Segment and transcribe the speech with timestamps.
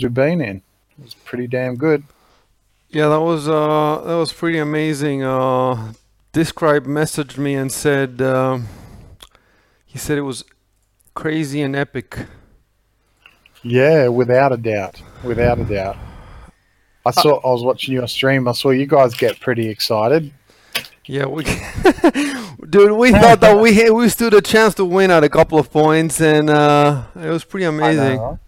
[0.00, 0.62] we've been in.
[0.98, 2.04] It was pretty damn good.
[2.88, 5.22] Yeah, that was uh, that was pretty amazing.
[5.22, 5.92] Uh,
[6.32, 8.66] Describe messaged me and said um
[9.84, 10.44] he said it was
[11.12, 12.26] crazy and epic.
[13.62, 15.02] Yeah, without a doubt.
[15.22, 15.96] Without a doubt.
[17.04, 17.38] I saw.
[17.40, 18.48] I was watching your stream.
[18.48, 20.32] I saw you guys get pretty excited.
[21.04, 21.44] Yeah, we
[22.70, 25.70] dude, we thought that we we stood a chance to win at a couple of
[25.70, 28.38] points, and uh, it was pretty amazing.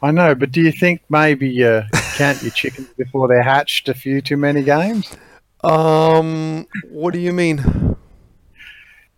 [0.00, 1.82] I know, but do you think maybe you
[2.14, 5.16] count your chickens before they're hatched a few too many games?
[5.64, 7.96] Um, what do you mean?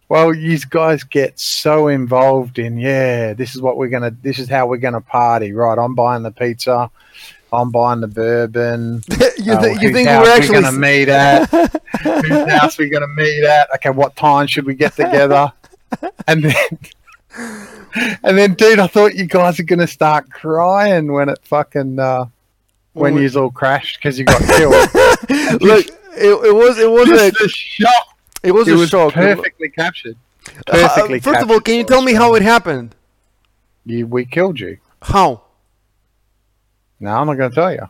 [0.08, 4.48] Well, these guys get so involved in, yeah, this is what we're gonna, this is
[4.48, 5.78] how we're gonna party, right?
[5.78, 6.90] I'm buying the pizza,
[7.52, 9.02] I'm buying the bourbon.
[9.38, 11.48] you, uh, you think we're actually gonna meet at?
[12.02, 13.68] whose house we gonna meet at?
[13.76, 15.52] Okay, what time should we get together?
[16.28, 16.78] And then,
[17.36, 22.26] and then, dude, I thought you guys are gonna start crying when it fucking, uh,
[22.92, 24.72] when you all crashed because you got killed.
[25.62, 28.18] Look, it, it was it was a Just a shock.
[28.42, 29.12] it was It a was shock.
[29.14, 30.16] perfectly captured.
[30.48, 32.94] Uh, Perfectly first of all, can you tell me how it happened?
[33.84, 34.78] You, we killed you.
[35.02, 35.42] How?
[36.98, 37.88] No, I'm not going to tell you.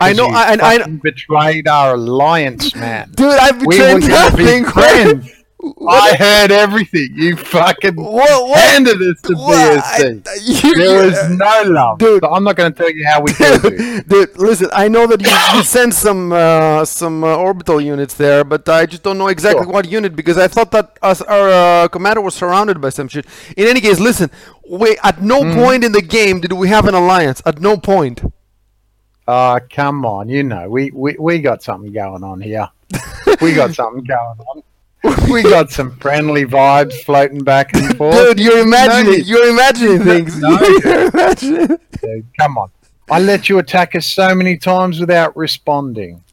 [0.00, 3.10] I know, I, and I, betrayed our alliance, man.
[3.14, 4.64] dude, I betrayed gonna be nothing.
[4.64, 5.30] friends.
[5.88, 7.08] I heard everything.
[7.14, 8.48] You fucking What?
[8.48, 8.58] What?
[8.60, 9.82] handed us to what?
[9.84, 10.28] BSC.
[10.28, 11.98] I- you- There was no love.
[11.98, 12.22] Dude.
[12.22, 14.02] So I'm not going to tell you how we you.
[14.08, 14.68] Dude, listen.
[14.72, 18.86] I know that you, you sent some uh, some uh, orbital units there, but I
[18.86, 19.72] just don't know exactly Sure.
[19.72, 23.26] what unit because I thought that us, our uh, commander was surrounded by some shit.
[23.56, 24.30] In any case, listen.
[24.68, 25.54] We at no Mm.
[25.62, 27.42] point in the game did we have an alliance.
[27.44, 28.22] At no point.
[29.28, 30.28] Oh, come on.
[30.28, 32.68] You know, we, we, we got something going on here.
[33.40, 34.62] We got something going on.
[35.30, 38.14] We got some friendly vibes floating back and forth.
[38.14, 39.20] Dude, you're imagining.
[39.20, 40.40] No, You're imagining things.
[40.40, 40.58] No.
[40.84, 41.66] you're imagining.
[42.00, 42.70] dude, come on.
[43.10, 46.24] I let you attack us so many times without responding.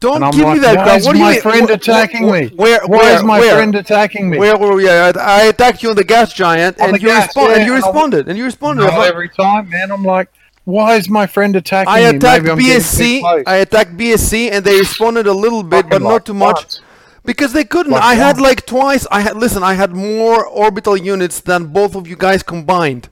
[0.00, 2.48] Don't give me that why is What my friend attacking me?
[2.48, 2.80] Where?
[2.86, 3.54] Why where, is my where?
[3.56, 4.38] friend attacking me?
[4.38, 5.16] Where were we at?
[5.16, 7.50] I attacked you on the gas giant, and the you, gas, responded.
[7.52, 8.28] yeah, and you I- responded.
[8.28, 8.82] And you responded.
[8.84, 9.90] Not every time, man.
[9.90, 10.28] I'm like,
[10.64, 12.16] why is my friend attacking I me?
[12.16, 13.44] attacked BSC.
[13.46, 16.80] I attacked BSC, and they responded a little bit, but not too much?
[17.28, 17.92] Because they couldn't.
[17.92, 19.06] I had like twice.
[19.10, 19.62] I had listen.
[19.62, 23.10] I had more orbital units than both of you guys combined.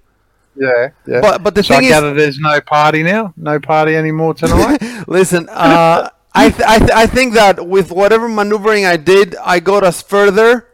[0.57, 1.21] Yeah, yeah.
[1.21, 3.35] But but the so I thing is, gather there's no party now.
[3.37, 4.81] No party anymore tonight.
[5.07, 5.49] listen.
[5.51, 9.85] Uh, I th- I, th- I think that with whatever maneuvering I did, I got
[9.85, 10.67] us further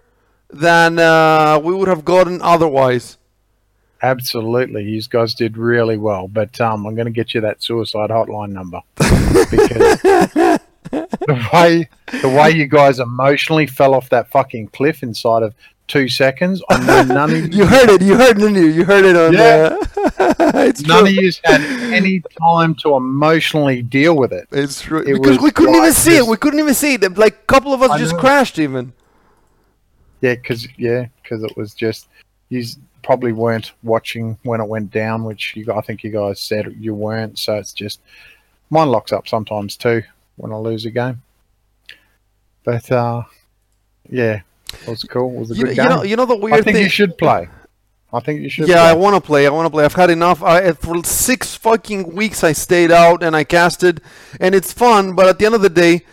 [0.48, 3.19] than uh, we would have gotten otherwise.
[4.02, 6.28] Absolutely, you guys did really well.
[6.28, 8.81] But um, I'm going to get you that suicide hotline number
[9.50, 10.58] because
[10.92, 11.88] the way
[12.20, 15.54] the way you guys emotionally fell off that fucking cliff inside of
[15.88, 18.03] two seconds, I know none of you, You heard it.
[18.03, 18.66] You heard, didn't you?
[18.66, 19.32] You heard it on.
[19.32, 19.76] Yeah.
[20.19, 21.08] Uh, it's none true.
[21.08, 21.60] of you had
[21.92, 24.48] any time to emotionally deal with it.
[24.52, 26.26] It's true It because we couldn't even like see it.
[26.26, 27.16] We couldn't even see it.
[27.16, 28.20] Like a couple of us I just know.
[28.20, 28.92] crashed even.
[30.20, 32.08] Yeah, because yeah, because it was just
[32.50, 32.62] you
[33.02, 36.94] probably weren't watching when it went down, which you I think you guys said you
[36.94, 37.38] weren't.
[37.38, 38.00] So it's just
[38.70, 40.02] mine locks up sometimes too
[40.37, 41.22] when I lose a game.
[42.65, 43.22] But uh,
[44.09, 44.43] yeah,
[44.82, 45.34] it was cool.
[45.34, 45.88] It was a You, good you game.
[45.91, 46.84] know, you know the weird I think thing.
[46.84, 47.48] you should play.
[48.15, 48.69] I think you should.
[48.69, 49.47] yeah, I want to play.
[49.47, 49.84] I want to play.
[49.84, 50.43] I've had enough.
[50.43, 54.03] I, for six fucking weeks, I stayed out and I casted,
[54.38, 55.15] and it's fun.
[55.15, 56.04] But at the end of the day,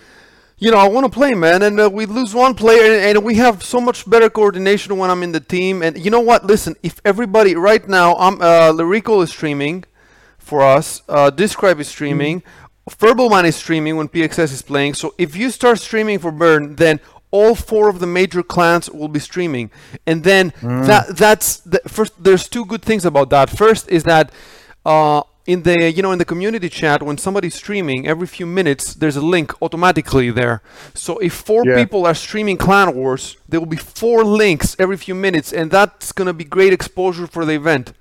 [0.58, 1.62] you know, I want to play, man.
[1.62, 5.10] And uh, we lose one player, and, and we have so much better coordination when
[5.12, 5.82] I'm in the team.
[5.84, 6.46] And you know what?
[6.46, 9.84] Listen, if everybody right now, I'm uh, Lyrical is streaming
[10.38, 11.02] for us.
[11.10, 12.44] Uh, Describe is streaming.
[12.98, 14.94] Furbalman is streaming when PXS is playing.
[14.96, 17.00] So if you start streaming for Burn, then
[17.32, 19.70] all four of the major clans will be streaming,
[20.08, 22.14] and then that that's the first.
[22.24, 23.50] There's two good things about that.
[23.52, 24.32] First is that
[24.86, 28.96] uh, in the you know in the community chat when somebody's streaming, every few minutes
[28.96, 30.62] there's a link automatically there.
[30.96, 31.76] So if four Yeah.
[31.76, 36.12] people are streaming Clan Wars, there will be four links every few minutes, and that's
[36.12, 37.94] gonna be great exposure for the event.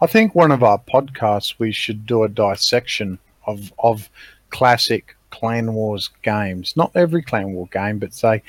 [0.00, 4.10] I think one of our podcasts we should do a dissection of of
[4.50, 6.76] classic Clan Wars games.
[6.76, 8.42] Not every Clan War game, but say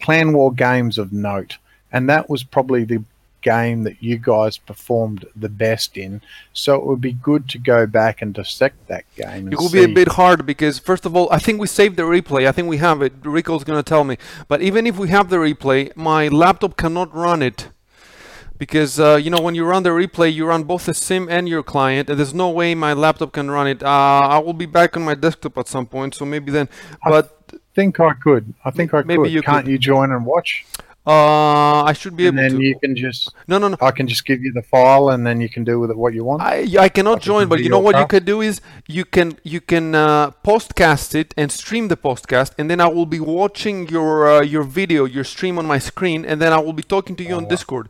[0.00, 1.58] Clan War games of note.
[1.92, 3.02] And that was probably the
[3.40, 6.20] game that you guys performed the best in.
[6.52, 9.52] So it would be good to go back and dissect that game.
[9.52, 12.02] It will be a bit hard because first of all, I think we saved the
[12.02, 12.46] replay.
[12.46, 13.12] I think we have it.
[13.22, 14.18] Rico's gonna tell me.
[14.48, 17.68] But even if we have the replay, my laptop cannot run it
[18.58, 21.48] because uh, you know when you run the replay, you run both the sim and
[21.48, 23.82] your client, and there's no way my laptop can run it.
[23.82, 26.68] Uh, I will be back on my desktop at some point, so maybe then.
[27.04, 28.54] but I think I could.
[28.64, 29.32] I think I Maybe could.
[29.32, 29.70] you Can't could.
[29.72, 30.66] you join and watch?
[31.06, 32.66] Uh, I should be and able then to.
[32.66, 33.76] you can just no, no, no.
[33.80, 36.12] I can just give you the file, and then you can do with it what
[36.12, 36.42] you want.
[36.42, 38.08] I, I cannot can join, but you know what you car.
[38.20, 42.68] can do is you can you can uh, postcast it and stream the postcast, and
[42.70, 46.42] then I will be watching your uh, your video, your stream on my screen, and
[46.42, 47.88] then I will be talking to you Oh, on Discord.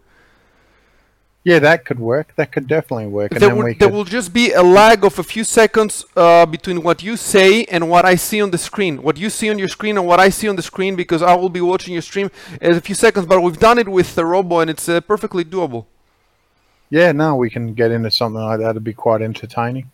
[1.45, 2.35] Yeah, that could work.
[2.37, 3.33] That could definitely work.
[3.33, 6.45] And There, then will, there will just be a lag of a few seconds uh,
[6.47, 9.03] between what you say and what I see on the screen.
[9.03, 11.35] What you see on your screen and what I see on the screen, because I
[11.35, 12.31] will be watching your stream
[12.61, 13.25] in a few seconds.
[13.27, 15.87] But we've done it with the Robo, and it's uh, perfectly doable.
[16.91, 18.71] yeah, now we can get into something like that.
[18.71, 19.91] It'd be quite entertaining.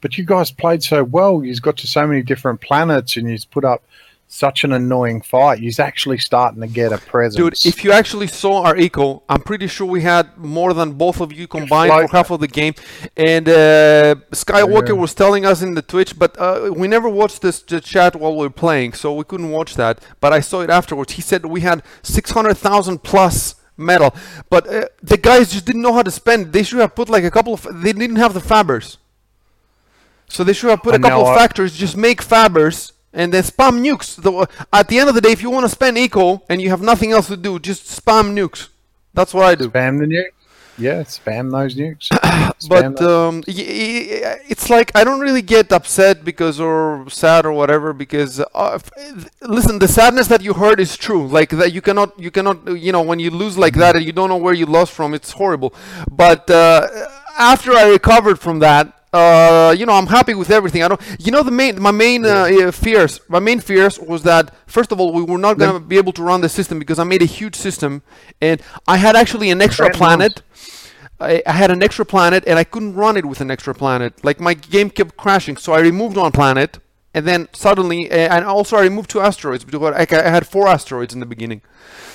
[0.00, 1.42] But you guys played so well.
[1.42, 3.82] You've got to so many different planets, and you've put up
[4.26, 5.60] such an annoying fight.
[5.60, 7.36] You're actually starting to get a presence.
[7.36, 11.20] Dude, if you actually saw our eco, I'm pretty sure we had more than both
[11.20, 12.74] of you combined for half of the game.
[13.16, 14.94] And uh, Skywalker Yeah.
[14.94, 18.32] was telling us in the Twitch, but uh, we never watched this the chat while
[18.32, 20.02] we were playing, so we couldn't watch that.
[20.20, 21.12] But I saw it afterwards.
[21.12, 24.14] He said we had 600,000 plus metal,
[24.50, 26.52] but uh, the guys just didn't know how to spend.
[26.52, 27.66] They should have put like a couple of.
[27.82, 28.96] They didn't have the fabbers,
[30.28, 31.76] so they should have put I a couple of factories.
[31.76, 32.92] Just make fabbers.
[33.14, 34.20] And then spam nukes.
[34.20, 34.32] The,
[34.72, 36.82] at the end of the day, if you want to spend eco and you have
[36.82, 38.68] nothing else to do, just spam nukes.
[39.14, 39.70] That's what I do.
[39.70, 40.32] spam the nuke.
[40.76, 42.08] Yeah, spam those nukes.
[42.64, 47.52] Spam But those- um, it's like I don't really get upset because or sad or
[47.52, 48.78] whatever because uh,
[49.42, 51.28] listen, the sadness that you heard is true.
[51.28, 54.12] Like that, you cannot, you cannot, you know, when you lose like that and you
[54.12, 55.72] don't know where you lost from, it's horrible.
[56.10, 56.88] But uh,
[57.38, 58.92] after I recovered from that.
[59.18, 60.82] Uh, you know, I'm happy with everything.
[60.82, 61.00] I don't.
[61.26, 64.90] You know, the main, my main uh, uh, fears, my main fears was that first
[64.92, 67.22] of all, we were not gonna be able to run the system because I made
[67.22, 68.02] a huge system,
[68.40, 68.56] and
[68.94, 70.42] I had actually an extra planet.
[71.20, 74.12] I, I had an extra planet and I couldn't run it with an extra planet.
[74.24, 76.78] Like my game kept crashing, so I removed one planet,
[77.14, 80.66] and then suddenly, uh, and also I removed two asteroids because I, I had four
[80.66, 81.60] asteroids in the beginning.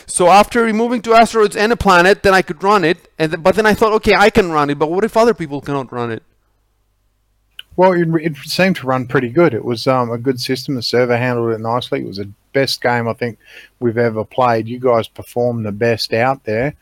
[0.06, 2.98] So after removing two asteroids and a planet, then I could run it.
[3.18, 5.34] And th- but then I thought, okay, I can run it, but what if other
[5.34, 6.24] people cannot run it?
[7.80, 9.54] Well, it, it seemed to run pretty good.
[9.54, 10.76] It was um, a good system.
[10.76, 12.02] The server handled it nicely.
[12.02, 13.40] It was the best game I think
[13.80, 14.68] we've ever played.
[14.68, 16.74] You guys performed the best out there.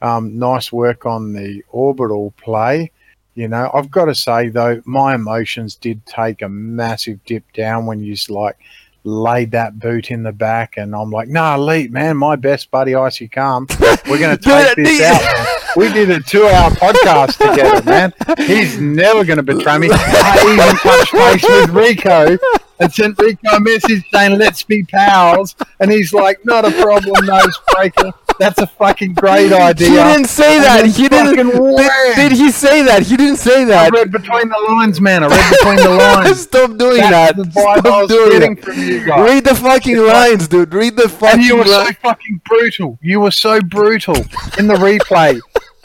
[0.00, 2.92] Um, nice work on the orbital play.
[3.34, 7.86] You know, I've got to say though, my emotions did take a massive dip down
[7.86, 8.56] when you like
[9.02, 12.94] laid that boot in the back, and I'm like, nah, Elite, man, my best buddy,
[12.94, 13.66] Icy Calm,
[14.08, 15.48] we're going to take this out.
[15.76, 18.12] We did a two-hour podcast together, man.
[18.46, 19.88] He's never going to betray me.
[19.90, 22.38] I even touched base with Rico
[22.80, 27.26] and sent Rico a message saying, "Let's be pals," and he's like, "Not a problem,
[27.26, 28.12] nose breaker.
[28.38, 30.86] That's a fucking great idea." He didn't say that.
[30.86, 31.36] He didn't.
[31.36, 33.02] Did, did he say that?
[33.02, 33.92] He didn't say that.
[33.92, 35.24] I read between the lines, man.
[35.24, 36.40] I read between the lines.
[36.42, 37.52] Stop doing That's that.
[37.52, 38.64] Stop doing that.
[38.64, 39.24] from you.
[39.24, 40.72] Read the fucking lines, dude.
[40.72, 42.98] Read the fucking And you were so fucking brutal.
[43.02, 44.16] You were so brutal
[44.58, 45.40] in the replay.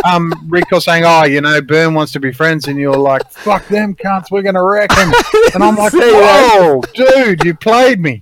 [0.06, 3.68] Um, Rico saying, "Oh, you know, Burn wants to be friends," and you're like, "Fuck
[3.68, 5.12] them cunts, we're gonna wreck them."
[5.54, 8.22] And I'm like, "Whoa, dude, you played me.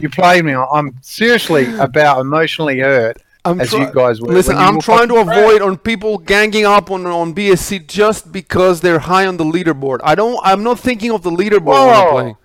[0.00, 0.54] You played me.
[0.54, 4.32] I'm seriously about emotionally hurt." I'm as try- you guys were.
[4.32, 8.98] Listen, I'm trying to avoid on people ganging up on on BSC just because they're
[8.98, 10.00] high on the leaderboard.
[10.02, 10.38] I don't.
[10.42, 12.36] I'm not thinking of the leaderboard when I'm playing.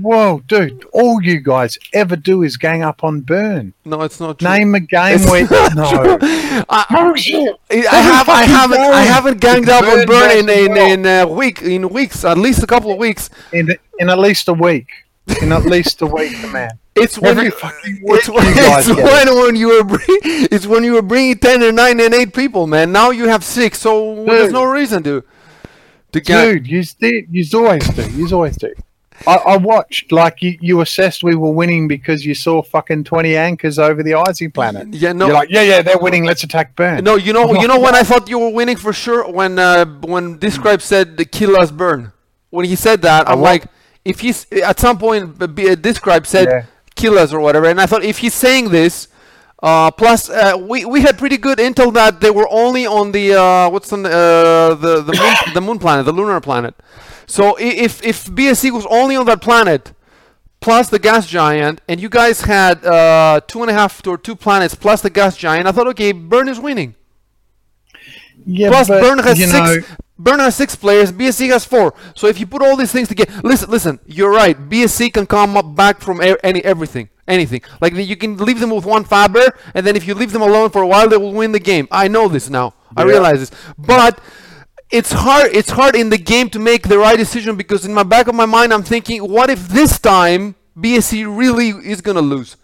[0.00, 0.84] Whoa, dude!
[0.92, 3.74] All you guys ever do is gang up on Burn.
[3.84, 4.48] No, it's not true.
[4.48, 5.42] Name a game It's where
[5.74, 6.18] no.
[6.68, 7.56] I, Oh shit!
[7.70, 10.92] I have, I haven't, I haven't ganged up on Burn Burn in in well.
[10.92, 13.30] in a week, in weeks, at least a couple of weeks.
[13.52, 14.88] In in at least a week.
[15.42, 16.78] In at least a week, man.
[16.94, 20.00] It's when you, fucking it's, when, it's when, when you were bring,
[20.50, 22.90] it's when you were bringing ten and nine and eight people, man.
[22.90, 25.22] Now you have six, so there's no reason to
[26.12, 26.54] to gang.
[26.54, 27.26] Dude, you did.
[27.30, 28.10] You always do.
[28.10, 28.74] You always do.
[29.26, 30.56] I, I watched like you.
[30.60, 34.88] You assessed we were winning because you saw fucking twenty anchors over the icy planet.
[34.94, 36.24] Yeah, no, You're like, yeah, yeah, they're winning.
[36.24, 37.02] Let's attack Burn.
[37.04, 39.84] No, you know, you know when I thought you were winning for sure when uh,
[39.84, 42.12] when Describe said "kill us, burn."
[42.50, 43.64] When he said that, I'm like,
[44.04, 45.38] if he's at some point
[45.82, 46.64] Describe said Yeah.
[46.94, 49.08] "kill us" or whatever, and I thought if he's saying this,
[49.62, 53.34] uh, plus uh, we we had pretty good intel that they were only on the
[53.34, 56.74] uh, what's on the uh, the the moon, the moon planet, the lunar planet.
[57.28, 59.92] So if if BSC was only on that planet,
[60.60, 64.34] plus the gas giant, and you guys had uh, two and a half or two
[64.34, 66.94] planets plus the gas giant, I thought, okay, Burn is winning.
[68.46, 69.52] yeah, Plus, but, Burn has six.
[69.52, 69.76] know,
[70.18, 71.12] Burn has six players.
[71.12, 71.94] BSC has four.
[72.14, 74.00] So if you put all these things together, listen, listen.
[74.06, 74.56] You're right.
[74.56, 77.60] BSC can come up back from any everything, anything.
[77.82, 80.70] Like you can leave them with one fabber, and then if you leave them alone
[80.70, 81.88] for a while, they will win the game.
[81.90, 82.72] I know this now.
[82.96, 84.18] I realize this, but.
[84.90, 85.50] It's hard.
[85.52, 88.34] It's hard in the game to make the right decision because in my back of
[88.34, 92.56] my mind, I'm thinking, what if this time BSC really is gonna lose?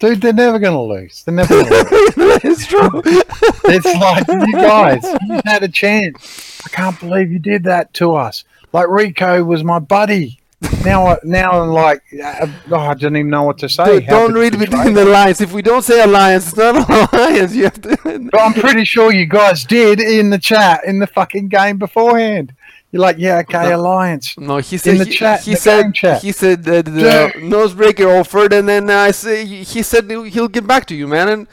[0.00, 1.22] Dude, they're never going to lose.
[1.24, 1.74] They're never going to
[2.16, 2.40] lose.
[2.42, 3.02] it's true.
[3.04, 6.62] It's like, you guys, you had a chance.
[6.64, 8.44] I can't believe you did that to us.
[8.72, 10.39] Like, Rico was my buddy.
[10.84, 14.00] Now, I- now I'm like, uh, oh, I don't even know what to say.
[14.00, 15.40] Dude, don't read between the lines.
[15.40, 17.54] If we don't say alliance, it's not an alliance.
[17.54, 18.28] You have to.
[18.30, 22.54] But I'm pretty sure you guys did in the chat in the fucking game beforehand.
[22.92, 24.36] You're like, yeah, okay, alliance.
[24.36, 26.22] No, he said in the he, chat, he the said chat.
[26.22, 26.90] he said that the
[27.34, 27.44] Dude.
[27.44, 31.28] nosebreaker offered, and then uh, I say he said he'll get back to you, man.
[31.28, 31.46] And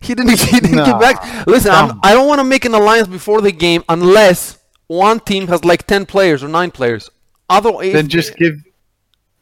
[0.00, 0.38] he didn't.
[0.52, 1.46] He didn't Nah, get back.
[1.46, 1.98] Listen, I'm.
[2.02, 5.86] I don't want to make an alliance before the game unless one team has like
[5.86, 7.10] ten players or nine players.
[7.48, 8.62] Otherwise, Then just give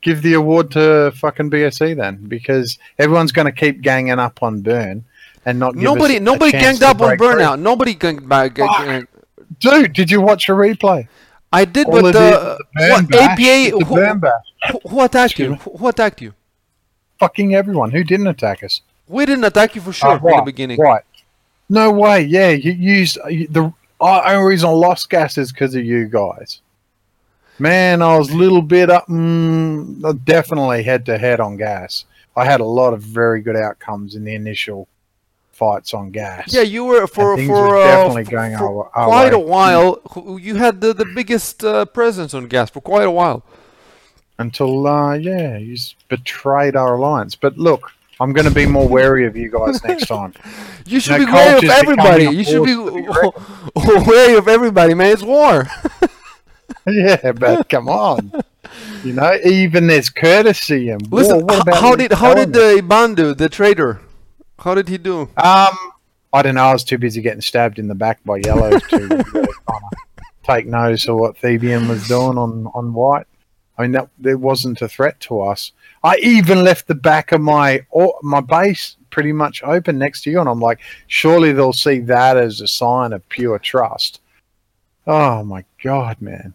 [0.02, 4.62] give the award to fucking BSE then, because everyone's going to keep ganging up on
[4.62, 5.04] Burn
[5.46, 7.60] and not nobody nobody ganged up on burnout.
[7.60, 8.56] Nobody ganged back.
[8.58, 9.06] Fuck.
[9.58, 11.08] Dude, did you watch a replay?
[11.52, 13.76] I did, All but it, uh, the what bash, APA?
[13.76, 14.32] the
[14.70, 15.54] Who, who- attacked you?
[15.54, 16.32] Excuse Who, attacked you?
[17.18, 18.82] Fucking everyone who didn't attack us.
[19.08, 20.78] We didn't attack you for sure Uh, in the right, beginning.
[20.78, 21.02] Right.
[21.68, 22.22] No way.
[22.22, 26.06] Yeah, you used you- the uh, only reason I lost gas is because of you
[26.06, 26.60] guys.
[27.60, 29.06] Man, I was a little bit up.
[29.06, 32.04] Mm, definitely head to head on gas.
[32.36, 34.88] I had a lot of very good outcomes in the initial
[35.52, 36.52] fights on gas.
[36.54, 39.38] Yeah, you were for for were uh, definitely f- going for our- our quite a
[39.38, 40.00] while.
[40.40, 43.42] You had the, the biggest uh, presence on gas for quite a while.
[44.38, 47.34] until uh, yeah, you s- betrayed our alliance.
[47.34, 47.90] But look,
[48.20, 50.32] I'm going to be more wary of you guys next time.
[50.86, 52.24] You should know, be wary of everybody.
[52.24, 52.74] You should be
[54.10, 55.12] wary of everybody, man.
[55.12, 55.66] It's war.
[56.94, 58.32] yeah, but come on,
[59.04, 61.10] you know, even there's courtesy and.
[61.12, 64.00] Listen, What about how did how did the Iban do, the trader?
[64.58, 65.22] How did he do?
[65.36, 65.76] Um,
[66.32, 66.64] I don't know.
[66.64, 69.48] I was too busy getting stabbed in the back by yellow to really
[70.44, 73.26] take notice of what Thebian was doing on, on white.
[73.78, 75.72] I mean, that there wasn't a threat to us.
[76.04, 80.30] I even left the back of my or, my base pretty much open next to
[80.30, 84.20] you, and I'm like, surely they'll see that as a sign of pure trust.
[85.06, 86.54] Oh my god, man!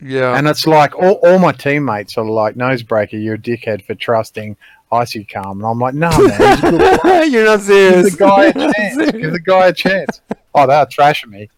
[0.00, 0.36] Yeah.
[0.36, 4.56] And it's like all, all my teammates are like, "Nosebreaker, you're a dickhead for trusting
[4.92, 8.14] Icy Calm," and I'm like, "No, man, good You're not serious.
[8.14, 9.12] Give the guy a chance.
[9.12, 10.20] Give the guy a chance.
[10.54, 11.48] Oh, they're trashing me.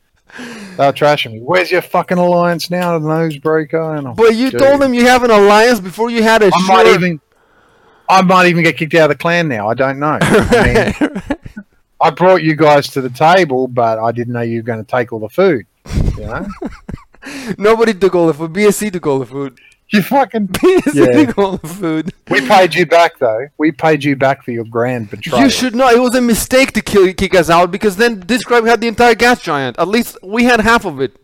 [0.76, 1.40] They're trashing me.
[1.40, 3.99] Where's your fucking alliance now, nosebreaker?
[3.99, 4.61] And I'm, But you Dude.
[4.61, 7.21] told them you have an alliance before you had a I might sure- even,
[8.09, 9.68] I might even get kicked out of the clan now.
[9.68, 10.18] I don't know.
[10.21, 11.23] I mean,
[12.00, 14.88] I brought you guys to the table, but I didn't know you were going to
[14.88, 15.66] take all the food.
[16.16, 16.47] You know,
[17.58, 18.52] Nobody took all the food.
[18.52, 19.58] BSC took all the food.
[19.90, 20.48] you fucking.
[20.58, 21.25] BSC Yeah.
[21.26, 22.12] took all the food.
[22.30, 23.48] We paid you back though.
[23.58, 25.42] We paid you back for your grand betrayal.
[25.42, 28.42] You should know it was a mistake to kill, kick us out because then this
[28.42, 29.78] tribe had the entire gas giant.
[29.78, 31.16] At least we had half of it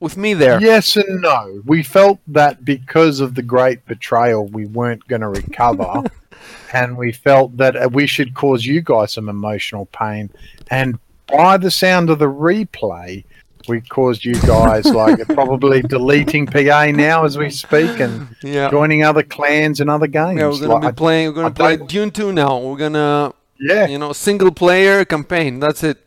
[0.00, 0.60] with me there.
[0.60, 1.62] Yes and no.
[1.64, 6.04] We felt that because of the great betrayal, we weren't going to recover.
[6.72, 10.30] and we felt that uh, we should cause you guys some emotional pain.
[10.70, 13.24] And by the sound of the replay,
[13.68, 18.70] we caused you guys like probably deleting PA now as we speak and Yeah.
[18.70, 20.38] joining other clans and other games.
[20.40, 21.28] Yeah, we're gonna Like, be playing.
[21.28, 22.58] We're gonna I play don't- Dune 2 now.
[22.58, 23.86] We're gonna, yeah.
[23.86, 25.60] you know, single player campaign.
[25.60, 25.98] That's it.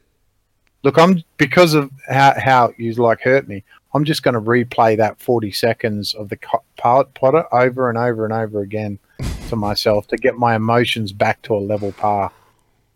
[0.84, 3.64] Look, I'm because of how, how you like hurt me.
[3.94, 6.38] I'm just going to replay that 40 seconds of the
[6.78, 9.00] part Potter over and over and over again
[9.50, 12.32] to myself to get my emotions back to a level par.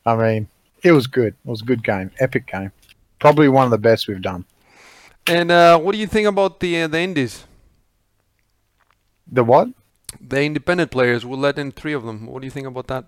[0.05, 0.47] I mean,
[0.83, 1.33] it was good.
[1.45, 2.71] It was a good game, epic game.
[3.19, 4.45] Probably one of the best we've done.
[5.27, 7.45] And uh, what do you think about the uh, the indies?
[9.31, 9.69] The what?
[10.19, 11.25] The independent players.
[11.25, 12.25] We'll let in three of them.
[12.27, 13.05] What do you think about that?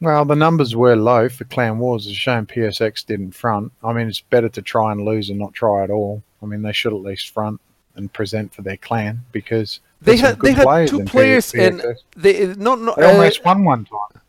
[0.00, 2.06] Well, the numbers were low for Clan Wars.
[2.06, 3.72] It's a shame PSX didn't front.
[3.84, 6.22] I mean, it's better to try and lose and not try at all.
[6.42, 7.60] I mean, they should at least front
[7.94, 11.82] and present for their clan because They had they had two players and
[12.16, 14.22] they not not They uh, almost won one time.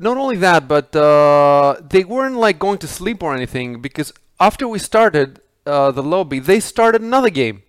[0.00, 4.66] not only that, but uh, they weren't like going to sleep or anything because after
[4.66, 7.62] we started uh, the lobby, they started another game.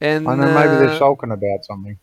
[0.00, 1.98] And I know maybe uh, they're sulking about something.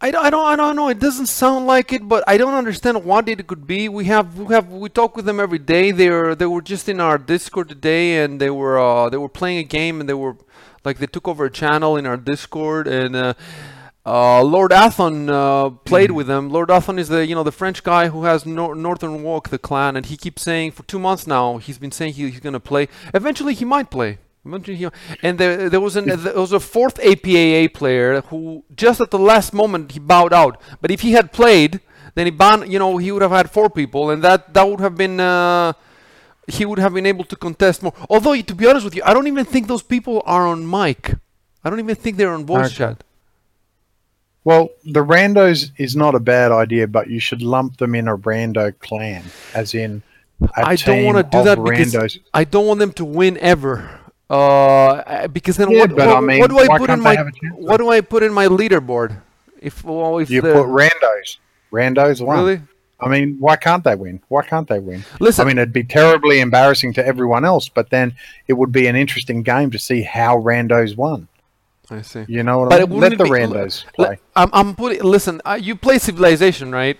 [0.00, 0.88] I don't, I don't, I don't know.
[0.88, 3.88] It doesn't sound like it, but I don't understand what it could be.
[3.88, 5.92] We have, we have, we talk with them every day.
[5.92, 9.28] They were, they were just in our Discord today, and they were, uh, they were
[9.28, 10.36] playing a game, and they were,
[10.84, 13.34] like, they took over a channel in our Discord, and uh,
[14.06, 16.50] uh, Lord Athon uh, played with them.
[16.50, 19.58] Lord Athon is the, you know, the French guy who has Nor- Northern Walk, the
[19.58, 22.60] clan, and he keeps saying for two months now he's been saying he, he's gonna
[22.60, 22.88] play.
[23.14, 24.18] Eventually, he might play.
[24.44, 24.88] Eventually he,
[25.22, 29.18] and there, there was an there was a fourth APAA player who just at the
[29.18, 30.60] last moment he bowed out.
[30.82, 31.80] But if he had played,
[32.14, 34.80] then he ban, you know, he would have had four people, and that that would
[34.80, 35.18] have been.
[35.18, 35.72] Uh,
[36.46, 37.94] he would have been able to contest more.
[38.10, 41.14] Although, to be honest with you, I don't even think those people are on mic.
[41.64, 42.74] I don't even think they're on voice Okay.
[42.74, 43.02] chat.
[44.44, 48.16] Well, the randos is not a bad idea, but you should lump them in a
[48.16, 49.24] rando clan,
[49.54, 50.02] as in.
[50.54, 52.18] I I don't want to do that because randos.
[52.34, 54.00] I don't want them to win ever.
[54.28, 57.14] Uh, because then Yeah, what, but what, I mean, what do I put in my
[57.14, 59.20] have a chance what do I put in my leaderboard?
[59.60, 61.38] If well, if You the, put randos.
[61.72, 62.38] Randos won.
[62.38, 62.60] really
[63.00, 64.22] I mean, why can't they win?
[64.28, 65.04] Why can't they win?
[65.20, 65.44] listen.
[65.44, 68.14] I mean, it'd be terribly embarrassing to everyone else, but then
[68.46, 71.28] it would be an interesting game to see how randos won.
[71.90, 72.24] I see.
[72.28, 73.00] You know what But I it mean?
[73.00, 74.18] Let wouldn't the be- randos Le- play.
[74.34, 75.02] I'm I'm putting.
[75.02, 76.98] Listen, uh, you play Civilization, right?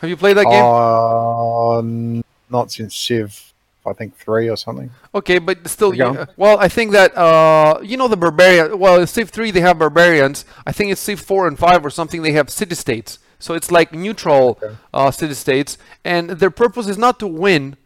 [0.00, 0.62] Have you played that game?
[0.64, 3.52] Uh, not since Civ,
[3.84, 4.90] I think three or something.
[5.14, 8.78] Okay, but still, you, uh, well, I think that uh, you know the barbarian.
[8.78, 10.44] Well, in Civ three they have barbarians.
[10.66, 12.22] I think it's Civ four and five or something.
[12.22, 13.18] They have city states.
[13.40, 14.76] So it's like neutral Okay.
[14.94, 17.76] uh, city states, and their purpose is not to win.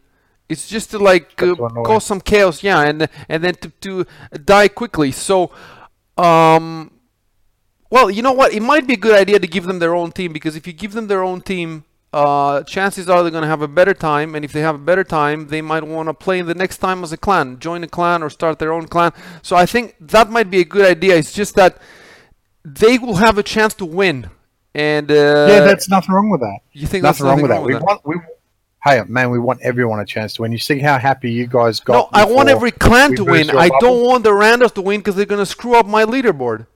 [0.49, 4.05] It's just to like uh, cause some chaos, yeah, and and then to, to
[4.45, 5.11] die quickly.
[5.11, 5.51] So,
[6.17, 6.91] um,
[7.89, 8.53] well, you know what?
[8.53, 10.73] It might be a good idea to give them their own team because if you
[10.73, 14.35] give them their own team, uh, chances are they're going to have a better time.
[14.35, 17.03] And if they have a better time, they might want to play the next time
[17.03, 19.11] as a clan, join a clan or start their own clan.
[19.41, 21.15] So I think that might be a good idea.
[21.17, 21.77] It's just that
[22.63, 24.29] they will have a chance to win.
[24.75, 26.59] And uh, yeah, that's nothing wrong with that.
[26.71, 27.57] you think Nothing that's wrong with that.
[27.57, 28.15] wrong We want we.
[28.83, 30.51] Hey man, we want everyone a chance to win.
[30.51, 31.93] You see how happy you guys got.
[31.93, 33.49] No, I want every clan to win.
[33.49, 33.79] I bubble?
[33.79, 36.67] don't want the randos to win because they're going to screw up my leaderboard.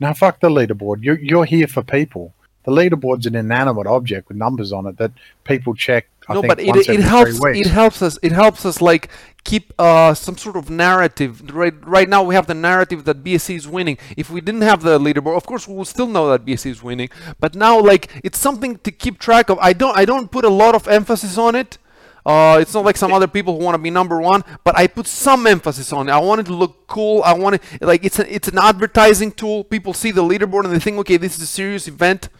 [0.00, 1.02] No, fuck the leaderboard.
[1.02, 2.34] You're, you're here for people.
[2.64, 5.12] The leaderboard's an inanimate object with numbers on it that
[5.44, 6.08] people check.
[6.28, 7.42] I no, but it, it helps.
[7.42, 8.18] It helps us.
[8.22, 9.08] It helps us like
[9.44, 11.54] keep uh, some sort of narrative.
[11.54, 13.98] Right, right now we have the narrative that BSC is winning.
[14.16, 16.82] If we didn't have the leaderboard, of course we would still know that BSC is
[16.82, 17.10] winning.
[17.38, 19.58] But now, like, it's something to keep track of.
[19.60, 19.96] I don't.
[19.96, 21.78] I don't put a lot of emphasis on it.
[22.26, 24.86] Uh, it's not like some other people who want to be number one, but I
[24.86, 26.12] put some emphasis on it.
[26.12, 27.22] I want it to look cool.
[27.22, 29.62] I want it like it's a, it's an advertising tool.
[29.62, 32.30] People see the leaderboard and they think, okay, this is a serious event.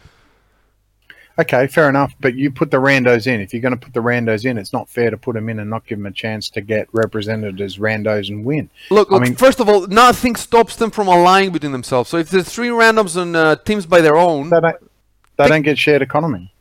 [1.37, 2.13] Okay, fair enough.
[2.19, 3.41] But you put the randos in.
[3.41, 5.59] If you're going to put the randos in, it's not fair to put them in
[5.59, 8.69] and not give them a chance to get represented as randos and win.
[8.89, 12.09] Look, I mean- first of all, nothing stops them from aligning between themselves.
[12.09, 14.91] So if there's three randoms on uh, teams by their own, They don't.
[15.37, 16.53] They don't get shared economy,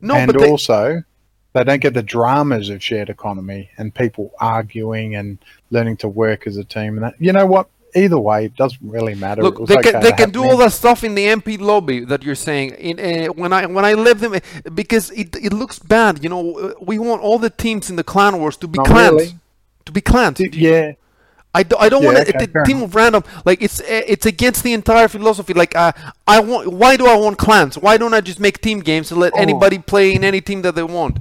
[0.00, 1.02] no, and but they, also
[1.54, 5.38] they don't get the dramas of shared economy and people arguing and
[5.72, 6.96] learning to work as a team.
[6.98, 7.68] And that, you know what?
[7.94, 9.42] Either way, it doesn't really matter.
[9.42, 12.04] It look, they okay can they can do all that stuff in the MP lobby
[12.06, 12.70] that you're saying.
[12.70, 14.40] In uh, when I when I leave them, uh,
[14.74, 16.22] because it it looks bad.
[16.24, 18.86] You know, uh, we want all the teams in the clan wars to be Not
[18.86, 19.12] clans.
[19.12, 19.34] really.
[19.86, 20.38] To be clans.
[20.38, 20.92] D- Yeah,
[21.54, 24.62] I, do, I don't Yeah, want okay, a, team of random like it's it's against
[24.64, 25.52] the entire philosophy.
[25.52, 25.92] Like uh,
[26.26, 27.76] I want why do I want clans?
[27.76, 29.40] Why don't I just make team games and let Oh.
[29.42, 31.18] anybody play in any team that they want?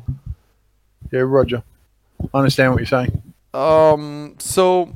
[1.11, 1.63] yeah, Roger.
[2.33, 3.21] I understand what you're saying.
[3.53, 4.35] Um.
[4.39, 4.95] So,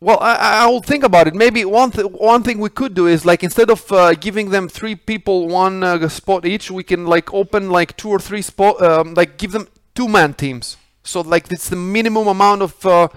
[0.00, 1.34] well, I I will think about it.
[1.34, 4.68] Maybe one th- one thing we could do is like instead of uh, giving them
[4.68, 8.80] three people one uh, spot each, we can like open like two or three spot,
[8.80, 10.76] um, like give them two man teams.
[11.02, 13.08] So like it's the minimum amount of uh,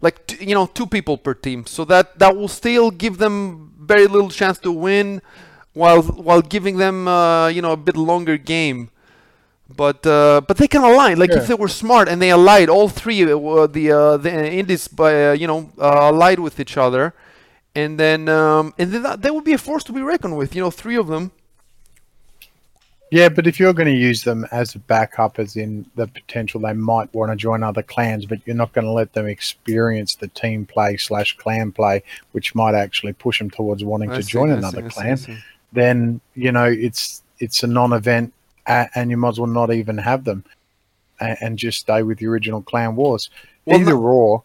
[0.00, 1.66] like t- you know two people per team.
[1.66, 5.20] So that that will still give them very little chance to win,
[5.72, 8.90] while while giving them uh, you know a bit longer game.
[9.68, 11.18] But uh, but they can align.
[11.18, 11.38] Like Yeah.
[11.42, 15.28] if they were smart and they allied, all three uh, the uh, the indies by
[15.28, 17.12] uh, you know uh, allied with each other,
[17.74, 20.54] and then um, and then that, that would be a force to be reckoned with.
[20.56, 21.32] You know, three of them.
[23.10, 26.60] Yeah, but if you're going to use them as a backup, as in the potential
[26.60, 30.14] they might want to join other clans, but you're not going to let them experience
[30.14, 32.02] the team play slash clan play,
[32.32, 35.16] which might actually push them towards wanting I to see, join I another see, clan,
[35.16, 35.38] see.
[35.72, 38.34] then you know it's it's a non-event,
[38.68, 40.44] and you might as well not even have them,
[41.20, 43.30] and, and just stay with the original clan wars.
[43.64, 44.42] Well, Either or,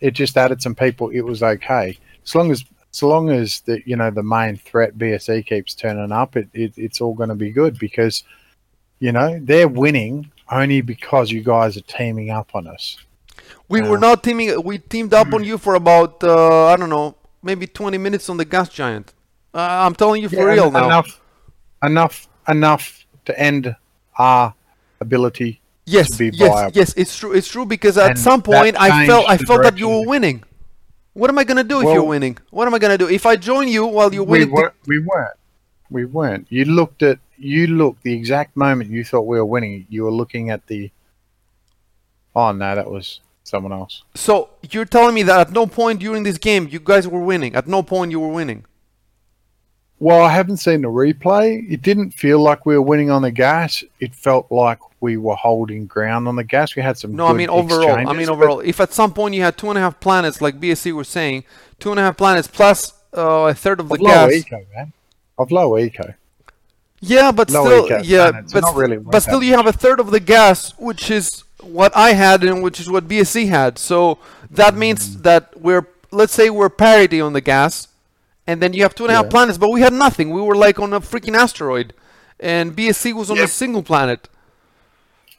[0.00, 1.10] it just added some people.
[1.10, 4.98] It was okay, as long as as long as the you know the main threat
[4.98, 8.24] BSE keeps turning up, it, it it's all going to be good because
[8.98, 12.96] you know they're winning only because you guys are teaming up on us.
[13.68, 14.62] We were Uh, not teaming.
[14.64, 18.36] We teamed up on you for about uh, I don't know, maybe 20 minutes on
[18.36, 19.12] the gas giant.
[19.54, 20.86] Uh, I'm telling you for Yeah, real en- now.
[20.86, 21.20] Enough,
[21.82, 23.74] enough, enough to end
[24.18, 24.54] our
[25.00, 25.60] ability.
[25.86, 26.72] yes, to be yes, viable.
[26.74, 26.94] yes.
[26.96, 27.32] It's true.
[27.32, 30.42] It's true because at And some point I felt I felt that you were winning.
[31.14, 32.38] What am I gonna do if you're winning?
[32.50, 34.54] What am I gonna do if I join you while you're We winning?
[34.54, 34.74] weren't.
[34.86, 35.36] We weren't.
[35.90, 36.46] We weren't.
[36.50, 37.18] You looked at.
[37.36, 39.86] You looked the exact moment you thought we were winning.
[39.88, 40.90] You were looking at the.
[42.36, 44.04] Oh no, that was someone else.
[44.14, 47.54] So you're telling me that at no point during this game you guys were winning.
[47.56, 48.64] At no point you were winning.
[50.00, 51.70] Well, I haven't seen the replay.
[51.70, 53.84] It didn't feel like we were winning on the gas.
[54.00, 56.74] It felt like we were holding ground on the gas.
[56.74, 57.14] We had some.
[57.14, 58.08] No, I mean overall.
[58.08, 58.60] I mean overall.
[58.60, 61.44] If at some point you had two and a half planets, like BSC was saying,
[61.78, 64.32] two and a half planets plus uh, a third of the Of low gas.
[64.32, 64.92] eco, man.
[65.38, 66.14] Of low eco.
[67.02, 69.72] Yeah, but Low still, eco yeah, planets, but, not really but still, you have a
[69.72, 73.78] third of the gas, which is what I had and which is what BSC had.
[73.78, 74.18] So
[74.50, 75.22] that means Mm.
[75.22, 77.88] that we're, let's say, we're parity on the gas,
[78.46, 79.30] and then you have two and a half Yeah.
[79.30, 80.30] planets, but we had nothing.
[80.30, 81.92] We were like on a freaking asteroid,
[82.38, 83.44] and BSC was on Yeah.
[83.44, 84.28] a single planet.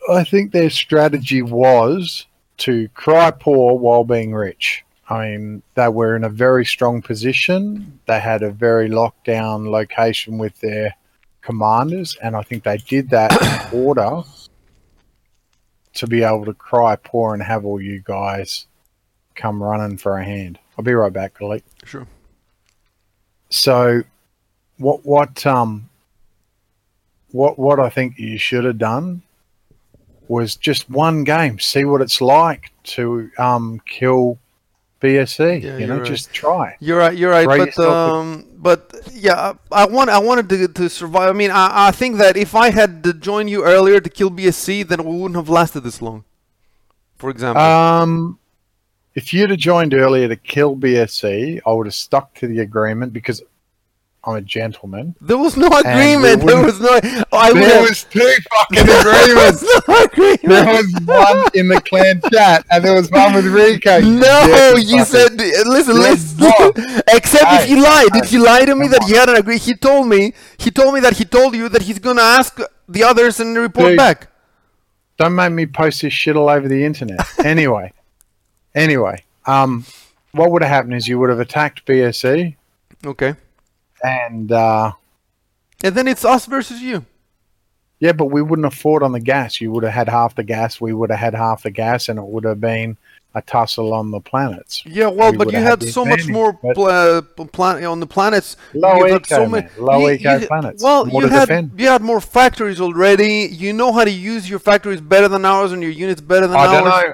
[0.10, 2.26] I think their strategy was
[2.58, 4.84] to cry poor while being rich.
[5.10, 8.00] I mean, they were in a very strong position.
[8.08, 10.96] They had a very locked down location with their
[11.42, 13.32] commanders, and I think they did that
[13.74, 14.24] in order
[15.96, 18.68] to be able to cry poor and have all you guys
[19.36, 20.60] come running for a hand.
[20.78, 21.64] I'll be right back, Galik.
[21.84, 22.08] Sure.
[23.52, 24.04] So,
[24.78, 25.90] what what um
[27.32, 29.22] what what I think you should have done
[30.28, 34.40] was just one game, see what it's like to um kill
[35.02, 35.62] BSC.
[35.62, 36.06] Yeah, you know, right.
[36.06, 36.78] just try.
[36.80, 37.16] You're right.
[37.16, 37.46] You're right.
[37.76, 41.30] But um, but yeah, I I want I wanted to to survive.
[41.30, 44.32] I mean, I, I think that if I had to join you earlier to kill
[44.32, 46.24] BSC, then we wouldn't have lasted this long.
[47.18, 47.62] For example.
[47.62, 48.40] Um,
[49.16, 53.14] if you'd have joined earlier to kill BSC, I would have stuck to the agreement
[53.14, 53.42] because
[54.24, 55.16] I'm a gentleman.
[55.20, 56.46] There was no agreement.
[56.46, 57.00] There was no.
[57.34, 59.64] I There was two fucking there agreements.
[59.64, 60.42] was no agreement.
[60.44, 64.00] There was one in the clan chat, and there was one with Rico.
[64.02, 65.34] No, you said
[65.66, 66.38] listen, listen.
[67.08, 68.10] Except if Hey, he lied.
[68.14, 69.08] Did hey, he lie to me that on.
[69.10, 69.58] he had an agree?
[69.58, 70.34] He told me.
[70.60, 73.88] He told me that he told you that he's gonna ask the others and report
[73.90, 73.98] Dude.
[73.98, 74.28] back.
[75.18, 77.20] Don't make me post this shit all over the internet.
[77.44, 77.92] Anyway,
[78.76, 79.86] anyway, um,
[80.32, 82.56] what would have happened is you would have attacked BSE.
[83.06, 83.36] Okay.
[84.04, 84.92] and uh,
[85.84, 87.06] And then it's us versus you.
[88.00, 89.60] yeah, but we wouldn't have fought on the gas.
[89.62, 90.80] You would have had half the gas.
[90.80, 92.98] We would have had half the gas, and it would have been
[93.34, 94.84] a tussle on the planets.
[94.86, 98.58] Yeah, well, We but you had had so much more pl- plan- on the planets.
[98.74, 99.70] Low you eco, man.
[99.80, 100.84] Low eco planets.
[100.84, 101.72] Well, you had defend.
[101.80, 103.48] you had more factories already.
[103.50, 106.58] You know how to use your factories better than ours, and your units better than
[106.58, 106.72] I ours.
[106.72, 107.14] don't know.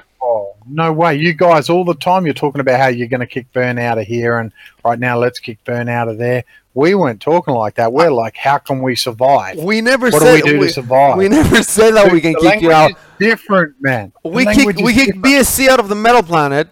[0.70, 1.16] No way.
[1.16, 3.98] You guys, all the time, you're talking about how you're going to kick Burn out
[3.98, 4.52] of here, and
[4.84, 6.44] right now, let's kick Burn out of there.
[6.74, 7.92] We weren't talking like that.
[7.92, 9.56] We're like, how can we survive?
[9.56, 11.16] We never What do said we do to survive?
[11.16, 12.92] We never said that we can kick you out.
[13.18, 14.12] Different, man.
[14.22, 15.24] The We kicked we different.
[15.24, 16.68] BSC out of the metal planet.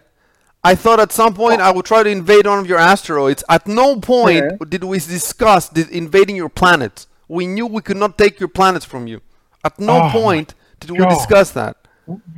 [0.62, 3.42] I thought at some point I would try to invade one of your asteroids.
[3.48, 4.66] At no point Yeah.
[4.68, 7.06] did we discuss invading your planet.
[7.28, 9.20] We knew we could not take your planets from you.
[9.64, 11.10] At no Oh point did we God.
[11.10, 11.76] discuss that.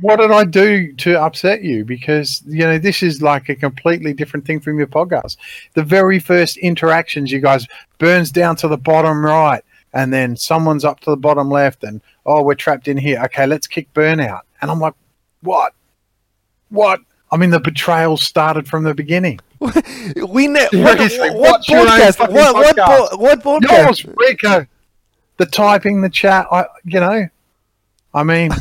[0.01, 1.85] What did I do to upset you?
[1.85, 5.37] Because you know this is like a completely different thing from your podcast.
[5.75, 7.67] The very first interactions, you guys
[7.99, 12.01] burns down to the bottom right, and then someone's up to the bottom left, and
[12.25, 13.21] oh, we're trapped in here.
[13.25, 14.41] Okay, let's kick burnout.
[14.61, 14.95] And I'm like,
[15.41, 15.73] what?
[16.69, 17.01] What?
[17.31, 19.39] I mean, the betrayal started from the beginning.
[19.59, 22.19] we ne- what, what watch your own podcast?
[22.19, 23.09] What what, podcast.
[23.09, 24.03] po- what podcast?
[24.03, 24.65] Yours, Rico.
[25.37, 26.47] The typing, the chat.
[26.51, 27.27] I, you know,
[28.13, 28.51] I mean,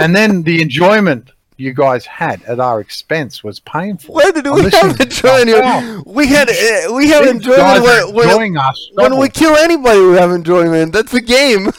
[0.00, 4.14] and then the enjoyment you guys had at our expense was painful.
[4.14, 6.06] Where did we have enjoyment?
[6.06, 8.90] We had uh, we have These enjoyment when, when, us.
[8.94, 10.00] when we kill anybody.
[10.00, 10.92] We have enjoyment.
[10.92, 11.70] That's the game.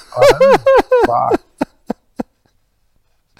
[1.05, 1.41] Fuck.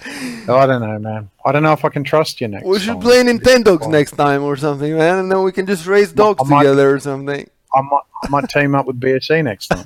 [0.04, 1.30] I don't know, man.
[1.44, 2.66] I don't know if I can trust you next.
[2.66, 6.12] We should play Nintendogs next time or something, man, and then we can just raise
[6.12, 7.48] dogs I might- together or something.
[7.74, 9.84] I might, I might team up with BSC next time.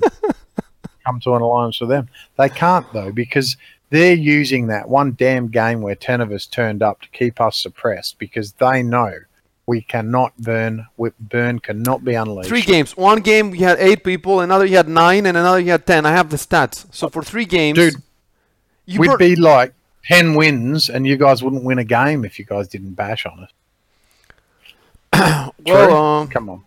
[1.05, 2.09] Come to an alliance with them.
[2.37, 3.55] They can't though because
[3.89, 7.57] they're using that one damn game where ten of us turned up to keep us
[7.57, 9.13] suppressed because they know
[9.65, 10.87] we cannot burn.
[10.95, 12.49] We, burn cannot be unleashed.
[12.49, 12.95] Three games.
[12.95, 16.05] One game you had eight people, another you had nine, and another you had ten.
[16.05, 16.85] I have the stats.
[16.93, 17.95] So for three games, Dude,
[18.85, 19.73] you We'd bur- be like
[20.05, 23.43] ten wins, and you guys wouldn't win a game if you guys didn't bash on
[23.43, 23.51] us.
[25.65, 26.63] well, um, Come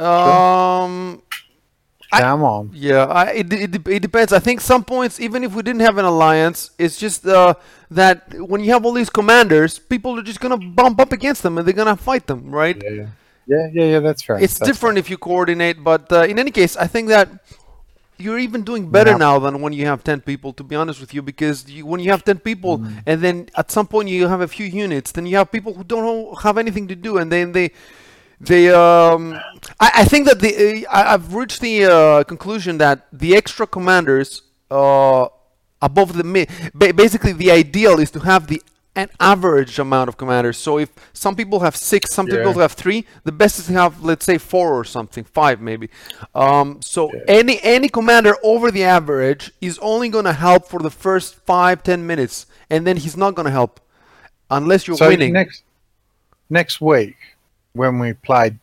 [0.00, 1.22] on, um,
[2.10, 2.70] come on.
[2.72, 4.32] yeah, I, it, it it depends.
[4.32, 7.54] I think some points, even if we didn't have an alliance, it's just uh,
[7.90, 11.58] that when you have all these commanders, people are just gonna bump up against them
[11.58, 12.80] and they're gonna fight them, right?
[12.82, 13.06] Yeah, yeah,
[13.46, 14.00] yeah, yeah, yeah.
[14.00, 14.42] That's right.
[14.42, 17.28] it's That's different if you coordinate, but uh, in any case, I think that
[18.18, 19.16] you're even doing better Yeah.
[19.16, 22.00] now than when you have 10 people, to be honest with you, because you, when
[22.00, 23.02] you have 10 people Mm.
[23.06, 25.84] and then at some point you have a few units, then you have people who
[25.84, 27.70] don't have anything to do, and then they.
[28.40, 29.34] They, um,
[29.80, 33.66] I, I think that the uh, I, I've reached the uh, conclusion that the extra
[33.66, 35.28] commanders uh,
[35.82, 38.62] above the mid, ba- basically the ideal is to have the
[38.94, 40.58] an average amount of commanders.
[40.58, 44.02] So if some people have six, some people have three, the best is to have
[44.02, 45.88] let's say four or something, five maybe.
[46.34, 50.90] Um, so any any commander over the average is only going to help for the
[50.90, 53.80] first five ten minutes, and then he's not going to help
[54.50, 55.32] unless you're so winning.
[55.32, 55.64] next
[56.50, 57.16] next week
[57.78, 58.58] when we played.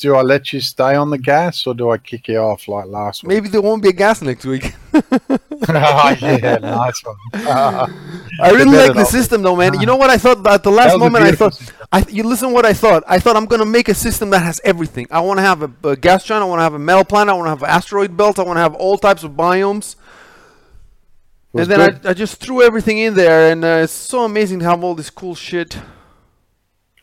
[0.00, 2.86] Do I let you stay on the gas or do I kick you off like
[2.86, 3.28] last week?
[3.28, 4.74] Maybe there won't be a gas next week.
[4.94, 7.16] oh, yeah, nice one.
[7.32, 7.86] Uh,
[8.40, 9.78] I really like the system though, man.
[9.78, 11.24] You know what I thought at the last That was a moment?
[11.24, 13.04] I thought, I you listen what I thought.
[13.06, 15.06] I thought I'm gonna make a system that has everything.
[15.10, 16.42] I want to have a, a gas giant.
[16.42, 17.32] I want to have a metal planet.
[17.32, 18.38] I want to have asteroid belt.
[18.38, 19.94] I want to have all types of biomes.
[21.54, 21.80] and then.
[21.80, 24.96] I, I just threw everything in there, and uh, it's so amazing to have all
[24.96, 25.78] this cool shit.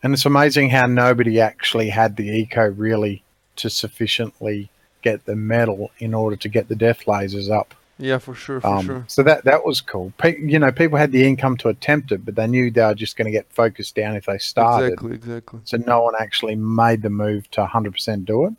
[0.02, 3.22] And it's amazing how nobody actually had the eco really
[3.56, 4.70] to sufficiently
[5.02, 7.74] get the metal in order to get the death lasers up.
[7.98, 9.04] Yeah, for sure, for Um, sure.
[9.06, 10.12] So that that was cool.
[10.18, 12.94] Pe- you know, people had the income to attempt it, but they knew they were
[12.94, 14.86] just going to get focused down if they started.
[14.86, 15.60] Exactly, exactly.
[15.64, 18.54] So no one actually made the move to 100% do it.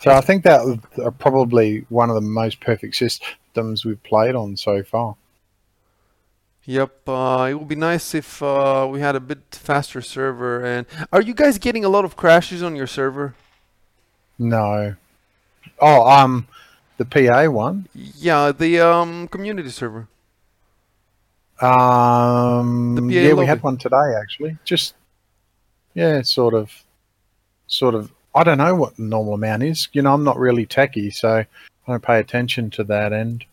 [0.00, 4.34] So I think that was uh, probably one of the most perfect systems we've played
[4.34, 5.14] on so far.
[6.64, 10.64] Yep, uh, it would be nice if uh, we had a bit faster server.
[10.64, 13.34] And are you guys getting a lot of crashes on your server?
[14.38, 14.94] No.
[15.80, 16.46] Oh, um,
[16.98, 17.88] the PA one.
[17.94, 20.06] Yeah, the um, community server.
[21.60, 24.56] Um, The PA yeah, we had one today actually.
[24.64, 24.94] Just
[25.94, 26.84] yeah, sort of,
[27.66, 28.12] sort of.
[28.34, 29.88] I don't know what the normal amount is.
[29.92, 31.46] You know, I'm not really techie, so I
[31.86, 33.44] don't pay attention to that end.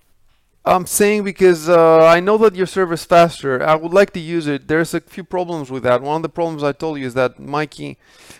[0.65, 3.63] I'm saying because uh, I know that your server is faster.
[3.63, 4.67] I would like to use it.
[4.67, 6.01] There's a few problems with that.
[6.01, 7.97] One of the problems I told you is that Mikey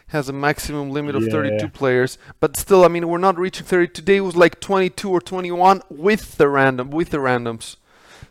[0.08, 1.68] has a maximum limit of 32 Yeah.
[1.72, 3.88] players, but still, I mean, we're not reaching 30.
[3.94, 7.78] Today was like 22 or 21 with the random, with the randoms.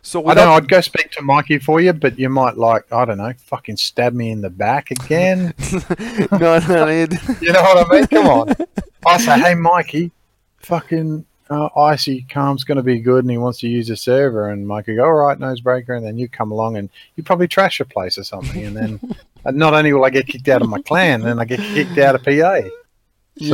[0.01, 0.51] So I without, know.
[0.53, 3.77] I'd go speak to Mikey for you, but you might like I don't know, fucking
[3.77, 5.53] stab me in the back again.
[6.31, 6.87] no, no,
[7.41, 8.07] you know what I mean?
[8.07, 8.55] Come on.
[9.05, 10.11] I say, hey, Mikey,
[10.59, 14.49] fucking uh, Icy Calm's going to be good, and he wants to use a server,
[14.49, 17.47] and Mike Mikey go, all right, nosebreaker, and then you come along and you probably
[17.47, 18.99] trash a place or something, and then
[19.57, 22.15] not only will I get kicked out of my clan, then I get kicked out
[22.15, 22.29] of PA.
[22.29, 22.69] yeah,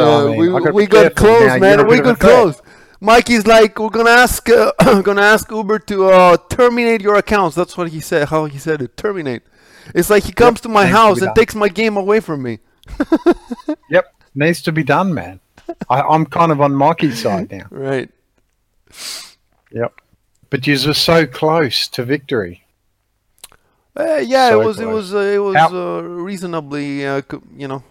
[0.04, 1.88] I mean, we, gotta we got careful close, man.
[1.88, 2.34] We got threat.
[2.34, 2.62] close.
[3.00, 7.56] Mikey's like, we're gonna ask, uh, gonna ask Uber to uh, terminate your accounts.
[7.56, 8.30] That's what he said.
[8.30, 8.98] How he said it.
[8.98, 9.44] Terminate.
[9.94, 11.36] It's like he comes to my needs to house and done.
[11.36, 12.60] takes my game away from me.
[13.90, 15.40] Yep, needs to be done, man.
[15.90, 17.68] I, I'm kind of on Mikey's side now.
[17.70, 18.10] Right.
[19.72, 20.02] Yep.
[20.50, 22.64] But you were so close to victory.
[23.98, 27.22] Uh, yeah, So it was, it was, uh, it was uh, reasonably, uh,
[27.56, 27.84] you know.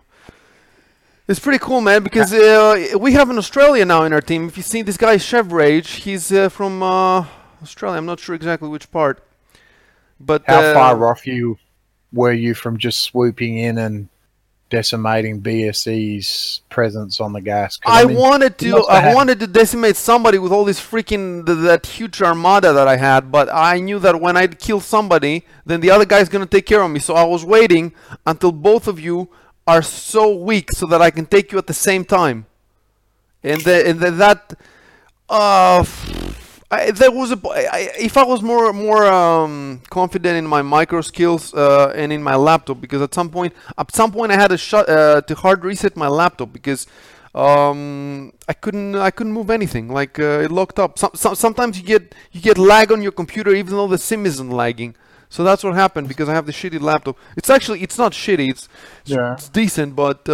[1.27, 4.47] It's pretty cool, man, because uh, we have an Australia now in our team.
[4.47, 7.25] If you see this guy Chev Rage, he's uh, from uh,
[7.63, 7.97] Australia.
[7.97, 9.27] I'm not sure exactly which part,
[10.21, 11.57] but How uh, far off you
[12.13, 14.09] were you from just swooping in and
[14.71, 17.79] decimating BSE's presence on the gas.
[17.87, 18.85] I, mean, wanted to.
[18.89, 22.89] have I wanted to decimate somebody with all this freaking th- that huge armada that
[22.89, 26.47] I had, but I knew that when I'd kill somebody, then the other guy's gonna
[26.47, 27.01] take care of me.
[27.01, 27.93] So I was waiting
[28.27, 29.29] until both of you
[29.67, 32.47] are so weak so that I can take you at the same time.
[33.43, 34.55] And the, and the, that,
[35.29, 35.85] uh,
[36.75, 37.39] I, there was a.
[37.49, 42.23] I, if I was more more um, confident in my micro skills uh, and in
[42.31, 45.35] my laptop, because at some point, at some point, I had to shut uh, to
[45.35, 46.87] hard reset my laptop because
[47.35, 49.89] um, I couldn't I couldn't move anything.
[50.01, 50.99] Like uh, it locked up.
[50.99, 54.27] Some, some, sometimes you get you get lag on your computer even though the sim
[54.27, 54.95] isn't lagging.
[55.29, 57.17] So that's what happened because I have the shitty laptop.
[57.37, 58.51] It's actually it's not shitty.
[58.51, 58.69] It's
[59.03, 59.35] it's, Yeah.
[59.35, 60.29] it's decent, but.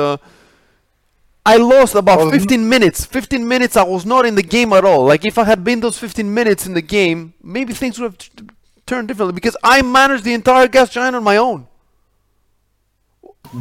[1.51, 3.05] I lost about Well, 15 minutes.
[3.05, 5.05] 15 minutes I was not in the game at all.
[5.05, 8.19] Like if I had been those 15 minutes in the game, maybe things would have
[8.19, 8.49] t-
[8.87, 11.67] turned differently because I managed the entire gas giant on my own.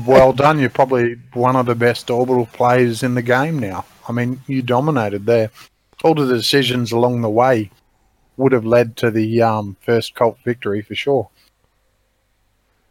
[0.06, 0.60] Well done.
[0.60, 3.86] You're probably one of the best orbital players in the game now.
[4.08, 5.50] I mean, you dominated there.
[6.04, 7.72] All the decisions along the way
[8.38, 11.30] would have led to the um, first cult victory for sure.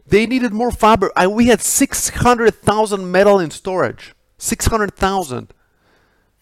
[0.07, 1.13] They needed more fiber.
[1.15, 4.15] I, we had 600,000 metal in storage.
[4.39, 5.53] 600,000.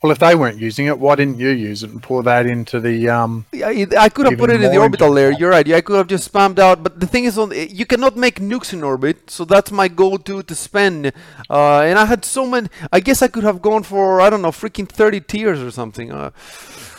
[0.03, 2.81] Well, if they weren't using it, why didn't you use it and pour that into
[2.81, 3.09] the?
[3.09, 5.31] Um, I, I could have put it in the orbital layer.
[5.31, 5.67] You're right.
[5.67, 6.83] Yeah, I could have just spammed out.
[6.83, 10.43] But the thing is, on you cannot make nukes in orbit, so that's my go-to
[10.43, 11.13] to spend.
[11.49, 12.69] Uh, and I had so many.
[12.93, 16.13] I guess I could have gone for I don't know, freaking 30 Tyrs or something.
[16.13, 16.31] Uh,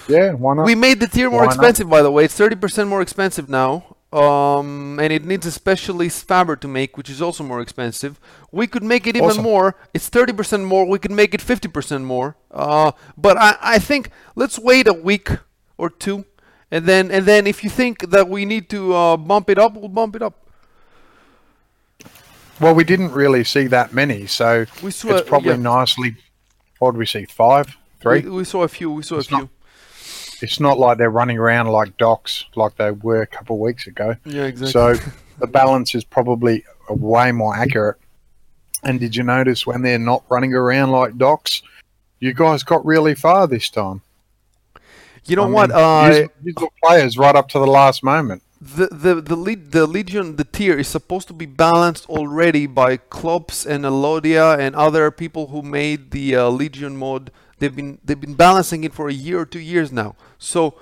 [0.08, 0.66] yeah, why not?
[0.66, 1.56] we made the Tyr more Why not?
[1.56, 2.26] expensive, by the way.
[2.26, 3.97] It's 30% more expensive now.
[4.14, 8.20] Um, and it needs a specialist fabric to make, which is also more expensive.
[8.54, 9.44] We could make it even Awesome.
[9.44, 9.76] more.
[9.94, 10.86] It's 30% more.
[10.88, 12.38] We could make it 50% more.
[12.50, 15.30] Uh, but I, I think let's wait a week
[15.78, 16.24] or two,
[16.72, 19.74] and then and then if you think that we need to uh, bump it up,
[19.76, 20.36] we'll bump it up.
[22.60, 25.58] well, we didn't really see that many, so We saw- it's probably yeah.
[25.58, 26.16] nicely.
[26.80, 27.26] What did we see?
[27.26, 28.22] Five, three.
[28.22, 28.90] We, we saw a few.
[28.92, 29.38] We saw It's a few.
[29.40, 29.50] not-
[30.42, 33.88] It's not like they're running around like docs like they were a couple of weeks
[33.88, 34.16] ago.
[34.26, 34.72] yeah, exactly.
[34.72, 37.98] So the balance is probably way more accurate.
[38.84, 41.62] And did you notice when they're not running around like docs,
[42.20, 44.02] you guys got really far this time.
[45.26, 45.70] You know I what?
[45.70, 48.44] mean, Uh, the players right up to the last moment.
[48.62, 52.98] the the the lead the legion the Tyr is supposed to be balanced already by
[52.98, 58.20] clubs and Elodia and other people who made the uh, legion mod they've been they've
[58.20, 60.16] been balancing it for a year or two years now.
[60.38, 60.76] So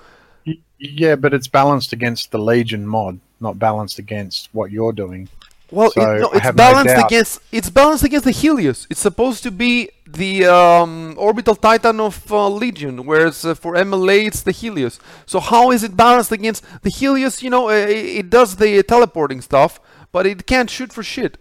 [0.77, 5.29] Yeah, but it's balanced against the Legion mod, not balanced against what you're doing.
[5.71, 8.87] well So, it, no, it's have no balanced against it's balanced against the Helios.
[8.89, 14.27] It's supposed to be the um, orbital titan of uh, legion whereas uh, for MLA
[14.27, 14.99] it's the Helios.
[15.25, 17.41] So how is it balanced against the Helios?
[17.41, 17.89] You know it,
[18.21, 19.79] it does the teleporting stuff
[20.11, 21.37] but it can't shoot for shit.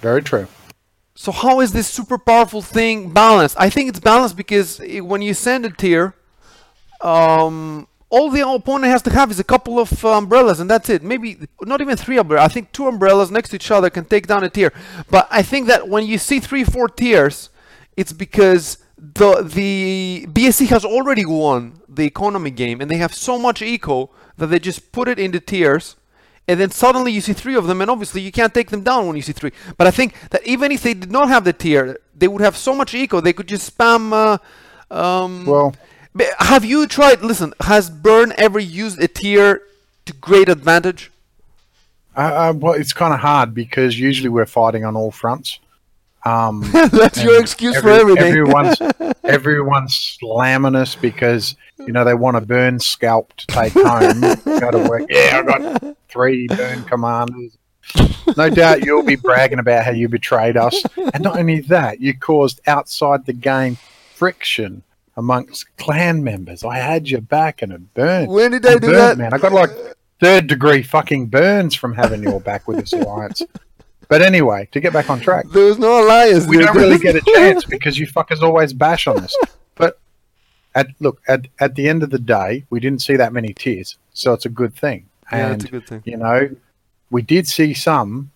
[0.00, 0.46] Very true.
[1.16, 3.56] So how is this super powerful thing balanced?
[3.58, 6.14] I think it's balanced because when you send a Tyr,
[7.00, 10.88] um, all the opponent has to have is a couple of uh, umbrellas, and that's
[10.90, 11.02] it.
[11.02, 12.50] Maybe not even three umbrellas.
[12.50, 14.72] I think two umbrellas next to each other can take down a Tyr.
[15.08, 17.48] But I think that when you see three, four Tyrs,
[17.96, 23.38] it's because the the BSE has already won the economy game, and they have so
[23.38, 25.94] much eco that they just put it into Tyrs
[26.48, 29.06] and then suddenly you see three of them, and obviously you can't take them down
[29.06, 29.52] when you see three.
[29.78, 32.56] But I think that even if they did not have the Tyr, they would have
[32.56, 34.12] so much eco they could just spam.
[34.12, 34.38] Uh,
[34.94, 35.74] um, Well,
[36.38, 37.22] have you tried?
[37.22, 39.62] Listen, has Burn ever used a Tyr
[40.06, 41.10] to great advantage?
[42.16, 45.58] uh, uh, well, it's kind of hard because usually we're fighting on all fronts.
[46.24, 48.24] Um, That's your excuse every- for everything.
[48.32, 48.76] Everyone's
[49.24, 54.20] everyone's slamming us because you know they want a burn scalp to take home.
[54.44, 55.02] Go to work.
[55.10, 57.58] Yeah, I got three burn commanders.
[58.36, 62.16] No doubt you'll be bragging about how you betrayed us, and not only that, you
[62.18, 63.76] caused outside the game
[64.14, 64.82] friction
[65.16, 66.64] amongst clan members.
[66.64, 68.28] I had your back, and it burned.
[68.30, 69.18] When did they do burnt, that?
[69.18, 69.34] man?
[69.34, 69.70] I got like
[70.20, 73.42] third degree fucking burns from having your back with this alliance.
[74.08, 76.46] But anyway, to get back on track, There was no alliance.
[76.46, 79.36] we don't really get a chance because you fuckers always bash on us.
[79.74, 79.98] But
[80.74, 83.96] at look at at the end of the day, we didn't see that many Tyrs,
[84.14, 85.06] so it's a good thing.
[85.32, 86.02] Yeah, And that's a good thing.
[86.04, 86.50] you know,
[87.10, 88.30] we did see some,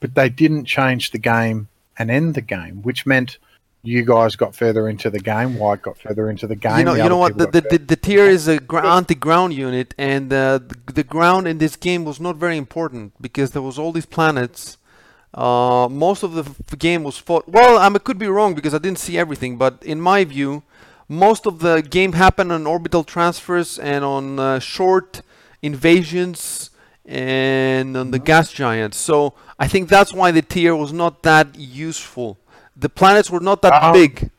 [0.00, 3.38] but they didn't change the game and end the game, which meant
[3.82, 5.58] you guys got further into the game.
[5.58, 6.78] White got further into the game.
[6.78, 7.36] you know, you know what?
[7.36, 11.46] The, the, the, the Tyr is a gr- anti-ground unit, and uh, the, the ground
[11.46, 14.78] in this game was not very important because there was all these planets.
[15.34, 17.46] Uh, most of the f- game was fought.
[17.48, 20.62] Well, I could be wrong because I didn't see everything, but in my view,
[21.08, 25.20] most of the game happened on orbital transfers and on uh, short
[25.64, 26.70] invasions
[27.06, 28.98] and on the gas giants.
[28.98, 32.38] So I think that's why the Tyr was not that useful.
[32.76, 34.30] The planets were not that Um, big.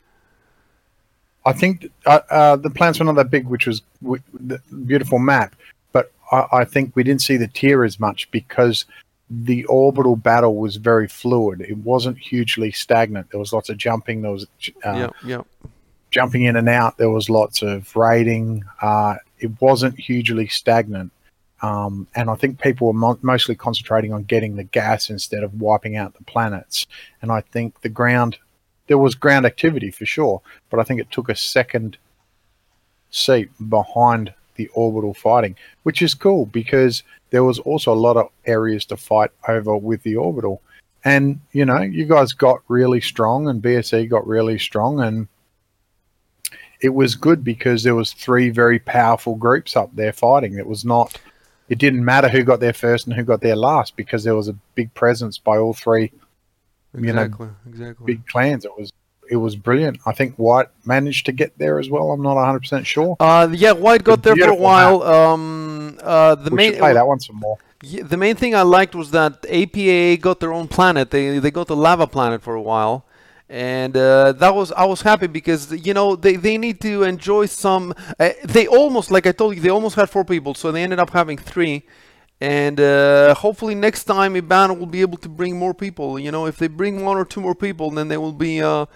[1.44, 5.18] I think uh, uh, the planets were not that big, which was w- the beautiful
[5.18, 5.54] map.
[5.92, 8.84] But I, I think we didn't see the Tyr as much because
[9.30, 11.60] the orbital battle was very fluid.
[11.60, 13.30] It wasn't hugely stagnant.
[13.30, 14.22] There was lots of jumping.
[14.22, 14.46] There was
[14.84, 15.42] uh, yeah, yeah.
[16.10, 16.98] jumping in and out.
[16.98, 18.64] There was lots of raiding.
[18.80, 21.12] Uh, it wasn't hugely stagnant.
[21.62, 25.60] Um, and I think people were mo- mostly concentrating on getting the gas instead of
[25.60, 26.86] wiping out the planets.
[27.22, 28.38] And I think the ground,
[28.88, 31.96] there was ground activity for sure, but I think it took a second
[33.10, 38.30] seat behind the orbital fighting, which is cool because there was also a lot of
[38.44, 40.60] areas to fight over with the orbital.
[41.04, 45.28] And, you know, you guys got really strong and BSE got really strong and
[46.80, 50.58] it was good because there was three very powerful groups up there fighting.
[50.58, 51.18] It was not
[51.68, 54.48] it didn't matter who got there first and who got there last because there was
[54.48, 56.12] a big presence by all three
[56.98, 58.06] you know, Exactly, exactly.
[58.06, 58.64] big clans.
[58.64, 58.92] It was
[59.28, 59.98] it was brilliant.
[60.06, 62.12] I think White managed to get there as well.
[62.12, 63.16] I'm not 100 percent sure.
[63.20, 65.02] Uh, yeah, White got there for a while.
[65.02, 67.58] Um, uh, the we main play that one some more.
[67.82, 71.10] yeah, the main thing I liked was that APA got their own planet.
[71.10, 73.04] They they got the lava planet for a while,
[73.48, 77.46] and uh, that was I was happy because you know they, they need to enjoy
[77.46, 77.94] some.
[78.18, 80.98] Uh, they almost like I told you they almost had four people, so they ended
[80.98, 81.84] up having three.
[82.38, 86.18] And uh, hopefully next time Ibana will be able to bring more people.
[86.18, 88.60] You know, if they bring one or two more people, then they will be.
[88.60, 88.86] Uh,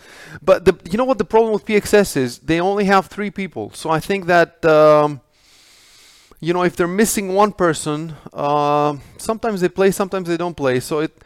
[0.42, 2.38] but the you know what the problem with PXS is?
[2.40, 3.70] They only have three people.
[3.72, 5.20] So I think that um,
[6.40, 10.81] you know if they're missing one person, uh, sometimes they play, sometimes they don't play.
[10.81, 11.16] So it.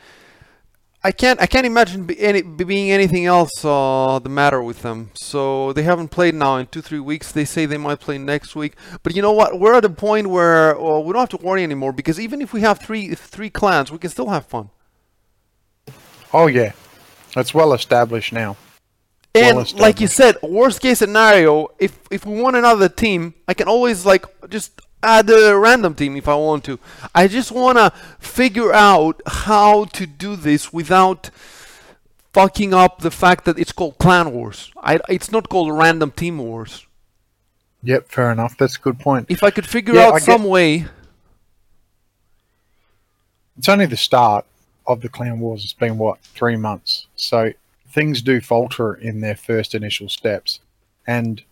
[1.07, 1.39] I can't.
[1.39, 5.11] I can't imagine be any, be being anything else uh, the matter with them.
[5.13, 7.31] So they haven't played now in two, three weeks.
[7.31, 8.73] They say they might play next week.
[9.03, 9.61] But you know what?
[9.61, 12.55] We're at a point where uh, we don't have to worry anymore because even if
[12.55, 14.71] we have three three clans, we can still have fun.
[16.33, 16.73] Oh yeah,
[17.37, 18.57] it's well established now.
[19.35, 23.53] And Well like you said, worst case scenario, if if we want another team, I
[23.53, 26.79] can always like just add a random team if I want to.
[27.15, 31.31] I just want to figure out how to do this without
[32.33, 34.73] fucking up the fact that it's called Clan Wars.
[34.83, 36.87] I, it's not called Random Team Wars.
[37.83, 38.57] Yep, fair enough.
[38.59, 39.27] That's a good point.
[39.29, 40.87] If I could figure Yeah, out I get- some way,
[43.57, 44.45] It's only the start
[44.87, 45.65] of the clan wars.
[45.65, 47.53] It's been what three months, so
[47.89, 50.61] things do falter in their first initial steps,
[51.07, 51.43] and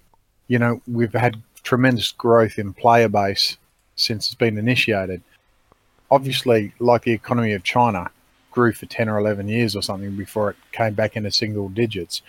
[0.48, 3.56] you know we've had tremendous growth in player base
[3.96, 5.22] since it's been initiated.
[6.10, 8.10] Obviously, like the economy of China
[8.50, 12.22] grew for ten or eleven years or something before it came back into single digits.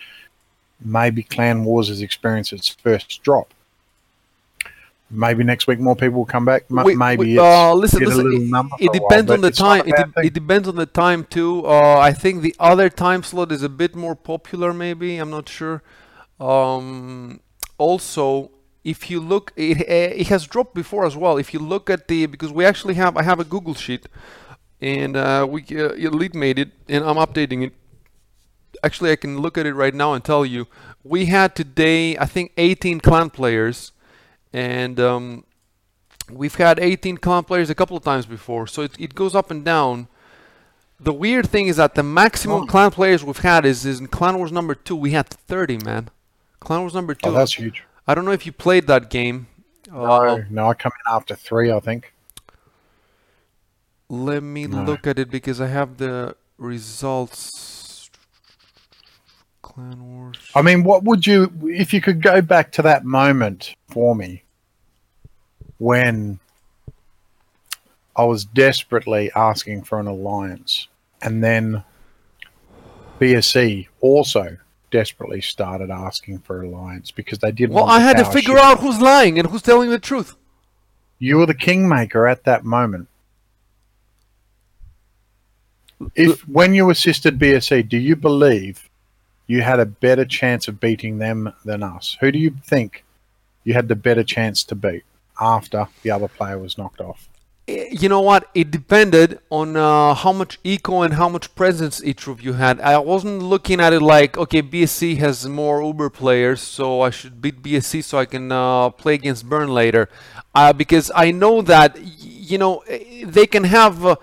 [0.84, 3.52] Maybe Clan Wars has experienced its first drop.
[5.10, 6.64] Maybe next week more people will come back.
[6.70, 8.24] Wait, maybe it's uh, listen, a listen.
[8.24, 10.06] little It, number it a while, depends on the it's not a time.
[10.08, 11.66] It, de- it depends on the time too.
[11.66, 14.72] Uh, I think the other time slot is a bit more popular.
[14.72, 15.82] Maybe I'm not sure.
[16.40, 17.40] Um,
[17.78, 18.50] also,
[18.84, 21.38] if you look, it uh, it has dropped before as well.
[21.38, 24.06] If you look at the because we actually have I have a Google sheet,
[24.80, 27.72] and uh, we uh, Elite made it, and I'm updating it.
[28.82, 30.66] Actually, I can look at it right now and tell you
[31.02, 33.92] we had today I think 18 clan players,
[34.52, 35.44] and um,
[36.30, 39.50] we've had 18 clan players a couple of times before, so it, it goes up
[39.50, 40.08] and down.
[41.00, 42.66] The weird thing is that the maximum Oh.
[42.66, 44.94] clan players we've had is, is in Clan Wars number two.
[44.96, 46.08] We had 30, man.
[46.60, 47.28] Clan Wars number two.
[47.28, 47.82] Oh, that's huge.
[48.06, 49.46] I don't know if you played that game.
[49.90, 52.12] Uh, No, no, I come in after three, I think.
[54.08, 54.84] let me No.
[54.84, 58.10] look at it because I have the results.
[59.62, 60.36] Clan Wars.
[60.54, 64.42] I mean, what would you, if you could go back to that moment for me
[65.78, 66.38] when
[68.14, 70.86] I was desperately asking for an alliance,
[71.22, 71.82] and then
[73.18, 74.58] BSE also
[74.94, 77.74] desperately started asking for alliance because they didn't.
[77.74, 78.64] Well, I had to figure shift.
[78.64, 80.36] out who's lying and who's telling the truth.
[81.18, 83.08] You were the kingmaker at that moment.
[86.14, 88.88] If when you assisted BSE, do you believe
[89.48, 92.16] you had a better chance of beating them than us?
[92.20, 93.04] Who do you think
[93.64, 95.02] you had the better chance to beat
[95.40, 97.28] after the other player was knocked off?
[97.66, 98.48] Eh, You know what?
[98.54, 102.80] It depended on uh, how much eco and how much presence each of you had.
[102.80, 107.40] I wasn't looking at it like, okay, BSE has more Uber players, so I should
[107.40, 110.08] beat BSE so I can uh, play against Burn later.
[110.54, 114.16] Uh, because I know that, you know, eh, they can have uh,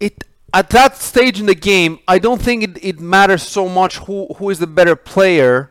[0.00, 1.98] it at that stage in the game.
[2.08, 5.70] I don't think it, it matters so much who who is the better player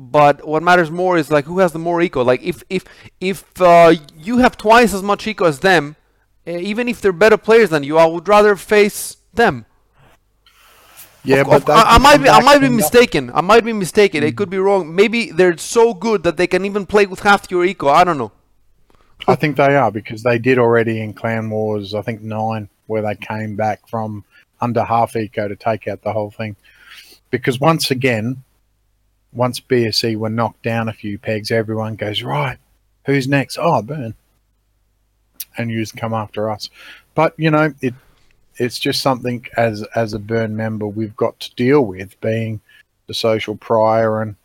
[0.00, 2.24] but what matters more is like who has the more eco?
[2.24, 2.84] Like if if
[3.20, 5.96] if uh, you have twice as much eco as them
[6.46, 9.66] uh, even if they're better players than you i would rather face them.
[11.22, 13.30] Yeah, Of- they I, I might be i might be mistaken.
[13.34, 14.24] I might be mistaken.
[14.24, 14.94] It could be wrong.
[14.94, 17.88] Maybe they're so good that they can even play with half your eco.
[17.88, 18.32] I don't know.
[19.28, 21.94] I think they are because they did already in Clan Wars.
[21.94, 24.24] I think nine, where they came back from
[24.62, 26.56] under half eco to take out the whole thing.
[27.30, 28.42] Because once again,
[29.32, 32.58] once BSE were knocked down a few pegs, everyone goes right.
[33.06, 33.58] Who's next?
[33.60, 34.14] Oh, Burn.
[35.56, 36.70] And you just come after us.
[37.14, 37.94] But you know, it
[38.56, 42.60] it's just something as as a Burn member we've got to deal with, being
[43.06, 44.36] the social prior and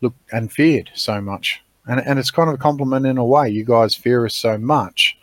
[0.00, 3.48] look and feared so much and and it's kind of a compliment in a way.
[3.48, 5.16] You guys fear us so much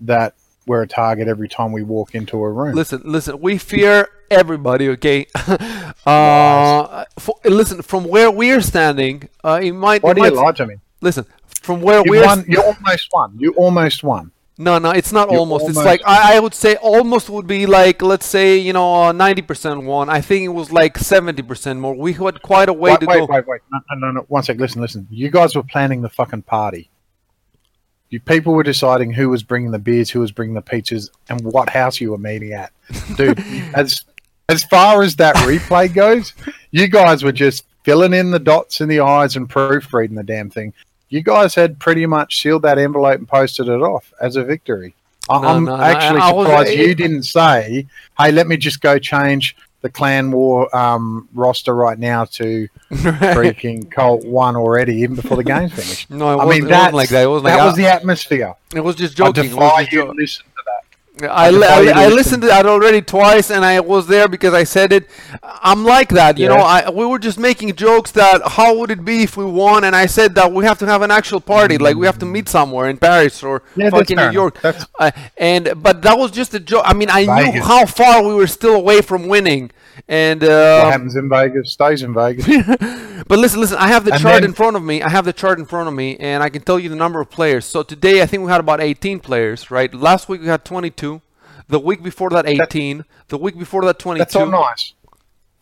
[0.00, 0.34] that
[0.70, 2.72] we're a target every time we walk into a room.
[2.80, 3.94] listen listen we fear
[4.40, 5.20] everybody okay
[6.06, 10.42] uh for, listen from where we're standing uh it might, Why it do you might
[10.44, 10.76] lie to me?
[11.00, 11.24] listen
[11.66, 12.44] from where You we're won.
[12.48, 13.28] You almost won.
[13.38, 14.24] You almost won.
[14.66, 15.68] No, no, it's not You almost.
[15.70, 19.42] It's like I, I would say almost would be like let's say you know ninety
[19.50, 20.08] percent won.
[20.08, 21.94] I think it was like seventy percent more.
[22.06, 23.26] We had quite a way Wait, to wait, go.
[23.34, 23.60] wait, wait.
[23.72, 24.20] No, no, no, no.
[24.28, 24.56] One sec.
[24.64, 25.06] Listen, listen.
[25.10, 26.84] You guys were planning the fucking party.
[28.10, 31.40] You people were deciding who was bringing the beers, who was bringing the pizzas, and
[31.44, 32.72] what house you were meeting at.
[33.16, 33.38] Dude,
[33.74, 34.04] as
[34.48, 36.32] as far as that replay goes,
[36.72, 40.50] you guys were just filling in the dots in the eyes and proofreading the damn
[40.50, 40.72] thing.
[41.08, 44.94] You guys had pretty much sealed that envelope and posted it off as a victory.
[45.28, 47.86] I- No, I'm no, no, actually I- I was- surprised you it- didn't say,
[48.18, 53.90] "Hey, let me just go change the clan war um, roster right now to freaking
[53.90, 57.08] Colt one already, even before the game's finished." no, it I wasn't, mean, wasn't like
[57.10, 57.22] that.
[57.24, 58.54] It was like that was I- the atmosphere.
[58.74, 59.50] it was just I joking.
[59.56, 60.62] Was defy just you listen to
[61.22, 64.64] I, li- I, I listened to that already twice, and I was there because I
[64.64, 65.08] said it.
[65.42, 66.58] I'm like that, you know.
[66.60, 69.94] I we were just making jokes that how would it be if we won, and
[69.94, 72.48] I said that we have to have an actual party, like we have to meet
[72.48, 74.58] somewhere in Paris or Yeah, fucking New York.
[74.98, 76.84] Uh, and but that was just a joke.
[76.86, 79.72] I mean, I knew how far we were still away from winning,
[80.08, 82.46] and What uh, happens in Vegas stays in Vegas.
[83.26, 83.76] but listen, listen.
[83.78, 85.02] I have the And chart then- in front of me.
[85.02, 87.20] I have the chart in front of me, and I can tell you the number
[87.20, 87.64] of players.
[87.64, 89.92] So today, I think we had about 18 players, right?
[89.92, 91.20] Last week we had 22.
[91.68, 93.04] The week before that, 18.
[93.28, 94.18] the week before that, 22.
[94.18, 94.94] That's all nice.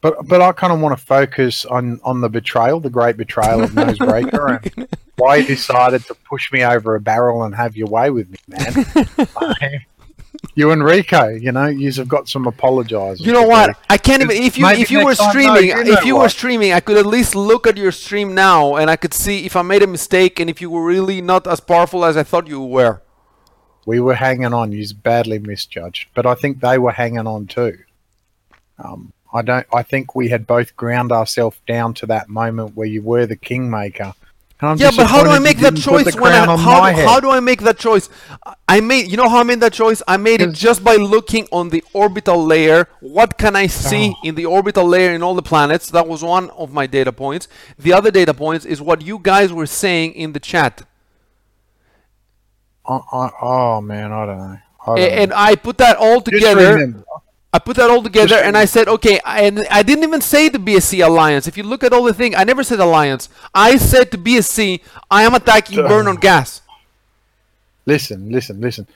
[0.00, 3.64] But but I kind of want to focus on on the betrayal, the great betrayal
[3.64, 7.88] of Nosebreaker, and why you decided to push me over a barrel and have your
[7.88, 9.84] way with me, man.
[10.58, 13.24] you and Rico, you know, you have got some apologizing.
[13.24, 13.78] You know what?
[13.88, 14.36] I can't even.
[14.42, 16.80] If you if you were time- no, streaming, you know if you were streaming, I
[16.80, 19.84] could at least look at your stream now, and I could see if I made
[19.84, 23.00] a mistake and if you were really not as powerful as I thought you were.
[23.86, 24.72] We were hanging on.
[24.72, 27.78] You badly misjudged, but I think they were hanging on too.
[28.82, 29.66] Um, I don't.
[29.72, 33.36] I think we had both ground ourselves down to that moment where you were the
[33.36, 34.12] kingmaker.
[34.60, 37.30] And Yeah, but how do I make that choice when I, how, my how do
[37.30, 38.08] I make that choice?
[38.68, 40.02] I made you know how I made that choice?
[40.08, 42.88] I made it just by looking on the orbital layer.
[43.00, 44.20] What can I see Oh.
[44.24, 45.90] in the orbital layer in all the planets?
[45.90, 47.48] That was one of my data points.
[47.78, 50.82] The other data points is what you guys were saying in the chat.
[52.86, 54.58] I, I, oh man, I don't know.
[54.86, 55.22] I don't A- know.
[55.22, 56.94] and I put that all together.
[57.52, 60.48] I put that all together and I said, okay, I- and I didn't even say
[60.50, 61.46] the BSE alliance.
[61.46, 63.28] If you look at all the thing, I never said alliance.
[63.54, 64.80] I said to BSE,
[65.10, 66.60] I am attacking burn on gas.
[67.86, 68.86] listen, listen, listen.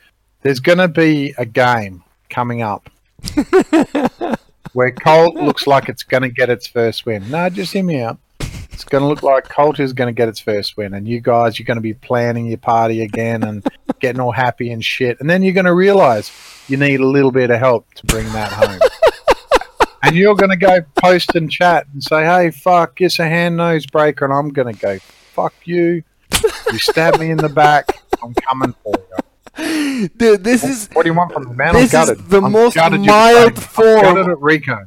[0.42, 2.90] There's going to be a game coming up
[4.72, 7.30] where Colt looks like it's going to get its first win.
[7.30, 8.18] No, just hear me out.
[8.72, 11.20] It's going to look like Colt is going to get its first win, and you
[11.20, 13.64] guys, you're going to be planning your party again and
[14.00, 15.20] getting all happy and shit.
[15.20, 16.32] And then you're going to realize
[16.68, 18.80] you need a little bit of help to bring that home.
[20.02, 23.56] and you're going to go post and chat and say, hey, fuck, it's a hand
[23.58, 24.22] Nosebreaker.
[24.24, 26.02] And I'm going to go, fuck you.
[26.72, 28.00] You stab me in the back.
[28.22, 30.08] I'm coming for you.
[30.16, 31.74] Dude, this is What do you want from the man?
[31.74, 32.18] This is gutted.
[32.30, 34.86] the I'm most mild form- gutted at Rico.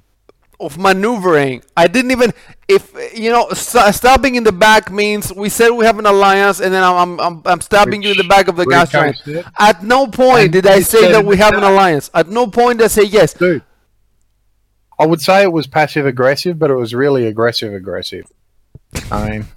[0.59, 1.63] Of maneuvering.
[1.75, 2.33] I didn't even
[2.67, 6.59] if you know st- stabbing in the back means we said we have an alliance,
[6.59, 9.21] and then I'm I'm, I'm, stabbing you in the back of the gas giant.
[9.59, 12.09] At no point And did I say that we have an alliance.
[12.13, 13.33] At no point did I say yes.
[13.33, 13.63] Dude,
[14.97, 18.31] I would say it was passive aggressive, but it was really aggressive aggressive.
[19.11, 19.47] I mean,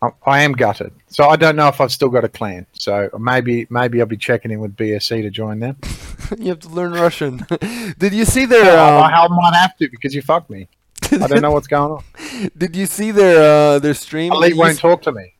[0.00, 0.92] I, I am gutted.
[1.08, 2.66] So I don't know if I've still got a clan.
[2.72, 5.76] So maybe maybe I'll be checking in with BSE to join them.
[6.38, 7.46] you have to learn Russian.
[7.98, 8.78] did you see their?
[8.78, 10.68] I, Um, I might have to because you fucked me.
[11.10, 12.50] I don't know what's going on.
[12.56, 14.32] did you see their uh, their stream?
[14.32, 15.34] Ali won't talk to me.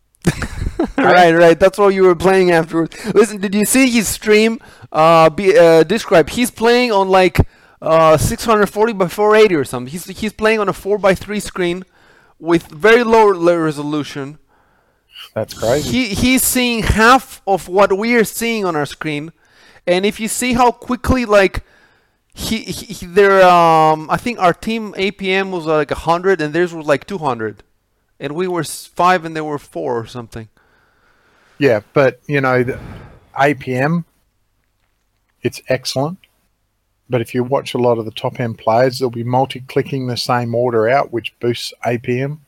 [0.96, 1.58] right, right.
[1.58, 2.96] That's what you were playing afterwards.
[3.14, 4.58] Listen, did you see his stream?
[4.90, 6.30] Uh, be uh, describe.
[6.30, 7.38] He's playing on like
[7.80, 9.90] uh 640 by 480 or something.
[9.90, 11.84] He's he's playing on a 4 by 3 screen
[12.38, 14.38] with very low, low resolution.
[15.38, 15.90] That's crazy.
[15.90, 19.32] He he's seeing half of what we are seeing on our screen,
[19.86, 21.64] and if you see how quickly like.
[22.34, 26.54] He, he, he their um I think our team APM was uh, like 100 and
[26.54, 27.64] theirs was like 200
[28.20, 30.48] and we were 5 and they were 4 or something.
[31.58, 32.78] Yeah, but you know, the
[33.36, 34.04] APM,
[35.42, 36.18] it's excellent.
[37.10, 40.16] But if you watch a lot of the top end players, they'll be multi-clicking the
[40.16, 42.38] same order out, which boosts APM.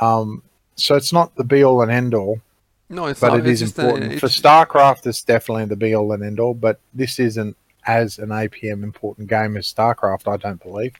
[0.00, 0.42] Um,
[0.80, 2.40] so it's not the be all and end all,
[2.88, 3.38] No, it's but not.
[3.40, 4.20] it is a- important.
[4.20, 6.54] For StarCraft, it's definitely the be all and end all.
[6.54, 7.56] But this isn't
[7.86, 10.94] as an APM important game as StarCraft, I don't believe.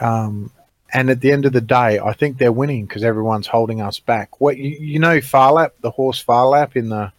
[0.00, 0.50] Um,
[0.92, 3.98] and at the end of the day, I think they're winning because everyone's holding us
[3.98, 4.40] back.
[4.40, 7.12] What you, you know, Phar Lap, the horse Phar Lap in the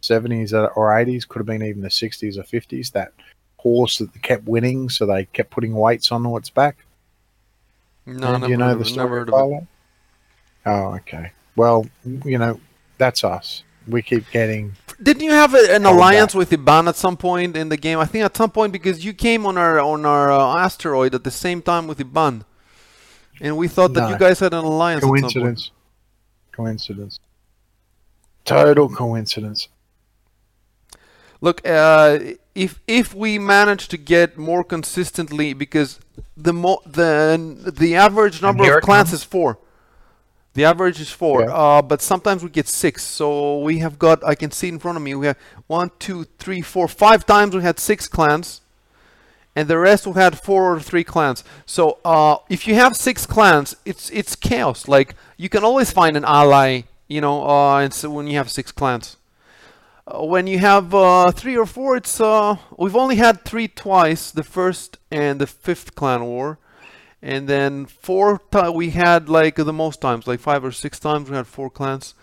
[0.00, 2.90] seventies or eighties, could have been even the sixties or fifties.
[2.90, 3.12] That
[3.58, 6.78] horse that kept winning, so they kept putting weights on its back.
[8.06, 9.36] No, And you know the story never of heard of it.
[9.38, 9.64] Phar Lap?
[10.66, 11.32] Oh, okay.
[11.56, 11.86] Well,
[12.24, 12.60] you know,
[12.98, 13.62] that's us.
[13.86, 16.38] We keep getting Didn't you have a, an alliance back.
[16.38, 17.98] with Iban at some point in the game?
[17.98, 21.22] I think at some point because you came on our on our uh, asteroid at
[21.22, 22.44] the same time with Iban,
[23.42, 24.08] and we thought that No.
[24.08, 24.98] you guys had an alliance.
[25.04, 25.22] At some point.
[25.22, 25.70] coincidence.
[26.52, 27.20] Coincidence.
[28.46, 29.68] Total coincidence.
[31.42, 32.18] Look, uh,
[32.54, 36.00] if if we manage to get more consistently, because
[36.36, 39.20] the mo- the the average number of it clans comes.
[39.20, 39.58] is four.
[40.54, 41.52] The average is four, Yeah.
[41.52, 43.02] uh, but sometimes we get six.
[43.02, 45.36] So we have got, I can see in front of me, we have
[45.66, 48.60] one, two, three, four, five times we had six clans,
[49.56, 51.42] and the rest we had four or three clans.
[51.66, 54.86] So uh, if you have six clans, it's it's chaos.
[54.88, 58.50] Like you can always find an ally, you know, uh, and so when you have
[58.50, 59.16] six clans.
[60.06, 64.30] Uh, when you have uh, three or four, it's uh, we've only had three twice.
[64.30, 66.58] The first and the fifth clan war,
[67.24, 71.30] and then four times we had like the most times, like five or six times
[71.30, 72.14] we had four clans.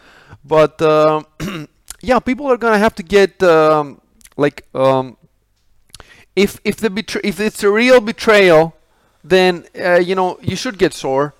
[0.45, 1.25] But um
[2.01, 4.01] yeah, people are gonna have to get um,
[4.37, 5.17] like um,
[6.35, 6.91] if if the
[7.23, 8.75] if it's a real betrayal,
[9.23, 11.33] then uh, you know you should get sore.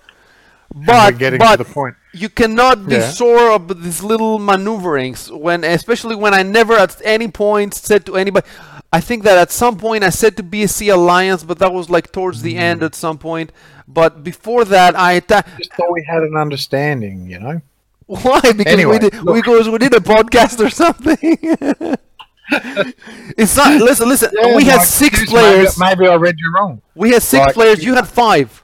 [0.74, 1.96] But but to the point.
[2.14, 3.10] you cannot be Yeah.
[3.12, 8.16] sure of these little maneuverings when, especially when I never at any point said to
[8.16, 8.46] anybody.
[8.92, 12.12] I think that at some point I said to BSE Alliance, but that was like
[12.12, 12.58] towards the Mm.
[12.60, 13.50] end at some point.
[13.88, 17.60] But before that, I atta- Just thought we had an understanding, you know.
[18.06, 19.36] why because Anyway, we did look.
[19.36, 21.38] because we did a podcast or something.
[23.38, 23.80] it's not.
[23.88, 24.30] Listen, listen.
[24.56, 25.78] we had Mike, six players.
[25.78, 26.82] Maybe, maybe I read you wrong.
[26.94, 27.54] We had six Right.
[27.54, 27.84] players.
[27.84, 28.62] You had five.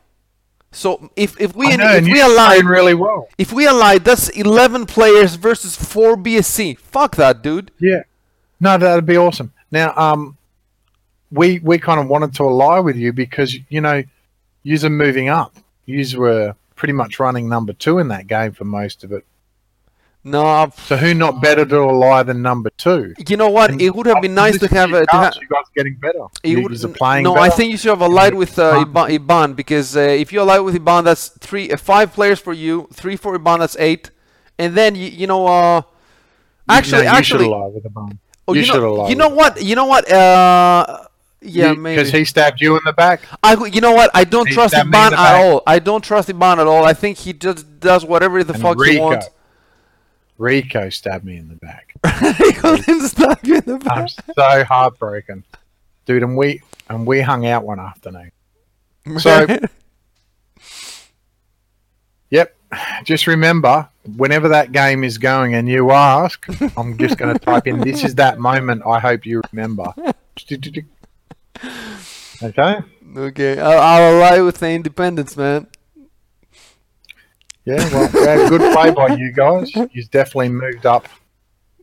[0.72, 3.28] So if if we know, if we playing really well.
[3.38, 6.76] if we allied, that's eleven players versus four BSE.
[6.78, 7.70] Fuck that, dude.
[7.80, 8.02] Yeah.
[8.60, 9.52] No, that'd be awesome.
[9.70, 10.36] Now, um,
[11.30, 14.02] we we kind of wanted to ally with you because you know,
[14.62, 15.56] yous are moving up.
[15.86, 19.24] Yous were pretty much running number two in that game for most of it.
[20.24, 23.14] No, So who not better to ally than number two?
[23.28, 23.70] you know what?
[23.70, 25.06] And It would have been nice to have a.
[25.06, 26.24] To ha- you guys getting better.
[26.42, 27.46] it You, would, are playing no, better.
[27.46, 29.08] I think you should have allied with uh, Iban.
[29.10, 32.52] Iban, Iban because uh, if you ally with Iban, that's three, uh, five players for
[32.52, 34.10] you, three for Iban, that's eight,
[34.58, 35.82] and then you, you know, uh,
[36.68, 38.18] actually, no, you should actually, ally with bum.
[38.48, 39.62] Oh, you you, should know, you know what?
[39.62, 40.10] You know what?
[40.10, 41.04] Uh,
[41.40, 41.96] yeah, maybe.
[41.96, 43.22] because he stabbed you in the back.
[43.42, 44.10] I, you know what?
[44.14, 45.44] I don't He trust Iban at back.
[45.44, 45.62] all.
[45.66, 46.84] I don't trust Iban at all.
[46.84, 49.28] I think he just does whatever the And fuck he wants.
[50.36, 51.94] Rico stabbed me in the back.
[52.38, 53.98] he couldn't stab you in the back.
[53.98, 55.44] I'm so heartbroken,
[56.06, 56.22] dude.
[56.22, 58.32] And we and we hung out one afternoon.
[59.18, 59.46] So-.
[63.04, 66.46] Just remember, whenever that game is going and you ask,
[66.76, 69.92] I'm just going to type in, this is that moment I hope you remember.
[72.42, 72.78] Okay?
[73.16, 75.66] okay, I'll, I'll with the independence, man.
[77.64, 79.70] Yeah, well, yeah, good play by you guys.
[79.92, 81.08] You've definitely moved up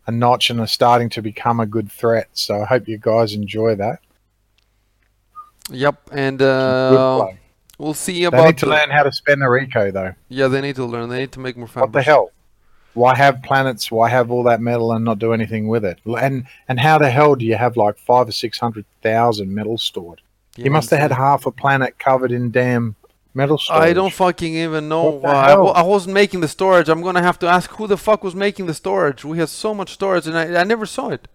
[0.07, 2.29] a notch and are starting to become a good threat.
[2.33, 3.99] So I hope you guys enjoy that.
[5.69, 7.39] Yep, and Good uh, play.
[7.77, 8.37] We'll see about.
[8.41, 10.13] They need to the- learn how to spend the Rico, though.
[10.29, 11.09] yeah, they need to learn.
[11.09, 12.31] They need to make more What the hell?
[12.93, 13.91] Why have planets?
[13.91, 15.99] Why have all that metal and not do anything with it?
[16.05, 19.77] And and how the hell do you have like five or six hundred thousand metal
[19.77, 20.21] stored?
[20.55, 22.95] Yeah, you must have had half a planet covered in damn
[23.33, 23.81] metal storage.
[23.89, 25.19] I don't fucking even know.
[25.21, 26.87] Uh, I, I wasn't making the storage.
[26.87, 29.25] I'm gonna have to ask who the fuck was making the storage.
[29.25, 31.27] We had so much storage, and I, I never saw it.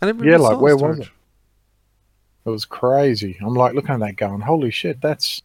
[0.00, 1.08] I never Yeah, like where was it?
[2.44, 3.36] It was crazy.
[3.40, 5.00] I'm like looking at that, going, "Holy shit!
[5.00, 5.42] That's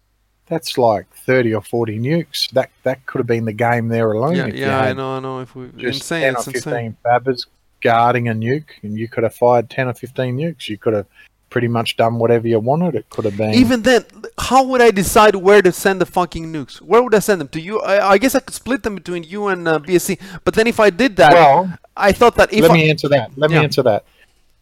[0.47, 2.49] that's like thirty or forty nukes.
[2.51, 4.35] That that could have been the game there alone.
[4.35, 5.39] Yeah, yeah, I know, I know.
[5.39, 7.47] If we Just insane, ten or it's fifteen fabbers
[7.81, 10.69] guarding a nuke, and you could have fired ten or fifteen nukes.
[10.69, 11.05] You could have
[11.49, 12.95] pretty much done whatever you wanted.
[12.95, 14.03] It could have been Even then,
[14.37, 16.81] how would I decide where to send the fucking nukes?
[16.81, 17.79] Where would I send them to you?
[17.81, 20.19] I, I guess I could split them between you and uh, BSE.
[20.43, 21.73] But then if I did that, well.
[21.95, 23.31] I thought that if let I, me answer that.
[23.37, 23.59] Let Yeah.
[23.59, 24.03] me answer that.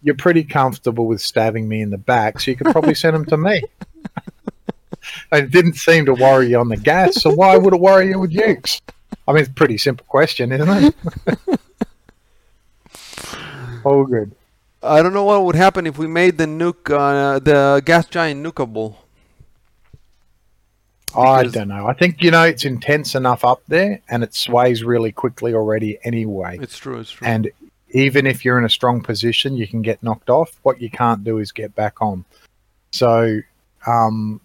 [0.03, 3.25] You're pretty comfortable with stabbing me in the back, so you could probably send them
[3.25, 3.61] to me.
[5.31, 8.19] it didn't seem to worry you on the gas, so why would it worry you
[8.19, 8.81] with nukes?
[9.27, 10.95] I mean, it's a pretty simple question, isn't
[11.27, 11.49] it?
[13.85, 14.35] All good.
[14.81, 18.45] I don't know what would happen if we made the nuke, uh, the gas giant
[18.45, 18.97] nukeable.
[21.15, 21.85] I don't know.
[21.87, 25.99] I think you know it's intense enough up there, and it sways really quickly already
[26.03, 26.57] anyway.
[26.61, 26.99] It's true.
[26.99, 27.27] It's true.
[27.27, 27.51] And
[27.93, 30.59] even if you're in a strong position, you can get knocked off.
[30.63, 32.25] What you can't do is get back on.
[32.91, 33.39] So,
[33.87, 34.41] um,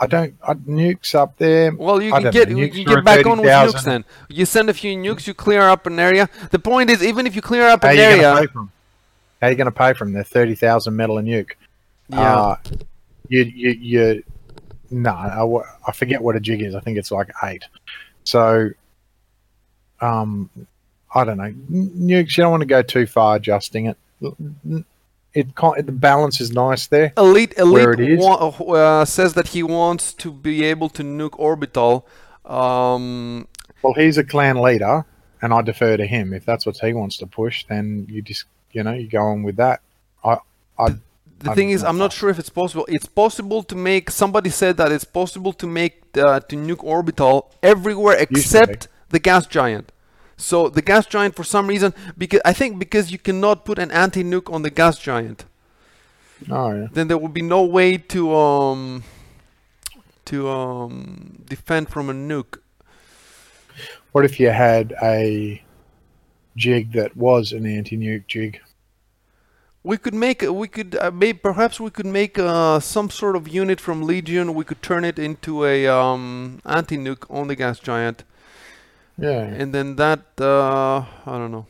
[0.00, 0.34] I don't.
[0.46, 1.74] I, nukes up there.
[1.74, 3.78] Well, you can get know, you can get back on with 30,000.
[3.80, 3.84] nukes.
[3.84, 6.28] Then you send a few nukes, you clear up an area.
[6.50, 8.40] The point is, even if you clear up How an are you going to area,
[8.40, 8.72] pay for 'em?
[9.40, 10.12] How are you going to pay for them?
[10.14, 11.52] They're thirty thousand metal a nuke.
[12.08, 12.56] yeah, Uh,
[13.28, 14.24] you you you.
[14.90, 16.74] No, I, I forget what a jig is.
[16.74, 17.64] I think it's like eight.
[18.24, 18.70] So,
[20.00, 20.50] um,
[21.14, 21.52] I don't know.
[21.70, 22.36] Nukes.
[22.36, 23.96] You don't want to go too far adjusting it.
[25.34, 27.12] It can't, the balance is nice there.
[27.16, 32.06] elite it elite wa- uh, says that he wants to be able to nuke orbital.
[32.44, 33.48] Um,
[33.82, 35.06] Well, he's a clan leader,
[35.40, 36.34] and I defer to him.
[36.34, 39.42] If that's what he wants to push, then you just you know you go on
[39.42, 39.80] with that.
[40.22, 40.38] I
[40.78, 40.96] I
[41.38, 42.84] the thing is, I'm not sure if it's possible.
[42.88, 44.10] It's possible to make.
[44.10, 49.46] Somebody said that it's possible to make uh, to nuke orbital everywhere except the gas
[49.46, 49.90] giant.
[50.42, 53.90] So the gas giant, for some reason, because I think because you cannot put an
[53.90, 55.44] anti-nuke on the gas giant,
[56.50, 56.88] oh yeah.
[56.92, 59.04] then there will be no way to um
[60.24, 62.58] to um defend from a nuke.
[64.10, 65.62] What if you had a
[66.56, 68.60] jig that was an anti-nuke jig?
[69.84, 73.48] We could make we could uh, maybe perhaps we could make uh, some sort of
[73.48, 74.54] unit from Legion.
[74.54, 78.24] We could turn it into a um, anti-nuke on the gas giant,
[79.18, 79.42] Yeah.
[79.42, 81.66] and then that uh, I don't know.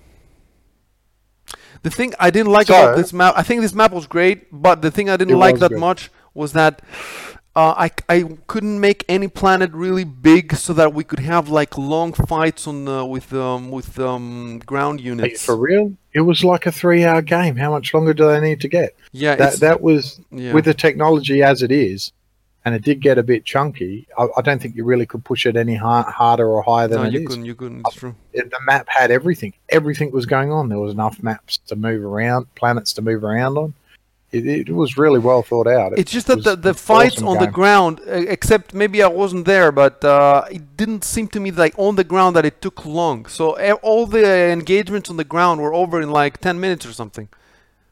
[1.83, 4.83] The thing I didn't like about this map, I think this map was great, but
[4.83, 5.81] the thing I didn't It like that good.
[5.81, 6.81] much was that
[7.55, 11.77] uh, I, I couldn't make any planet really big so that we could have like
[11.77, 15.45] long fights on the, with um, with um, ground units.
[15.45, 15.93] for real?
[16.15, 17.57] It was like a three-hour game.
[17.57, 18.95] How much longer do they need to get?
[19.13, 20.53] Yeah, That that was yeah.
[20.55, 22.13] with the technology as it is,
[22.65, 24.07] and it did get a bit chunky.
[24.17, 27.01] I, I don't think you really could push it any har- harder or higher than
[27.07, 27.13] it is.
[27.13, 27.29] no, it you is.
[27.29, 27.45] couldn't.
[27.45, 27.83] You couldn't.
[27.87, 28.15] It's true.
[28.33, 29.55] It- the map had everything.
[29.69, 30.69] Everything was going on.
[30.69, 33.75] There was enough maps to move around, planets to move around on.
[34.31, 35.93] It, it was really well thought out.
[35.93, 39.09] It It's just that the, the fights awesome on the ground, uh, except maybe I
[39.09, 42.63] wasn't there, but uh, it didn't seem to me like on the ground that it
[42.63, 43.27] took long.
[43.27, 46.95] So uh, all the engagements on the ground were over in like 10 minutes or
[46.95, 47.29] something.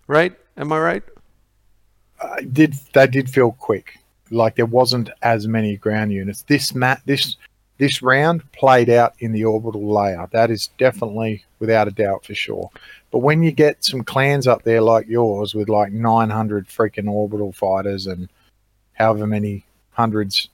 [0.07, 0.35] Right?
[0.57, 1.03] Am I right?
[2.21, 3.99] uh, did they did feel quick.
[4.31, 6.43] Like there wasn't as many ground units.
[6.43, 7.37] This mat this
[7.79, 10.29] this round played out in the orbital layer.
[10.33, 12.71] That is definitely without a doubt for sure.
[13.11, 17.53] But when you get some clans up there like yours with like 900 freaking orbital
[17.53, 18.29] fighters and
[18.93, 20.49] however many hundreds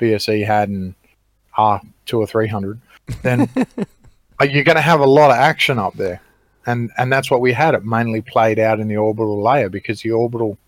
[0.00, 0.94] BSE had and
[1.56, 2.80] ah two or three hundred,
[3.22, 6.20] then uh, you're going to have a lot of action up there.
[6.66, 7.74] And and that's what we had.
[7.74, 10.58] It mainly played out in the orbital layer because the orbital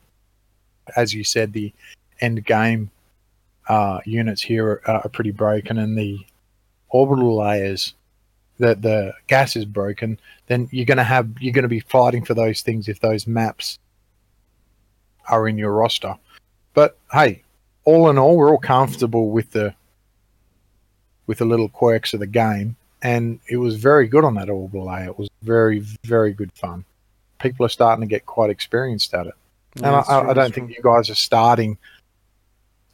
[0.97, 1.73] as you said, the
[2.25, 2.91] end game
[3.69, 6.19] uh, units here are, are pretty broken, and the
[6.89, 7.95] orbital layers,
[8.59, 10.19] that the gas is broken.
[10.47, 13.79] Then you're gonna have you're gonna be fighting for those things if those maps
[15.29, 16.15] are in your roster.
[16.75, 17.43] But hey,
[17.85, 19.75] all in all, we're all comfortable with the
[21.27, 24.87] with the little quirks of the game, and it was very good on that orbital
[24.87, 25.07] layer.
[25.07, 26.85] It was very very good fun.
[27.41, 29.35] People are starting to get quite experienced at it.
[29.77, 30.67] And Yeah, it's I, true, I don't true.
[30.67, 31.77] think you guys are starting,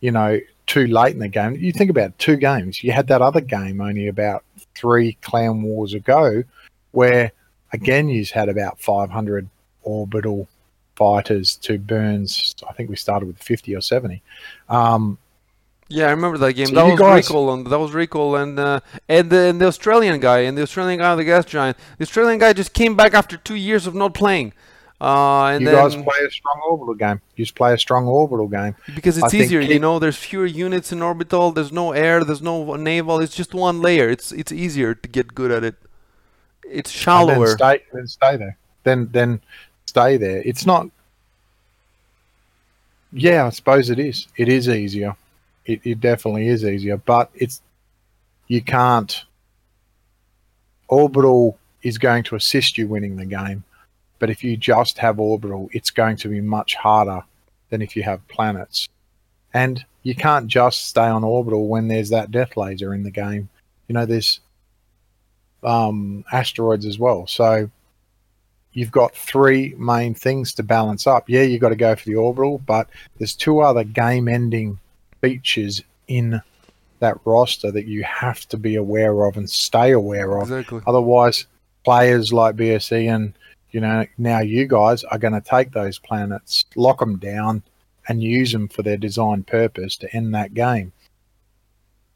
[0.00, 1.54] you know, too late in the game.
[1.56, 2.82] You think about two games.
[2.82, 4.44] You had that other game only about
[4.74, 6.44] three clan wars ago,
[6.92, 7.32] where
[7.72, 9.48] again you had about 500
[9.82, 10.48] orbital
[10.96, 12.54] fighters to Burns.
[12.68, 14.22] I think we started with 50 or 70.
[14.68, 15.18] Um,
[15.88, 16.66] Yeah, I remember that game.
[16.66, 19.66] So that was guys- Recall, and that was Recall, and uh, and the, and the
[19.66, 21.76] Australian guy, and the Australian guy on the gas giant.
[21.98, 24.52] The Australian guy just came back after two years of not playing,
[25.00, 27.20] uh, and you then guys play a strong orbital game.
[27.36, 28.76] You just play a strong orbital game.
[28.94, 29.98] because I it's think easier, you know.
[29.98, 31.52] There's fewer units in orbital.
[31.52, 32.22] There's no air.
[32.22, 33.20] There's no naval.
[33.20, 34.10] It's just one layer.
[34.10, 35.76] It's it's easier to get good at it.
[36.64, 37.46] It's shallower.
[37.48, 38.58] then stay, then stay there.
[38.84, 39.40] Then then
[39.86, 40.42] stay there.
[40.44, 40.88] It's not.
[43.12, 44.28] Yeah, I suppose it is.
[44.36, 45.16] It is easier.
[45.64, 47.62] It, it definitely is easier, but it's
[48.48, 49.24] you can't.
[50.88, 53.64] Orbital is going to assist you winning the game,
[54.20, 57.24] but if you just have orbital, it's going to be much harder
[57.70, 58.88] than if you have planets.
[59.52, 63.48] And you can't just stay on orbital when there's that death laser in the game.
[63.88, 64.38] You know, there's
[65.64, 67.26] um, asteroids as well.
[67.26, 67.70] So
[68.72, 71.28] you've got three main things to balance up.
[71.28, 74.78] Yeah, you've got to go for the orbital, but there's two other game ending
[75.20, 76.40] features in
[77.00, 80.50] that roster that you have to be aware of and stay aware of.
[80.50, 80.82] exactly.
[80.86, 81.46] Otherwise,
[81.84, 83.32] players like BSE and
[83.72, 87.62] you know now you guys are going to take those planets, lock them down,
[88.08, 90.92] and use them for their design purpose to end that game.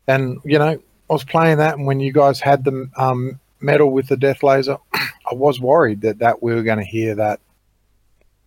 [0.06, 0.80] And you know,
[1.10, 4.42] I was playing that, and when you guys had the um, medal with the death
[4.42, 7.40] laser, I was worried that that we were going to hear that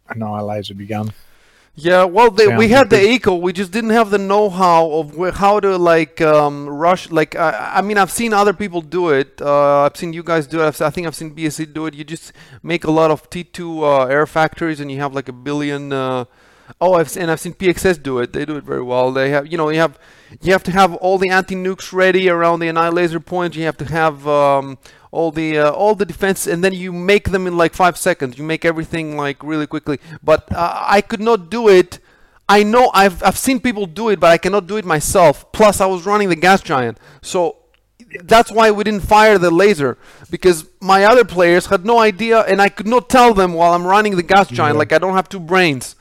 [0.10, 1.12] annihilator begun.
[1.80, 3.36] Yeah, well, they, we had the eco.
[3.36, 7.11] We just didn't have the know-how of how to like um, rush.
[7.11, 9.39] Like, I I mean, I've seen other people do it.
[9.39, 10.65] Uh, I've seen you guys do it.
[10.65, 11.93] I've, I think I've seen BSE do it.
[11.93, 15.34] You just make a lot of T2 uh, air factories, and you have like a
[15.34, 15.93] billion.
[15.93, 16.25] Uh,
[16.80, 18.34] oh, I've seen, and I've seen PXS do it.
[18.34, 19.11] They do it very well.
[19.11, 19.99] They have, you know, you have
[20.41, 23.55] you have to have all the anti-nukes ready around the annihilator point.
[23.55, 24.78] You have to have um,
[25.11, 28.38] all the uh, all the defense, and then you make them in like five seconds.
[28.38, 29.99] You make everything like really quickly.
[30.24, 31.99] But uh, I could not do it.
[32.49, 35.51] I know I've I've seen people do it, but I cannot do it myself.
[35.51, 37.57] Plus, I was running the gas giant, so
[38.24, 39.97] that's why we didn't fire the laser
[40.30, 43.86] because my other players had no idea, and I could not tell them while I'm
[43.86, 44.76] running the gas giant.
[44.76, 44.80] Yeah.
[44.80, 45.97] Like I don't have two brains.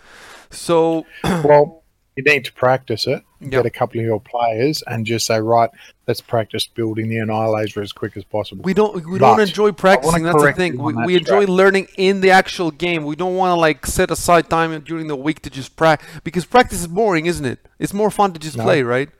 [0.50, 1.82] So well,
[2.16, 3.22] you need to practice it.
[3.40, 3.48] Yeah.
[3.48, 5.68] Get a couple of your players and just say, right,
[6.08, 8.62] let's practice building the annihilator as quick as possible.
[8.62, 10.22] We don't we don't enjoy practicing.
[10.22, 10.78] That's the thing.
[10.82, 11.48] We, we enjoy strat.
[11.48, 13.04] learning in the actual game.
[13.04, 16.46] We don't want to like set aside time during the week to just practice because
[16.46, 17.58] practice is boring, isn't it?
[17.78, 18.64] It's more fun to just No.
[18.64, 19.10] play, right?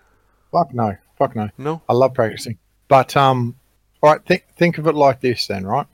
[0.51, 0.97] Fuck no.
[1.18, 1.51] Fuck no.
[1.59, 1.83] No.
[1.89, 2.57] I love practicing.
[2.89, 3.57] But um,
[4.03, 5.87] all right, think think of it like this then, right?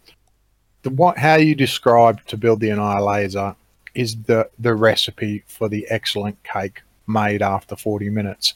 [0.82, 3.56] The what how you describe to build the annihilator
[3.94, 8.54] is the the recipe for the excellent cake made after 40 minutes.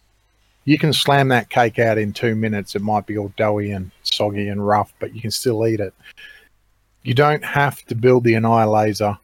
[0.64, 2.74] You can slam that cake out in two minutes.
[2.74, 5.95] It might be all doughy and soggy and rough, but you can still eat it.
[7.03, 9.16] You don't have to build the annihilator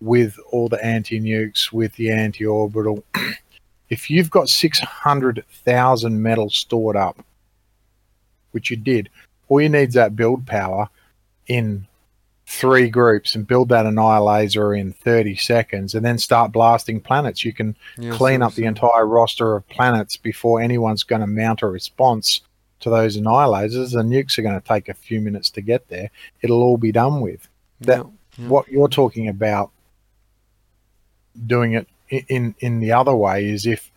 [0.00, 3.02] with all the anti nukes, with the anti orbital.
[3.88, 7.24] if you've got 600,000 metal stored up,
[8.50, 9.08] which you did,
[9.48, 10.88] all you need is that build power
[11.46, 11.86] in
[12.52, 17.44] three groups and build that annihilator in 30 seconds and then start blasting planets.
[17.44, 21.62] You can Yeah, clean up the entire roster of planets before anyone's going to mount
[21.62, 22.40] a response
[22.80, 23.92] to those annihilators.
[23.92, 26.10] The nukes are going to take a few minutes to get there.
[26.42, 27.48] It'll all be done with.
[27.82, 28.04] That Yeah,
[28.36, 28.48] yeah.
[28.48, 29.70] what you're talking about
[31.46, 31.86] doing it
[32.28, 33.92] in in the other way is if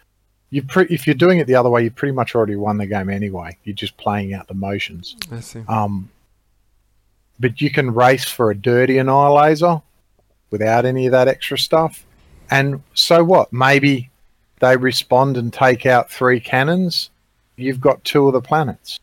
[0.51, 2.85] you pre- if you're doing it the other way, you pretty much already won the
[2.85, 3.57] game anyway.
[3.63, 5.15] You're just playing out the motions.
[5.31, 5.63] I see.
[5.67, 6.11] Um,
[7.39, 9.81] but you can race for a dirty annihilator
[10.49, 12.05] without any of that extra stuff.
[12.49, 13.51] And so what?
[13.51, 14.11] Maybe
[14.59, 17.09] they respond and take out three cannons.
[17.55, 18.99] You've got two of the planets.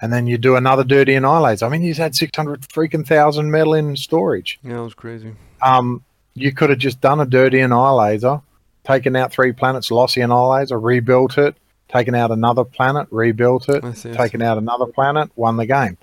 [0.00, 1.64] And then you do another dirty annihilator.
[1.64, 4.60] I mean, you've had 600 freaking thousand metal in storage.
[4.62, 5.34] Yeah, it was crazy.
[5.60, 6.04] Um,
[6.34, 8.40] you could have just done a dirty annihilator,
[8.84, 11.56] taken out three planets, lost the annihilator, rebuilt it,
[11.88, 14.10] taken out another planet, rebuilt it, I see.
[14.10, 14.16] I see.
[14.16, 15.98] taken out another planet, won the game.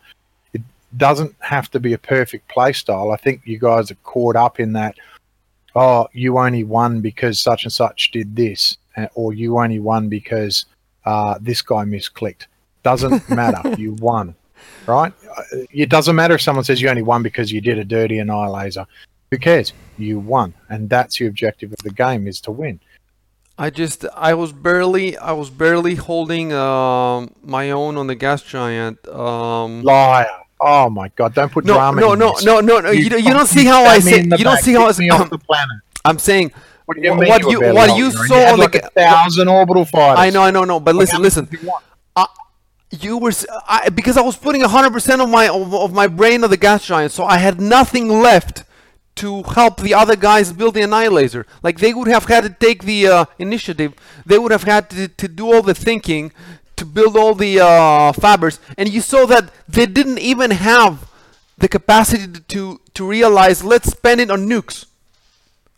[0.95, 3.11] It doesn't have to be a perfect play style.
[3.11, 4.95] I think you guys are caught up in that.
[5.75, 10.07] Oh, you only won because such and such did this, uh, or you only won
[10.07, 10.65] because
[11.03, 12.45] uh, this guy misclicked.
[12.83, 13.75] Doesn't matter.
[13.77, 14.35] you won,
[14.87, 15.11] right?
[15.37, 18.19] Uh, It doesn't matter if someone says you only won because you did a dirty
[18.19, 18.85] annihilator.
[19.31, 19.73] Who cares?
[19.97, 22.79] You won, and that's the objective of the game: is to win.
[23.57, 28.41] I just I was barely I was barely holding um my own on the gas
[28.43, 29.05] giant.
[29.09, 30.27] Um Liar!
[30.61, 31.33] Oh my God!
[31.35, 31.99] Don't put no drama.
[32.01, 32.45] no in no this.
[32.45, 34.43] no no no you, don't- you don't see how I stab say in the you
[34.43, 35.77] don't back, see how kick me I off the planet.
[36.05, 36.51] I'm saying
[36.85, 38.19] What, do you mean what you you- were barely what you her?
[38.19, 40.19] And saw had on the like ga- a thousand orbital fighters.
[40.19, 41.81] I know I know no but listen How listen much
[42.91, 46.43] you were s- I, because I was putting 100% of my of, of my brain
[46.43, 48.63] on the gas giant so I had nothing left
[49.15, 52.83] to help the other guys build the annihilator like they would have had to take
[52.83, 53.93] the uh, initiative
[54.25, 56.31] they would have had to, to do all the thinking
[56.77, 58.11] to build all the uh,
[58.77, 61.09] and you saw that they didn't even have
[61.57, 64.85] the capacity to, to to realize let's spend it on nukes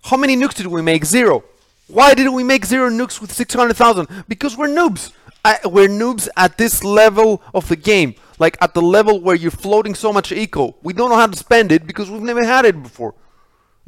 [0.07, 1.03] how many nukes did we make?
[1.03, 1.43] Zero.
[1.87, 4.07] Why didn't we make zero nukes with 600,000?
[4.27, 5.11] Because we're noobs.
[5.43, 8.15] I, we're noobs at this level of the game.
[8.39, 10.75] Like at the level where you're floating so much eco.
[10.81, 13.15] We don't know how to spend it because we've never had it before.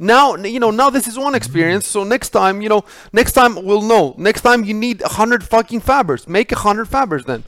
[0.02, 1.86] Now, you know, now this is one experience.
[1.86, 4.14] So next time, you know, next time we'll know.
[4.16, 6.26] Next time you need 100 fucking fabbers.
[6.26, 7.44] Make 100 fabbers then.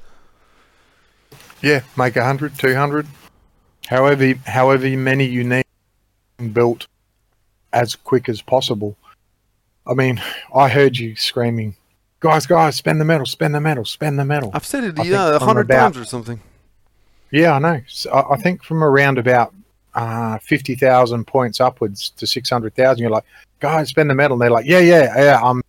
[1.62, 3.06] Yeah, make 100, 200,
[3.86, 5.64] however, however many you need
[6.52, 6.88] built
[7.72, 8.96] as quick as possible.
[9.86, 10.20] I mean,
[10.54, 11.76] I heard you screaming,
[12.20, 14.50] guys, guys, spend the metal, spend the metal, spend the metal.
[14.52, 16.40] I've said it, I yeah, a 100 about- times or something.
[17.30, 17.80] Yeah, I know.
[17.86, 19.54] So I, I think from around about
[19.94, 23.24] uh, 50,000 points upwards to 600,000, you're like,
[23.60, 24.34] guys, spend the metal.
[24.34, 25.62] And they're like, yeah, yeah, yeah, I'm,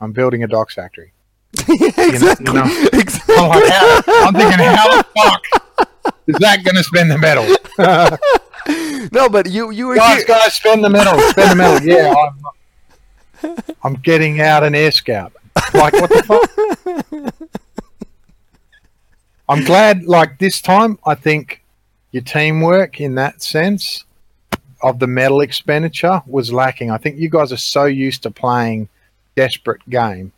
[0.00, 1.12] I'm building a docks factory.
[1.68, 2.52] exactly.
[2.52, 2.64] know.
[2.92, 3.36] exactly.
[3.36, 5.44] I'm, like, how, I'm thinking, how the fuck
[6.26, 7.46] is that going to spend the metal?
[9.12, 10.26] No, but you you were guys, here.
[10.26, 11.86] guys, spend the metal, spend the metal.
[11.86, 12.12] Yeah,
[13.44, 15.32] I'm, I'm getting out an air scout.
[15.72, 17.52] Like, what the fuck?
[19.48, 21.62] I'm glad, like, this time, I think
[22.16, 24.04] your teamwork in that sense
[24.82, 26.90] of the metal expenditure was lacking.
[26.90, 28.88] I think you guys are so used to playing
[29.34, 30.32] desperate game,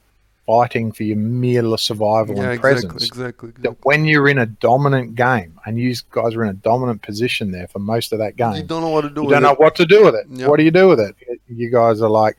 [0.44, 3.48] fighting for your mere survival Yeah, and exactly, presence exactly.
[3.50, 3.62] exactly.
[3.62, 7.52] that when you're in a dominant game and you guys are in a dominant position
[7.52, 9.42] there for most of that game, You don't know what to do you with don't
[9.44, 9.60] know it.
[9.60, 10.26] what to do with it.
[10.30, 10.48] Yeah.
[10.48, 11.14] What do you do with it?
[11.48, 12.36] You guys are like,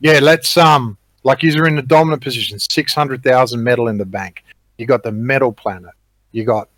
[0.00, 4.04] yeah, let's um, like you're in the dominant position, six hundred thousand metal in the
[4.04, 4.44] bank.
[4.76, 5.92] You got the metal planet.
[6.32, 6.68] You got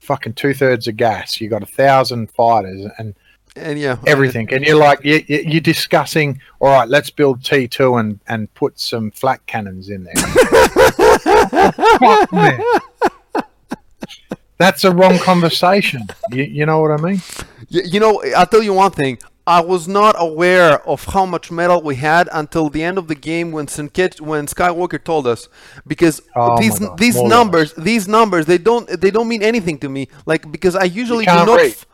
[0.00, 1.40] fucking two thirds of gas.
[1.40, 3.14] You got a thousand fighters and
[3.56, 4.52] And yeah, everything.
[4.52, 6.40] And you're like, you, you- you're discussing.
[6.60, 10.14] All right, let's build T two and and put some flak cannons in there.
[11.98, 12.60] Fuck, man.
[14.58, 16.02] That's a wrong conversation.
[16.30, 17.22] You, you know what I mean?
[17.72, 19.18] Y- You know, I'll tell you one thing.
[19.58, 23.16] I was not aware of how much metal we had until the end of the
[23.30, 25.48] game when Sinkech, when Skywalker told us,
[25.92, 29.88] because Oh these these more numbers these numbers they don't they don't mean anything to
[29.88, 30.02] me.
[30.24, 31.56] Like because I usually do can't not.
[31.62, 31.72] read.
[31.72, 31.86] f-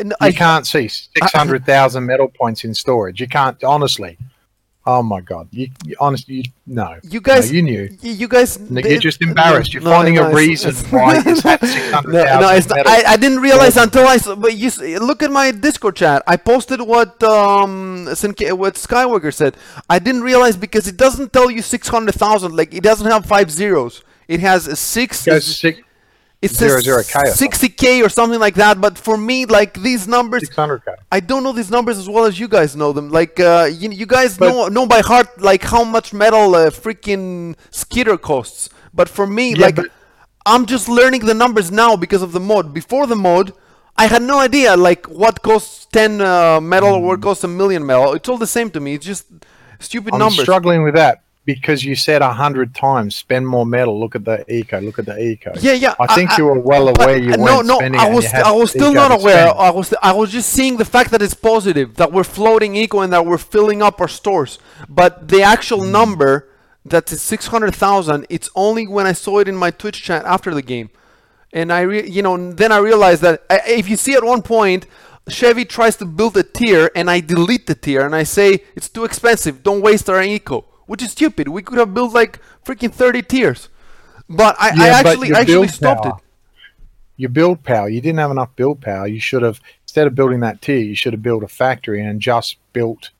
[0.00, 3.20] n- You I, can't see six hundred thousand metal points in storage.
[3.20, 4.18] You can't honestly.
[4.88, 5.48] Oh my god!
[5.50, 6.96] You, you honestly, you, no.
[7.02, 7.88] you guys, No, you knew.
[8.02, 9.74] you guys, Nick, they- you're just embarrassed.
[9.74, 12.86] You're no, finding no, a reason it's- why it's at 600,000 No, no, it's not.
[12.86, 14.18] I, I didn't realize until I.
[14.36, 16.22] But you s- look at my Discord chat.
[16.28, 19.56] I posted what um Sinke- what Skywalker said.
[19.90, 22.54] I didn't realize because it doesn't tell you six hundred thousand.
[22.56, 24.04] Like it doesn't have five zeros.
[24.28, 25.24] It has a six.
[25.24, 25.80] Goes six,
[26.42, 28.80] It Zero says K or 60k or something like that.
[28.80, 30.94] But for me, like these numbers, 600k.
[31.10, 33.08] I don't know these numbers as well as you guys know them.
[33.10, 36.70] Like uh, you, you guys But- know know by heart like how much metal a
[36.70, 38.68] freaking skitter costs.
[38.92, 39.90] But for me, Yeah, like but-
[40.44, 42.72] I'm just learning the numbers now because of the mod.
[42.72, 43.52] Before the mod,
[43.96, 47.84] I had no idea like what costs 10 uh, metal or what costs a million
[47.84, 48.12] metal.
[48.12, 48.94] It's all the same to me.
[48.94, 49.24] It's just
[49.80, 50.42] stupid I'm numbers.
[50.42, 53.98] struggling with that because you said a hundred times spend more metal.
[53.98, 54.80] Look at the eco.
[54.80, 55.52] Look at the eco.
[55.60, 55.94] Yeah, yeah.
[55.98, 57.76] I think you were well aware you uh, weren't no, no.
[57.78, 59.54] spending I was, I was still not aware.
[59.56, 63.00] I was, I was just seeing the fact that it's positive that we're floating eco
[63.00, 64.58] and that we're filling up our stores.
[64.88, 65.92] But the actual Hmm.
[65.92, 66.48] number
[66.84, 68.26] that is six hundred thousand.
[68.28, 70.90] It's only when I saw it in my Twitch chat after the game,
[71.52, 74.86] and I, re- you know, then I realized that if you see at one point.
[75.28, 78.88] Chevy tries to build a Tyr and I delete the Tyr and I say it's
[78.88, 81.48] too expensive, don't waste our eco, which is stupid.
[81.48, 83.68] We could have built like freaking 30 Tyrs.
[84.28, 86.22] But I, I Yeah, but actually your actually stopped power- it.
[87.18, 87.88] Your build power.
[87.88, 89.06] You didn't have enough build power.
[89.06, 92.20] You should have instead of building that Tyr, you should have built a factory and
[92.20, 93.10] just built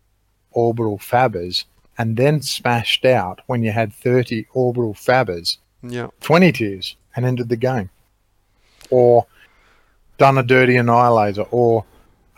[0.52, 1.64] orbital fabbers
[1.96, 6.08] and then smashed out when you had 30 orbital fabbers Yeah.
[6.20, 7.88] 20 Tyrs and ended the game.
[8.90, 9.26] Or
[10.18, 11.84] done a dirty Annihilaser or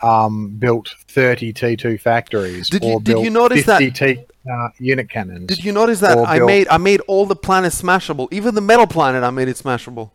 [0.01, 4.21] um, built 30 T2 factories Did you- or did you built notice that- 50 T
[4.49, 5.47] uh, unit cannons.
[5.47, 8.61] Did you notice that I built- made I made all the planets smashable, even the
[8.61, 10.11] metal planet I made it smashable.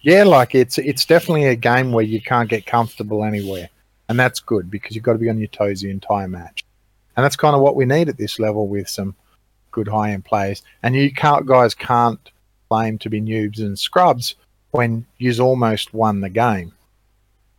[0.00, 3.70] Yeah, like it's it's definitely a game where you can't get comfortable anywhere.
[4.08, 6.62] And that's good because you've got to be on your toes the entire match.
[7.16, 9.14] And that's kind of what we need at this level with some
[9.70, 10.62] good high end players.
[10.82, 12.20] And you can't guys can't
[12.68, 14.34] claim to be noobs and scrubs
[14.72, 16.72] when you've almost won the game.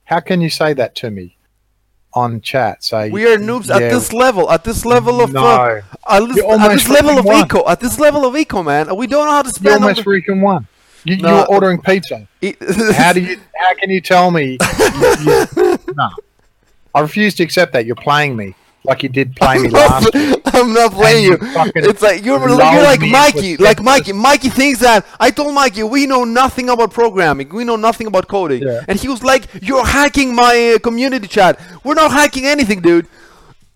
[0.03, 1.34] How can you say that to me
[2.15, 2.83] on chat?
[2.83, 6.67] So We are noobs at this level, at this level of uh, at this, at
[6.71, 7.45] this level of won.
[7.45, 8.95] eco, at this level of eco, man.
[8.95, 9.83] We don't know how to you spend.
[9.83, 10.67] all almost freaking won.
[11.03, 11.37] You, No.
[11.37, 12.27] You're ordering pizza.
[12.93, 13.39] How do you?
[13.55, 14.57] How can you tell me?
[14.57, 16.09] you- you- no,
[16.95, 17.85] I refuse to accept that.
[17.85, 18.55] You're playing me
[18.85, 20.09] like you did play me last.
[20.55, 21.37] I'm not playing you.
[21.41, 22.57] It's like you're, you're
[22.91, 23.81] like Mikey, like.
[23.81, 24.13] Mikey.
[24.13, 28.27] Mikey thinks that I told Mikey we know nothing about programming, we know nothing about
[28.27, 28.85] coding, Yeah.
[28.87, 33.07] and he was like, "You're hacking my uh, community chat." We're not hacking anything, dude.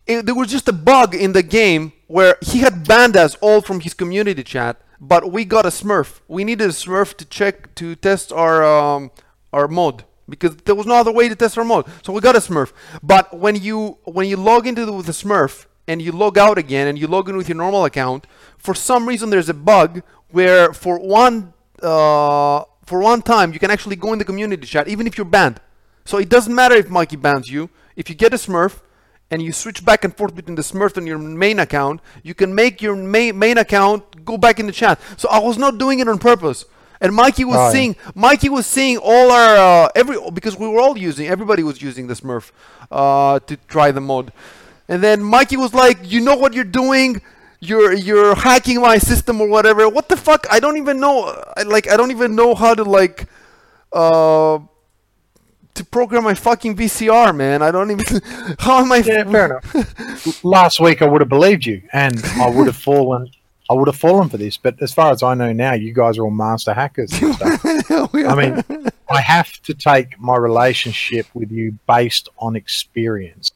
[0.07, 3.61] It- there was just a bug in the game where he had banned us all
[3.61, 6.19] from his community chat, but we got a Smurf.
[6.27, 9.11] We needed a Smurf to check to test our um,
[9.53, 11.89] our mod because there was no other way to test our mod.
[12.03, 12.71] So we got a Smurf.
[13.01, 16.57] But when you when you log into the, with the Smurf and you log out
[16.57, 18.27] again and you log in with your normal account,
[18.57, 23.71] for some reason there's a bug where for one uh, for one time you can
[23.71, 25.59] actually go in the community chat even if you're banned.
[26.05, 27.69] So it doesn't matter if Mikey bans you.
[27.95, 28.81] If you get a Smurf
[29.31, 32.55] and you switch back and forth between the Smurf and your main account, you can
[32.55, 34.99] make your main main account go back in the chat.
[35.17, 36.65] So I was not doing it on purpose.
[37.01, 37.71] And Mikey was Oh, yeah.
[37.71, 41.81] seeing Mikey was seeing all our uh, every because we were all using everybody was
[41.81, 42.51] using the Smurf
[42.91, 44.33] uh, to try the mod.
[44.87, 47.21] And then Mikey was like, "You know what you're doing?
[47.61, 49.87] You're you're hacking my system or whatever.
[49.87, 50.45] What the fuck?
[50.51, 51.41] I don't even know.
[51.55, 53.27] I, like I don't even know how to like
[53.93, 54.59] uh
[55.75, 57.61] to program my fucking VCR, man.
[57.61, 58.21] I don't even.
[58.59, 58.97] How am I?
[58.97, 60.43] Yeah, fair enough.
[60.43, 63.29] Last week I would have believed you, and I would have fallen.
[63.69, 64.57] I would have fallen for this.
[64.57, 67.11] But as far as I know now, you guys are all master hackers.
[67.21, 67.61] And stuff.
[68.15, 68.63] I mean,
[69.09, 73.51] I have to take my relationship with you based on experience,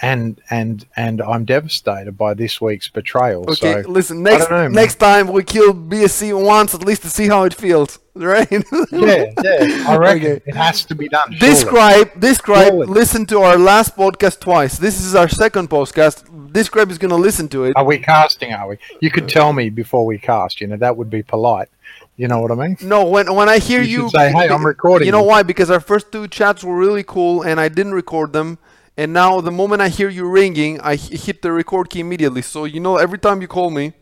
[0.00, 3.42] and and and I'm devastated by this week's betrayal.
[3.50, 4.22] Okay, so listen.
[4.22, 7.98] Next know, next time we kill BSE once at least to see how it feels,
[8.14, 8.50] right?
[8.90, 10.42] yeah, yeah, I reckon Okay.
[10.46, 11.30] it has to be done.
[11.32, 11.38] surely.
[11.54, 12.86] Describe, describe, Surely.
[12.86, 14.78] listen to our last podcast twice.
[14.78, 16.29] This is our second podcast.
[16.52, 17.76] Describe is gonna listen to it.
[17.76, 18.52] Are we casting?
[18.52, 18.78] Are we?
[19.00, 20.60] You could tell me before we cast.
[20.60, 21.68] You know that would be polite.
[22.16, 22.76] You know what I mean?
[22.80, 25.28] No, when when I hear You you, should say, "Hey, I'm recording You know you."
[25.28, 25.42] why?
[25.42, 28.58] Because our first two chats were really cool, and I didn't record them.
[28.96, 32.42] And now, the moment I hear you ringing, I hit the record key immediately.
[32.42, 33.92] So you know, every time you call me,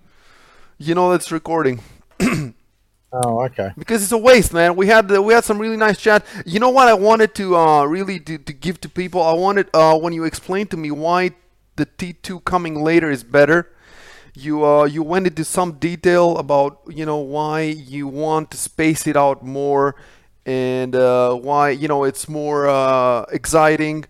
[0.78, 1.80] you know that's recording.
[3.10, 3.70] Oh, okay.
[3.78, 4.76] because it's a waste, man.
[4.76, 6.26] We had we had some really nice chat.
[6.44, 9.22] You know what I wanted to uh, really to, to give to people.
[9.22, 11.30] I wanted uh, when you explained to me why
[11.78, 13.60] the T2 coming later is better.
[14.34, 19.06] You uh, you went into some detail about you know why you want to space
[19.06, 19.96] it out more,
[20.46, 24.04] and uh, why you know it's more uh, exciting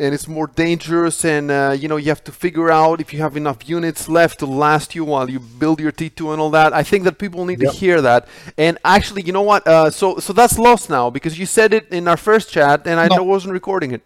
[0.00, 3.18] and it's more dangerous and uh, you know you have to figure out if you
[3.20, 6.72] have enough units left to last you while you build your T2 and all that.
[6.72, 7.72] I think that people need Yep.
[7.72, 8.28] to hear that.
[8.56, 9.66] And actually, you know what?
[9.66, 13.00] Uh, so so that's lost now because you said it in our first chat and
[13.00, 13.24] I No.
[13.24, 14.02] wasn't recording it.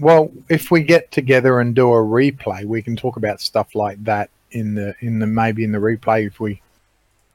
[0.00, 4.02] Well, if we get together and do a replay, we can talk about stuff like
[4.04, 6.62] that in the in the maybe in the replay if we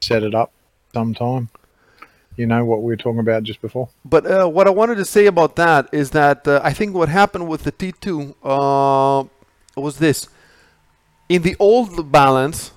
[0.01, 0.51] set it up
[0.93, 1.49] sometime.
[2.35, 3.89] You know what we were talking about just before.
[4.05, 7.09] But uh, what I wanted to say about that is that uh, I think what
[7.09, 9.27] happened with the T2 uh,
[9.75, 10.27] was this:
[11.27, 12.71] in the old balance,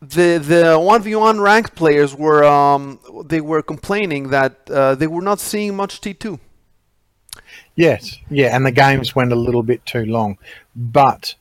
[0.00, 5.06] the the one v one ranked players were um, they were complaining that uh, they
[5.06, 6.38] were not seeing much T2.
[7.76, 10.38] Yes, yeah, and the games went a little bit too long,
[10.76, 11.34] but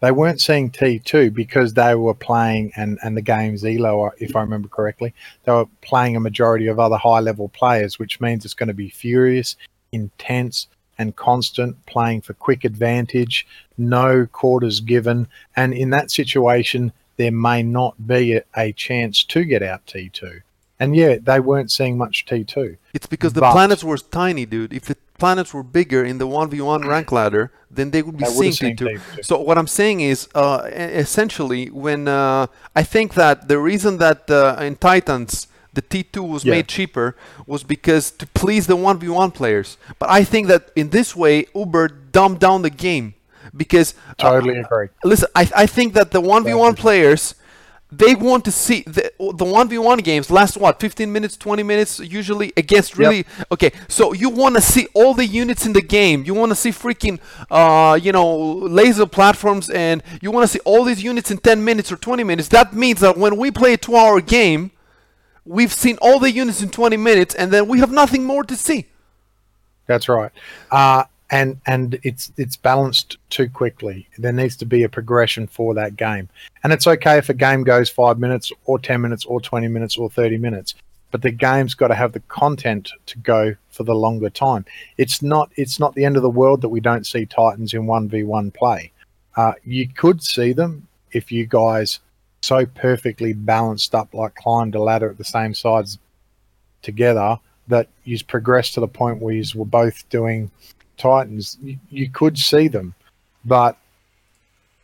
[0.00, 4.42] they weren't seeing T2 because they were playing, and, and the game's ELO, if I
[4.42, 8.54] remember correctly, they were playing a majority of other high level players, which means it's
[8.54, 9.56] going to be furious,
[9.92, 13.46] intense, and constant, playing for quick advantage,
[13.78, 15.26] no quarters given.
[15.56, 20.42] And in that situation, there may not be a, a chance to get out T2.
[20.80, 22.76] And yeah, they weren't seeing much T2.
[22.92, 24.72] It's because the planets were tiny, dude.
[24.72, 28.52] If the planets were bigger in the 1v1 rank ladder, then they would be seeing
[28.52, 29.24] T2.
[29.24, 34.28] So what I'm saying is, uh, essentially, when uh, I think that the reason that
[34.30, 36.52] uh, in Titans the T2 was yeah.
[36.52, 37.16] made cheaper
[37.46, 39.76] was because to please the 1v1 players.
[39.98, 43.14] But I think that in this way, Uber dumbed down the game
[43.56, 44.88] because totally agree.
[45.02, 47.34] Listen, I, I think that the 1v1 players
[47.98, 51.62] they want to see the the one v one games last what 15 minutes, 20
[51.62, 53.26] minutes usually against really yep.
[53.52, 53.72] okay.
[53.88, 56.24] So you want to see all the units in the game.
[56.24, 57.18] You want to see freaking
[57.50, 61.64] uh you know laser platforms, and you want to see all these units in 10
[61.64, 62.48] minutes or 20 minutes.
[62.48, 64.70] That means that when we play a two hour game,
[65.44, 68.56] we've seen all the units in 20 minutes, and then we have nothing more to
[68.56, 68.86] see.
[69.86, 70.32] That's right.
[70.70, 74.08] Uh, and and it's it's balanced too quickly.
[74.18, 76.28] There needs to be a progression for that game,
[76.62, 79.96] and it's okay if a game goes five minutes or ten minutes or twenty minutes
[79.96, 80.74] or thirty minutes,
[81.10, 84.64] but the game's got to have the content to go for the longer time.
[84.98, 87.86] It's not it's not the end of the world that we don't see Titans in
[87.86, 88.92] one v one play.
[89.36, 92.00] Uh, you could see them if you guys
[92.42, 95.98] so perfectly balanced up like climbed a ladder at the same sides
[96.82, 100.50] together that you progressed to the point where you were both doing
[100.96, 102.94] Titans, you, you could see them,
[103.44, 103.76] but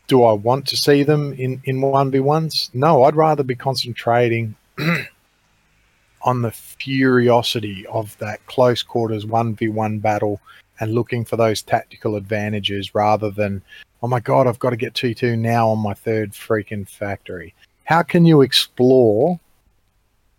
[0.07, 2.69] do I want to see them in in one v ones?
[2.73, 4.55] No, I'd rather be concentrating
[6.23, 10.41] on the furiosity of that close quarters one v one battle
[10.79, 13.61] and looking for those tactical advantages rather than
[14.03, 17.53] oh my god, I've got to get two two now on my third freaking factory.
[17.85, 19.39] How can you explore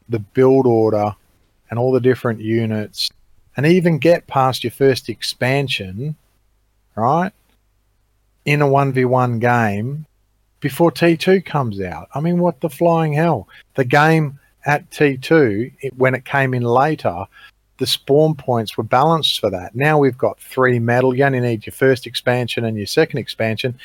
[0.09, 1.15] the build order
[1.71, 3.11] and all the different units
[3.57, 6.17] and even get past your first expansion,
[6.97, 7.33] right,
[8.45, 10.07] in a 1v1 game
[10.61, 12.09] before T2 comes out.
[12.15, 13.49] I mean, what the flying hell?
[13.75, 17.25] The game at T2, it, when it came in later,
[17.79, 19.75] the spawn points were balanced for that.
[19.75, 21.15] Now we've got three metal.
[21.15, 23.79] You only need your first expansion and your second expansion,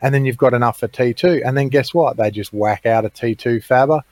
[0.00, 1.42] and then you've got enough for T2.
[1.44, 2.16] And then guess what?
[2.16, 4.02] They just whack out a T2 fabber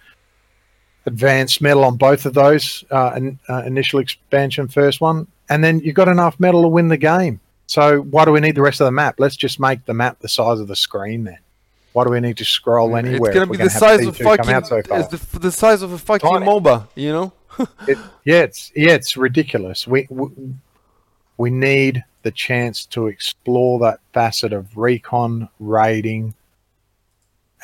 [1.06, 5.80] advanced metal on both of those uh, in, uh, initial expansion, first one, and then
[5.80, 7.40] you've got enough metal to win the game.
[7.66, 9.16] So why do we need the rest of the map?
[9.18, 11.38] Let's just make the map the size of the screen then.
[11.92, 13.30] Why do we need to scroll anywhere?
[13.30, 16.28] It's going to be the size of fucking so the, the, size of a fucking
[16.28, 16.46] Tiny.
[16.46, 17.32] MOBA, you know?
[17.88, 19.88] it, yeah, it's yeah, it's ridiculous.
[19.88, 20.28] We, we
[21.36, 26.34] we need the chance to explore that facet of recon, raiding,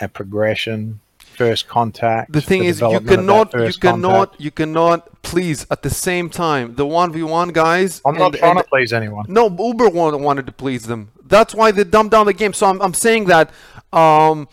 [0.01, 1.01] and progression
[1.37, 2.33] first contact.
[2.33, 4.41] The thing is, you cannot, you cannot, contact.
[4.41, 8.01] you cannot please at the same time the one v one guys.
[8.05, 9.27] I'm not and, trying and, to please anyone.
[9.29, 11.13] No, Uber wanted to please them.
[11.25, 12.53] That's why they dumbed down the game.
[12.53, 13.51] So I'm, I'm saying that.
[13.93, 14.49] Um,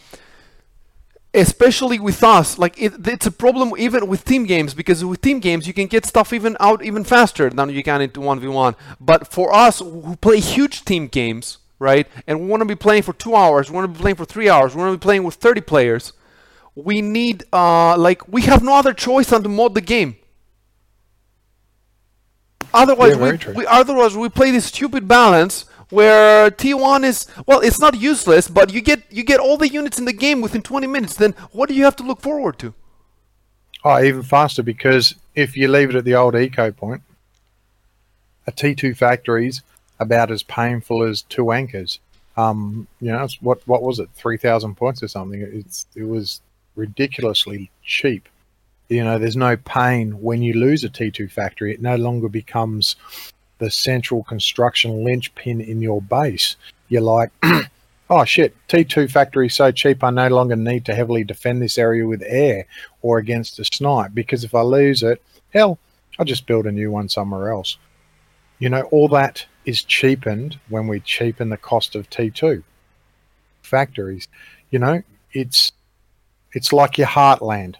[1.33, 5.39] especially with us like it, it's a problem even with team games because with team
[5.39, 9.27] games you can get stuff even out even faster than you can into 1v1 but
[9.27, 13.13] for us who play huge team games right and we want to be playing for
[13.13, 15.23] two hours we want to be playing for three hours we want to be playing
[15.23, 16.13] with 30 players
[16.75, 20.15] we need uh, like we have no other choice than to mod the game.
[22.73, 27.79] Otherwise, yeah, we, we, otherwise we play this stupid balance where T1 is well, it's
[27.79, 30.87] not useless, but you get you get all the units in the game within 20
[30.87, 31.15] minutes.
[31.15, 32.73] Then what do you have to look forward to?
[33.83, 37.03] Oh, even faster because if you leave it at the old eco point,
[38.47, 39.61] a T2 factory's
[39.99, 41.99] about as painful as two anchors.
[42.35, 45.41] Um, you know, what what was it, three thousand points or something?
[45.41, 46.41] It's it was
[46.75, 48.27] ridiculously cheap.
[48.89, 51.73] You know, there's no pain when you lose a T2 factory.
[51.73, 52.95] It no longer becomes
[53.59, 56.55] the central construction linchpin in your base.
[56.89, 57.31] You're like,
[58.09, 62.05] oh shit, T2 factory so cheap, I no longer need to heavily defend this area
[62.05, 62.65] with air
[63.01, 65.21] or against a snipe because if I lose it,
[65.53, 65.79] hell,
[66.19, 67.77] I'll just build a new one somewhere else.
[68.59, 72.63] You know, all that is cheapened when we cheapen the cost of T2
[73.61, 74.27] factories.
[74.69, 75.01] You know,
[75.31, 75.71] it's
[76.53, 77.75] it's like your heartland.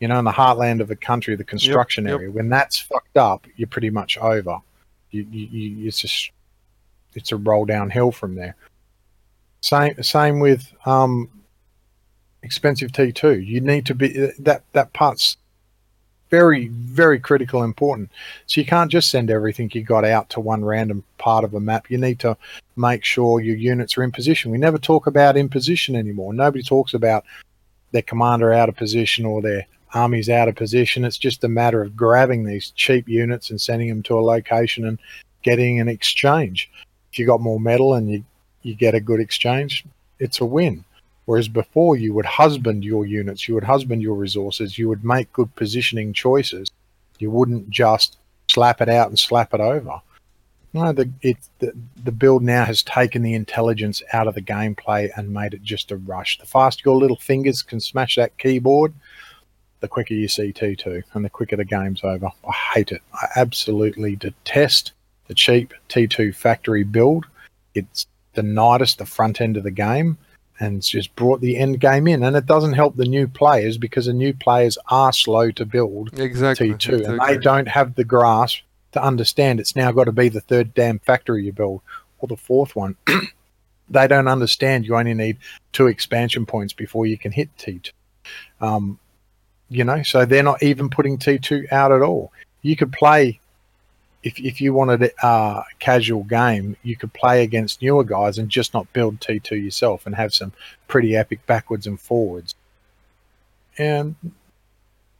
[0.00, 2.14] you know, in the heartland of a country, the construction yep.
[2.14, 2.30] area.
[2.30, 4.58] When that's fucked up, you're pretty much over.
[5.10, 6.30] You, you, you, it's just
[7.14, 8.56] it's a roll downhill from there.
[9.60, 11.30] Same same with um,
[12.42, 13.44] expensive T2.
[13.46, 15.36] You need to be that that part's
[16.30, 18.10] very very critical important.
[18.46, 21.60] So you can't just send everything you got out to one random part of a
[21.60, 21.90] map.
[21.90, 22.36] You need to
[22.76, 24.50] make sure your units are in position.
[24.50, 26.34] We never talk about in position anymore.
[26.34, 27.24] Nobody talks about
[27.94, 31.04] their commander out of position or their army's out of position.
[31.04, 34.84] It's just a matter of grabbing these cheap units and sending them to a location
[34.84, 34.98] and
[35.44, 36.68] getting an exchange.
[37.12, 38.24] If you got more metal and you
[38.62, 39.84] you get a good exchange,
[40.18, 40.84] it's a win.
[41.26, 45.32] Whereas before, you would husband your units, you would husband your resources, you would make
[45.32, 46.70] good positioning choices.
[47.18, 48.16] You wouldn't just
[48.48, 50.00] slap it out and slap it over.
[50.74, 51.72] No, the it the,
[52.02, 55.92] the build now has taken the intelligence out of the gameplay and made it just
[55.92, 56.36] a rush.
[56.38, 58.92] The faster your little fingers can smash that keyboard,
[59.78, 62.26] the quicker you see T2 and the quicker the game's over.
[62.26, 63.02] I hate it.
[63.14, 64.92] I absolutely detest
[65.28, 67.24] the cheap T2 factory build.
[67.74, 70.18] It's denied us the front end of the game
[70.58, 72.24] and it's just brought the end game in.
[72.24, 76.18] And it doesn't help the new players because the new players are slow to build
[76.18, 77.04] exactly, T2 exactly.
[77.04, 78.58] and they don't have the grasp
[78.94, 81.82] to understand it's now got to be the third damn factory you build
[82.18, 82.96] or the fourth one.
[83.90, 85.36] they don't understand you only need
[85.72, 87.90] two expansion points before you can hit T2.
[88.60, 88.98] Um,
[89.68, 92.32] you know, so they're not even putting T2 out at all.
[92.62, 93.40] You could play
[94.22, 98.48] if if you wanted a uh, casual game, you could play against newer guys and
[98.48, 100.52] just not build T2 yourself and have some
[100.88, 102.54] pretty epic backwards and forwards.
[103.76, 104.14] And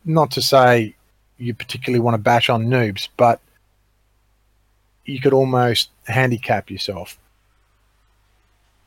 [0.05, 0.95] not to say
[1.37, 3.41] you particularly want to bash on noobs, but
[5.05, 7.19] you could almost handicap yourself.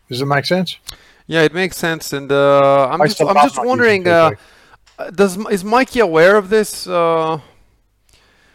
[0.10, 0.78] Does it make sense?
[1.28, 4.32] Yeah, it makes sense, and uh, I'm just I'm just wondering, uh,
[5.14, 6.88] does is Mikey aware of this?
[6.88, 7.40] Uh,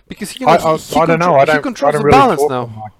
[0.08, 1.36] because you know, I, he, I, he I don't know.
[1.36, 2.90] I don't, I controls don't the balance now.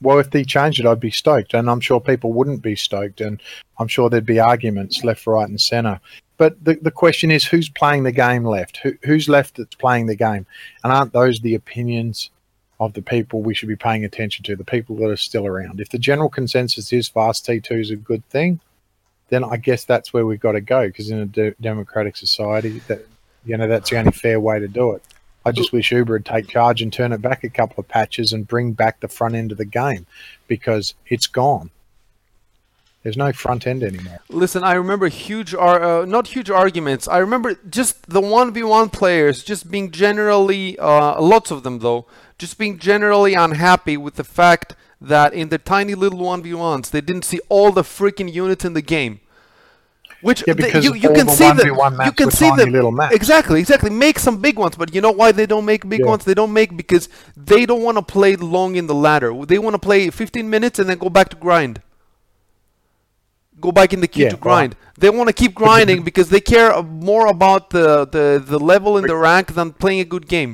[0.00, 3.20] Well, if they changed it, I'd be stoked, and I'm sure people wouldn't be stoked,
[3.20, 3.40] and
[3.78, 6.00] I'm sure there'd be arguments left, right, and centre.
[6.38, 8.78] But the, the question is, who's playing the game left?
[8.78, 10.44] Who, who's left that's playing the game?
[10.82, 12.30] And aren't those the opinions
[12.86, 15.80] of the people we should be paying attention to, the people that are still around?
[15.80, 18.60] If the general consensus is fast T2 is a good thing,
[19.28, 22.80] then I guess that's where we've got to go, because in a de- democratic society,
[22.88, 23.06] that
[23.44, 25.02] you know that's the only fair way to do it.
[25.44, 28.32] I just wish Uber would take charge and turn it back a couple of patches
[28.32, 30.06] and bring back the front end of the game
[30.46, 31.70] because it's gone.
[33.02, 34.20] There's no front end anymore.
[34.28, 37.08] Listen, I remember huge, ar- uh, not huge arguments.
[37.08, 41.80] I remember just the one v one players just being generally, uh, lots of them
[41.80, 42.06] though,
[42.44, 44.68] just being generally unhappy with the fact
[45.12, 48.64] that in the tiny little one v ones they didn't see all the freaking units
[48.68, 49.14] in the game.
[50.26, 52.92] Which Yeah, the- you, you can the see the 1v1 you can see the little
[53.00, 53.14] maps.
[53.20, 56.12] exactly exactly make some big ones, but you know why they don't make big Yeah.
[56.12, 56.22] ones?
[56.28, 57.04] They don't make because
[57.50, 59.30] they don't want to play long in the ladder.
[59.52, 61.74] They want to play 15 minutes and then go back to grind
[63.60, 64.72] go back in the queue Yeah, to well, grind.
[64.98, 67.86] they want to keep grinding because they care more about the,
[68.16, 70.52] the, the level in the rank than playing a good game.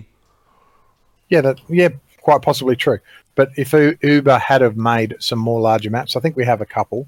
[1.28, 1.90] Yeah, that yeah,
[2.22, 2.98] quite possibly true.
[3.34, 6.66] But if Uber had have made some more larger maps, I think we have a
[6.66, 7.06] couple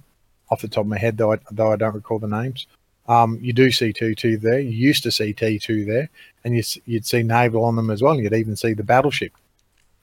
[0.50, 2.66] off the top of my head, though I, though I don't recall the names.
[3.08, 4.60] Um, you do see T2 there.
[4.60, 6.08] You used to see T2 there,
[6.44, 8.18] and you, you'd see naval on them as well.
[8.18, 9.32] You'd even see the battleship.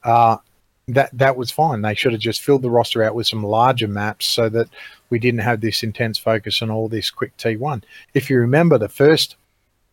[0.03, 0.37] Uh,
[0.89, 1.81] that that was fine.
[1.81, 4.67] They should have just filled the roster out with some larger maps so that
[5.09, 7.83] we didn't have this intense focus on all this quick T1.
[8.13, 9.35] If you remember the first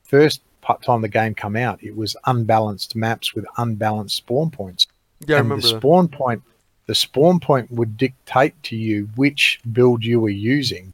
[0.04, 0.40] first
[0.82, 4.86] time the game come out, it was unbalanced maps with unbalanced spawn points.
[5.26, 5.80] Yeah, I and remember the that.
[5.80, 6.42] spawn point
[6.86, 10.92] the spawn point would dictate to you which build you were using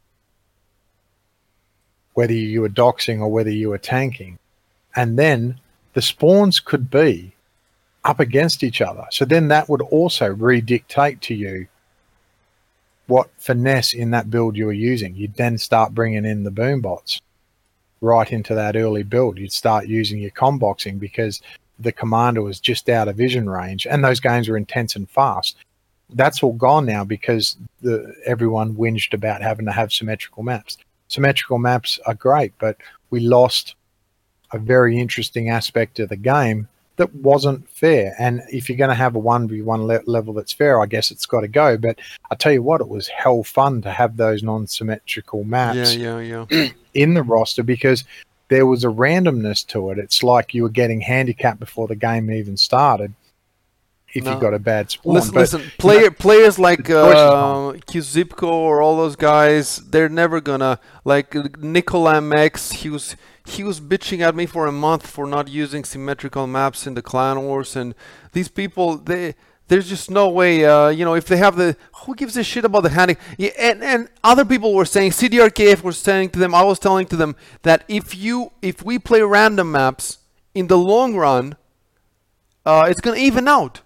[2.13, 4.37] whether you were doxing or whether you were tanking
[4.95, 5.59] and then
[5.93, 7.33] the spawns could be
[8.03, 11.67] up against each other so then that would also redictate to you
[13.07, 16.81] what finesse in that build you were using you'd then start bringing in the boom
[16.81, 17.21] bots
[18.01, 21.41] right into that early build you'd start using your comboxing because
[21.79, 25.55] the commander was just out of vision range and those games were intense and fast.
[26.13, 30.77] That's all gone now because the everyone whinged about having to have symmetrical maps.
[31.07, 32.77] Symmetrical maps are great but
[33.09, 33.75] we lost
[34.51, 36.67] a very interesting aspect of the game
[37.01, 40.79] that wasn't fair and if you're going to have a 1v1 le- level that's fair
[40.81, 41.97] i guess it's got to go but
[42.29, 46.45] i tell you what it was hell fun to have those non-symmetrical maps Yeah, yeah,
[46.51, 46.69] yeah.
[46.93, 48.03] in the roster because
[48.49, 49.97] there was a randomness to it.
[49.97, 53.13] It's like you were getting handicapped before the game even started.
[54.13, 54.33] if No.
[54.33, 55.13] you got a bad spawn.
[55.13, 60.79] Listen, but listen player, players like uh, Kuzipko or all those guys, they're never gonna
[61.05, 62.73] like Nicola MX.
[62.73, 63.15] He was
[63.51, 67.01] he was bitching at me for a month for not using symmetrical maps in the
[67.01, 67.95] Clan Wars, and
[68.33, 69.35] these people they.
[69.67, 72.65] There's just no way, uh, you know, if they have the, who gives a shit
[72.65, 73.15] about the handing?
[73.37, 77.05] Yeah, and, and other people were saying, CDRKF was saying to them, I was telling
[77.05, 80.17] to them that if you, if we play random maps
[80.53, 81.55] in the long run,
[82.65, 83.79] uh, it's gonna even out.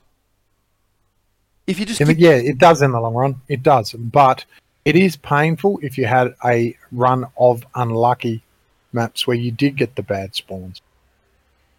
[1.68, 3.42] If you just keep yeah, it does in the long run.
[3.48, 4.44] It does, but
[4.86, 8.42] it is painful if you had a run of unlucky
[8.96, 10.82] maps where you did get the bad spawns.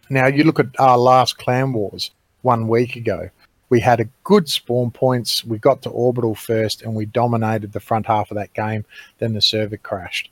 [0.09, 2.13] Now you look at our last clan wars
[2.43, 3.31] one week ago.
[3.69, 5.45] We had a good spawn points.
[5.45, 8.85] We got to orbital first, and we dominated the front half of that game.
[9.19, 10.31] Then the server crashed,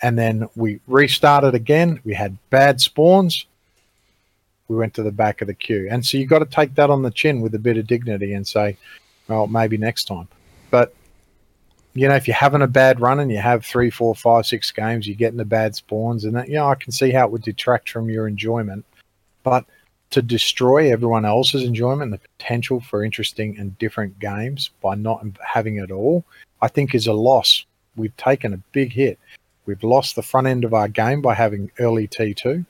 [0.00, 2.00] and then we restarted again.
[2.04, 3.44] We had bad spawns.
[4.68, 6.88] We went to the back of the queue, and so you got to take that
[6.88, 8.78] on the chin with a bit of dignity and say,
[9.28, 10.28] well, maybe next time.
[10.70, 10.94] But
[11.94, 14.70] you know, if you're having a bad run and you have three, four, five, six
[14.70, 17.32] games, you're getting the bad spawns, and that, you know, I can see how it
[17.32, 18.84] would detract from your enjoyment.
[19.42, 19.64] But
[20.10, 25.76] to destroy everyone else's enjoyment, the potential for interesting and different games by not having
[25.76, 26.24] it all,
[26.62, 27.64] I think is a loss.
[27.96, 29.18] We've taken a big hit.
[29.66, 32.64] We've lost the front end of our game by having early T2,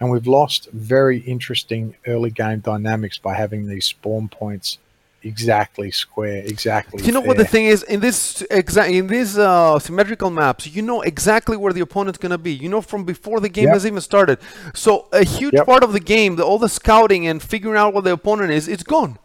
[0.00, 4.78] and we've lost very interesting early game dynamics by having these spawn points
[5.22, 7.04] exactly square, exactly.
[7.04, 10.82] You know what the thing is in this exa- in these uh, symmetrical maps, you
[10.82, 12.52] know exactly where the opponent's gonna be.
[12.52, 13.74] You know from before the game Yep.
[13.74, 14.38] has even started.
[14.74, 15.66] So a huge Yep.
[15.66, 18.66] part of the game, the, all the scouting and figuring out what the opponent is,
[18.68, 19.18] it's gone.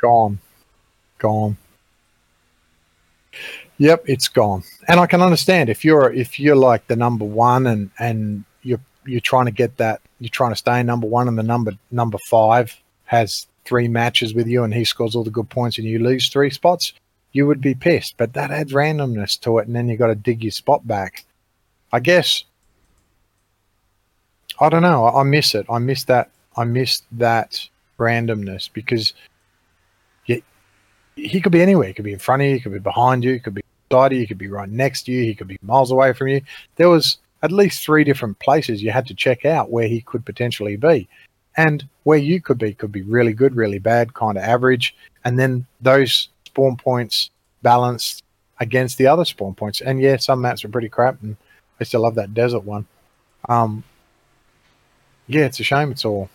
[0.00, 0.38] gone,
[1.18, 1.56] gone.
[3.78, 4.62] Yep, it's gone.
[4.86, 8.80] And I can understand if you're if you're like the number one and and you're
[9.04, 12.18] you're trying to get that you're trying to stay number one and the number number
[12.30, 15.98] five has three matches with you and he scores all the good points and you
[15.98, 16.92] lose three spots,
[17.32, 18.16] you would be pissed.
[18.16, 21.24] But that adds randomness to it and then you got to dig your spot back.
[21.92, 22.44] I guess
[24.60, 25.06] I don't know.
[25.06, 25.66] I, miss it.
[25.68, 26.30] I miss that.
[26.56, 27.68] I miss that
[27.98, 29.12] randomness because
[31.16, 31.88] he could be anywhere.
[31.88, 33.62] He could be in front of you, he could be behind you, he could be
[33.88, 36.28] beside you, he could be right next to you, he could be miles away from
[36.28, 36.40] you.
[36.76, 40.24] There was at least three different places you had to check out where he could
[40.24, 41.08] potentially be.
[41.56, 44.94] And where you could be could be really good, really bad, kind of average.
[45.24, 47.30] And then those spawn points
[47.62, 48.22] balanced
[48.60, 49.80] against the other spawn points.
[49.80, 51.36] And yeah, some maps are pretty crap and
[51.80, 52.86] I still love that desert one.
[53.48, 53.84] Um
[55.26, 56.28] yeah, it's a shame it's all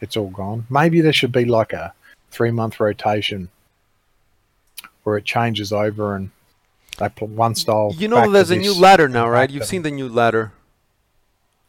[0.00, 0.66] it's all gone.
[0.68, 1.94] Maybe there should be like a
[2.30, 3.48] three month rotation
[5.04, 6.30] where it changes over and
[6.98, 7.92] they put one style.
[7.96, 9.50] You know, there's a new ladder now, right?
[9.50, 10.52] You've seen the new ladder.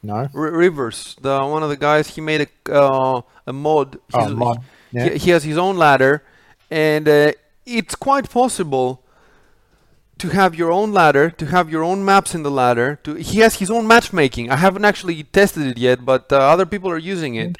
[0.03, 3.97] No, R- Rivers, the one of the guys, he made a uh, a mod.
[4.13, 4.59] oh, mod.
[4.91, 5.09] Yeah.
[5.09, 6.23] he, he has his own ladder,
[6.69, 7.31] and uh,
[7.65, 9.01] it's quite possible
[10.17, 12.99] to have your own ladder, to have your own maps in the ladder.
[13.03, 14.51] To he has his own matchmaking.
[14.51, 17.55] I haven't actually tested it yet, but uh, other people are using it.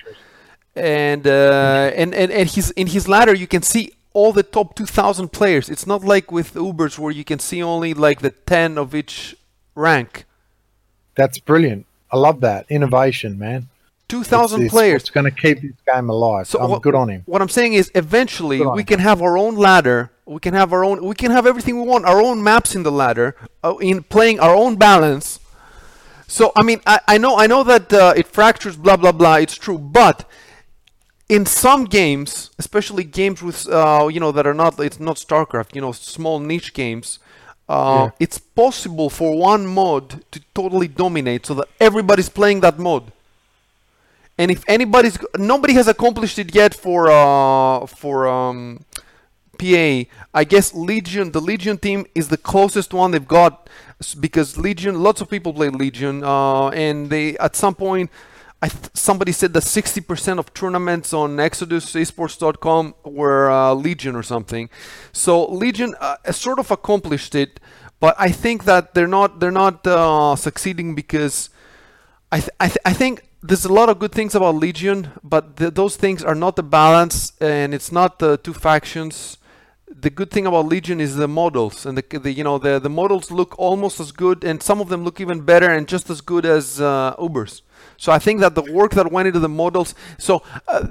[0.75, 4.75] And uh, and and and his in his ladder you can see all the top
[4.75, 5.69] 2,000 players.
[5.69, 9.35] It's not like with Ubers where you can see only like the 10 of each
[9.75, 10.25] rank.
[11.15, 11.85] That's brilliant.
[12.13, 13.69] I love that innovation, man.
[14.07, 15.01] 2,000 It's- it's players.
[15.01, 16.47] It's going to keep this game alive.
[16.47, 17.23] So I'm what- good on him.
[17.25, 18.85] What I'm saying is, eventually, we him.
[18.85, 20.11] can have our own ladder.
[20.25, 21.03] We can have our own.
[21.03, 22.05] We can have everything we want.
[22.05, 25.39] Our own maps in the ladder, uh, in playing our own balance.
[26.27, 29.35] So I mean, I, I know I know that uh, it fractures, blah blah blah.
[29.35, 30.17] It's true, but
[31.27, 35.75] in some games, especially games with uh, you know that are not it's not StarCraft,
[35.75, 37.19] you know, small niche games.
[37.69, 37.73] Uh,
[38.05, 38.11] Yeah.
[38.19, 43.11] It's possible for one mod to totally dominate, so that everybody's playing that mod.
[44.37, 48.79] And if anybody's nobody has accomplished it yet for uh, for um,
[49.59, 53.69] PA, I guess Legion, the Legion team is the closest one they've got
[54.19, 58.09] because Legion, lots of people play Legion, uh, and they at some point,
[58.69, 64.69] th- somebody said that 60% of tournaments on ExodusEsports.com were uh, Legion or something.
[65.11, 67.59] So Legion uh, sort of accomplished it,
[67.99, 71.49] but I think that they're not they're not uh, succeeding because
[72.31, 75.57] I th- I, th- I think there's a lot of good things about Legion, but
[75.57, 79.37] th- those things are not the balance, and it's not the two factions.
[79.87, 82.89] The good thing about Legion is the models, and the, the you know the the
[82.89, 86.21] models look almost as good, and some of them look even better and just as
[86.21, 87.61] good as uh, Ubers.
[87.97, 89.95] So I think that the work that went into the models.
[90.17, 90.87] So uh,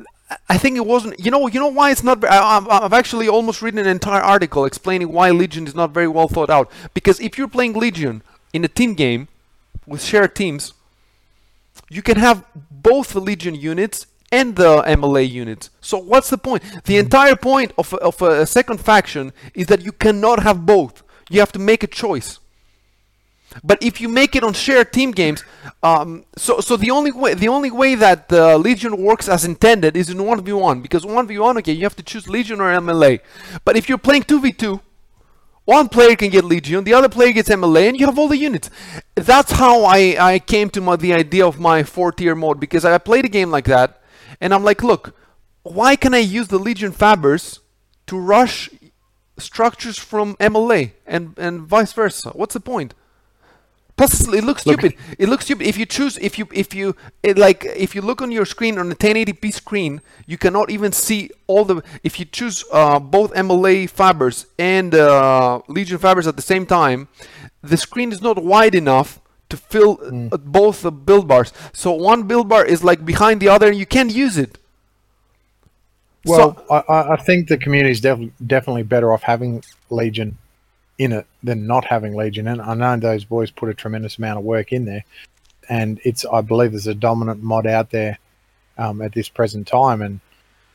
[0.48, 1.18] I think it wasn't.
[1.20, 2.24] You know, you know why it's not.
[2.24, 6.08] I, I've- I've actually almost written an entire article explaining why Legion is not very
[6.08, 6.70] well thought out.
[6.94, 8.22] Because if you're playing Legion
[8.52, 9.28] in a team game
[9.86, 10.72] with shared teams,
[11.90, 15.68] you can have both the Legion units and the MLA units.
[15.80, 16.62] So what's the point?
[16.84, 21.02] The entire point of of a second faction is that you cannot have both.
[21.28, 22.38] You have to make a choice.
[23.62, 25.44] But if you make it on shared team games,
[25.82, 29.96] um, so so the only way the only way that the Legion works as intended
[29.96, 32.60] is in one v one because one v one okay you have to choose Legion
[32.60, 33.20] or MLA.
[33.64, 34.80] But if you're playing two v two,
[35.64, 38.36] one player can get Legion, the other player gets MLA, and you have all the
[38.36, 38.70] units.
[39.14, 42.84] That's how I I came to my, the idea of my four tier mode because
[42.84, 44.00] I played a game like that,
[44.40, 45.14] and I'm like, look,
[45.62, 47.60] why can I use the Legion Fabbers
[48.06, 48.70] to rush
[49.38, 52.30] structures from MLA and and vice versa?
[52.30, 52.94] What's the point?
[53.96, 54.98] Plus, it looks Look- stupid.
[55.18, 58.22] It looks stupid if you choose if you if you it, like if you look
[58.22, 61.82] on your screen on a 1080p screen, you cannot even see all the.
[62.02, 67.08] If you choose uh, both MLA fabbers and uh, Legion fabbers at the same time,
[67.62, 69.20] the screen is not wide enough
[69.50, 70.00] to fill
[70.32, 71.52] uh, both the build bars.
[71.74, 74.56] So one build bar is like behind the other, and you can't use it.
[76.24, 80.38] Well, So- I, I I think the community is def- definitely better off having Legion
[81.02, 82.46] in it than not having Legion.
[82.46, 85.04] And I know those boys put a tremendous amount of work in there,
[85.68, 88.18] and it's I believe there's a dominant mod out there
[88.78, 90.20] um, at this present time, and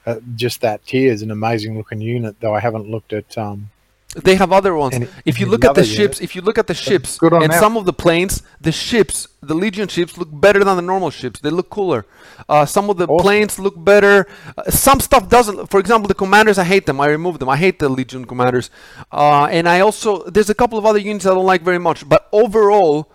[0.06, 2.36] uh, just that Tyr is an amazing looking unit.
[2.40, 3.70] Though I haven't looked at um,
[4.16, 4.96] They have other ones.
[5.26, 7.86] If you look at the ships, if you look at the ships and some of
[7.86, 11.40] the planes, the ships, the Legion ships look better than the normal ships.
[11.42, 12.06] They look cooler.
[12.50, 13.24] Uh, some of the Awesome.
[13.24, 14.26] planes look better.
[14.58, 15.68] Uh, some stuff doesn't.
[15.70, 17.00] For example, the commanders, I hate them.
[17.02, 17.50] I remove them.
[17.50, 18.70] I hate the Legion commanders.
[19.12, 22.08] Uh, and I also there's a couple of other units I don't like very much.
[22.08, 23.12] But overall,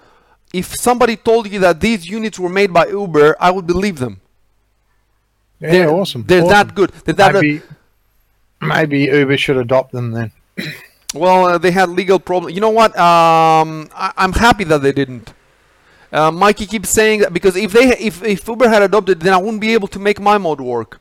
[0.53, 4.21] if somebody told you that these units were made by Uber, I would believe them.
[5.59, 6.25] yeah, they're, awesome.
[6.27, 6.51] They're awesome.
[6.69, 6.91] that good.
[7.05, 7.33] They're that.
[7.35, 7.63] Maybe
[8.61, 10.31] maybe Uber should adopt them then.
[11.15, 12.55] Well, uh, they had legal problems.
[12.55, 12.97] You know what?
[12.99, 15.35] Um, I- I'm happy that they didn't.
[16.11, 19.39] Uh, Mikey keeps saying that because if they if, if Uber had adopted, then I
[19.39, 21.01] wouldn't be able to make my mod work.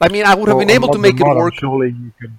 [0.00, 1.54] I mean, I would have Well, been able to make it work.
[1.54, 2.32] Surely you could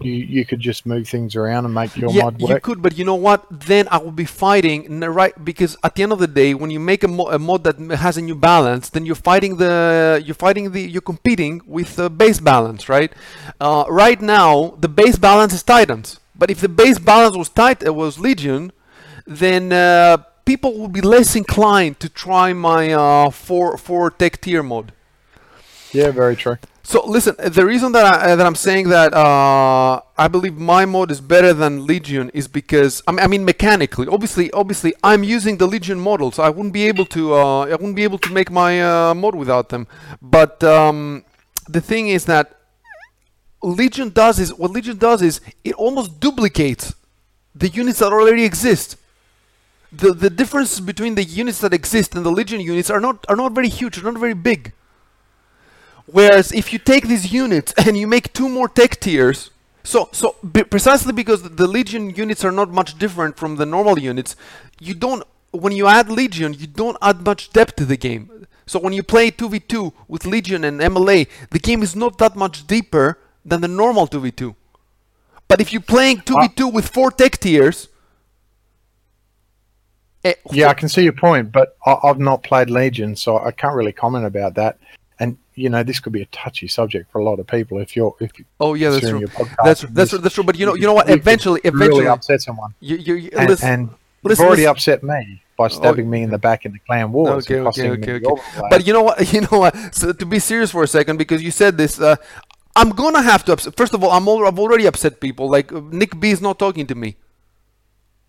[0.00, 2.50] you, you could just move things around and make your Yeah, mod work.
[2.50, 3.44] you could, but you know what?
[3.50, 6.80] Then I would be fighting right because at the end of the day, when you
[6.80, 10.34] make a, mo- a mod that has a new balance, then you're fighting the you're
[10.34, 13.12] fighting the you're competing with the base balance, right?
[13.60, 17.86] Uh, right now, the base balance is Titans, but if the base balance was tight
[17.86, 18.72] uh, was Legion,
[19.26, 24.62] then uh, people would be less inclined to try my uh, four four tech tier
[24.62, 24.92] mod.
[25.92, 26.56] Yeah, very true.
[26.84, 30.58] So listen, uh, the reason that I, uh, that I'm saying that uh, I believe
[30.58, 34.08] my mode is better than Legion is because I mean, I mean mechanically.
[34.08, 37.70] Obviously, obviously, I'm using the Legion model, so I wouldn't be able to uh, I
[37.70, 39.86] wouldn't be able to make my uh, mod without them.
[40.20, 41.24] But um,
[41.68, 42.58] the thing is that
[43.62, 46.94] Legion does is what Legion does is it almost duplicates
[47.54, 48.96] the units that already exist.
[49.92, 53.36] The the differences between the units that exist and the Legion units are not are
[53.36, 54.72] not very huge, are not very big.
[56.06, 59.50] Whereas if you take these units and you make two more tech tiers,
[59.84, 63.98] so so be, precisely because the Legion units are not much different from the normal
[63.98, 64.36] units,
[64.80, 68.46] you don't when you add Legion, you don't add much depth to the game.
[68.66, 72.66] So when you play 2v2 with Legion and MLA, the game is not that much
[72.66, 74.54] deeper than the normal 2v2.
[75.48, 77.88] But if you're playing 2v2 with four tech tiers,
[80.24, 83.50] eh, Yeah, I can see your point, but I, I've not played Legion, so I
[83.50, 84.78] can't really comment about that.
[85.62, 87.74] You know, this could be a touchy subject for a lot of people.
[87.78, 89.20] If you're, if oh yeah, that's true.
[89.20, 90.44] your podcast, That's that's this- true, that's true.
[90.44, 91.06] But you know, you know what?
[91.06, 93.80] could Eventually, really eventually, upset someone, you, you, you and, listen, and
[94.24, 94.70] listen, already listen.
[94.72, 97.44] upset me by stabbing me in the back in the clan wars.
[97.44, 98.42] Okay, okay, okay, okay.
[98.72, 99.16] But you know what?
[99.34, 99.72] You know what?
[99.94, 102.16] So to be serious for a second, because you said this, uh,
[102.80, 103.76] I'm gonna have to upset.
[103.76, 105.48] First of all, I'm al- I've already upset people.
[105.56, 107.10] Like uh, Nick B is not talking to me.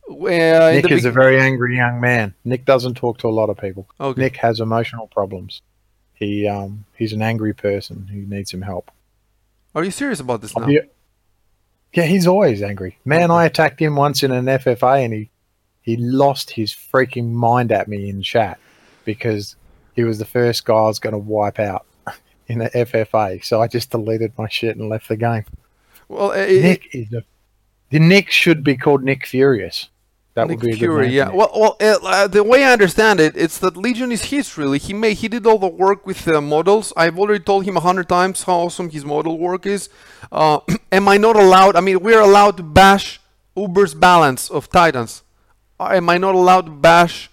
[0.10, 2.34] Uh, Nick is a very angry young man.
[2.44, 3.88] Nick doesn't talk to a lot of people.
[4.00, 4.22] Okay.
[4.22, 5.62] Nick has emotional problems.
[6.14, 8.92] He um he's an angry person who needs some help.
[9.76, 10.68] Are you serious about this now?
[11.94, 12.98] Yeah, he's always angry.
[13.06, 15.30] Man, I attacked him once in an FFA and he
[15.82, 18.58] he lost his freaking mind at me in chat
[19.06, 19.56] because
[19.96, 21.86] he was the first guy I was going to wipe out
[22.48, 23.44] in the FFA.
[23.44, 25.46] So I just deleted my shit and left the game.
[26.08, 27.24] Well, it- Nick is a
[27.90, 29.90] the Nick should be called Nick Furious.
[30.36, 31.30] That Nick would be a good Fury, yeah.
[31.32, 34.58] Well, well, uh, uh, the way I understand it, it's that Legion is his.
[34.58, 36.92] Really, he made he did all the work with the models.
[36.98, 39.90] I've already told him a hundred times how awesome his model work is.
[40.32, 40.60] Uh,
[40.92, 41.76] am I not allowed?
[41.76, 43.22] I mean, we're allowed to bash
[43.56, 45.22] Uber's balance of Titans.
[45.80, 47.30] Uh, Am I not allowed to bash,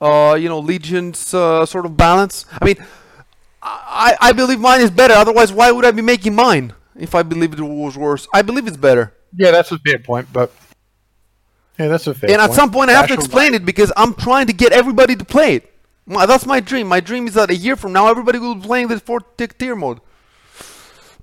[0.00, 2.46] uh, you know, Legion's uh, sort of balance?
[2.60, 2.76] I mean,
[3.62, 5.14] I I believe mine is better.
[5.14, 8.26] Otherwise, why would I be making mine if I believed it was worse?
[8.34, 9.12] I believe it's better.
[9.36, 10.52] yeah, that's a fair point, but
[11.80, 12.50] yeah, that's a fair and point.
[12.50, 15.24] at some point I have to explain it because I'm trying to get everybody to
[15.24, 15.72] play it.
[16.06, 16.88] My, that's my dream.
[16.88, 19.56] My dream is that a year from now, everybody will be playing this fourth tick
[19.56, 20.00] tier mode.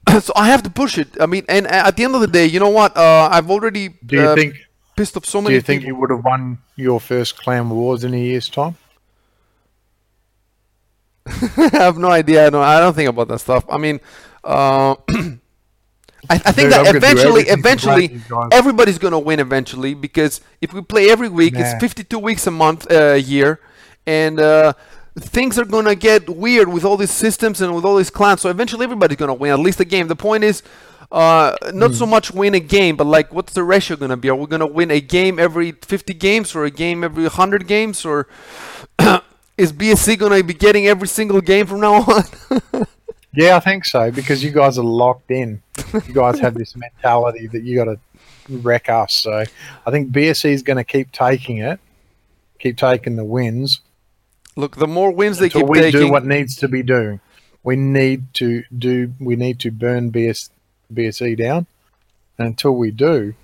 [0.21, 1.09] so I have to push it.
[1.19, 2.95] I mean, and at the end of the day, you know what?
[2.97, 4.55] Uh, I've already Do you uh, think?
[4.95, 5.51] pissed off so many.
[5.51, 5.95] Do you think people.
[5.95, 8.75] you would have won your first clan wars in a year's time?
[11.27, 12.49] I have no idea.
[12.49, 13.65] No, I don't think about that stuff.
[13.69, 13.99] I mean,
[14.43, 14.95] uh,
[16.29, 20.73] I, I think Dude, I'm that eventually, eventually, play everybody's gonna win eventually because if
[20.73, 21.61] we play every week, Nah.
[21.61, 23.59] it's 52 weeks a month, uh, a year,
[24.05, 24.73] and uh,
[25.19, 28.41] things are gonna get weird with all these systems and with all these clans.
[28.41, 30.07] So eventually, everybody's gonna win at least a game.
[30.07, 30.63] The point is.
[31.09, 31.95] Uh, not Hmm.
[31.95, 34.27] so much win a game, but like, what's the ratio gonna be?
[34.27, 38.03] Are we gonna win a game every 50 games, or a game every 100 games,
[38.03, 38.27] or
[39.57, 42.23] is BSE gonna be getting every single game from now on?
[43.38, 45.61] Yeah, I think so because you guys are locked in.
[45.93, 47.99] You guys have this mentality that you got to
[48.49, 49.14] wreck us.
[49.14, 49.43] So
[49.85, 51.80] I think BSE is going to keep taking it,
[52.59, 53.81] keep taking the wins
[54.57, 57.19] Look, the more wins they keep we taking, do what needs to be doing.
[57.64, 59.14] We need to do.
[59.19, 60.49] We need to burn BS,
[60.91, 61.68] BSE down.
[62.39, 63.35] And until we do,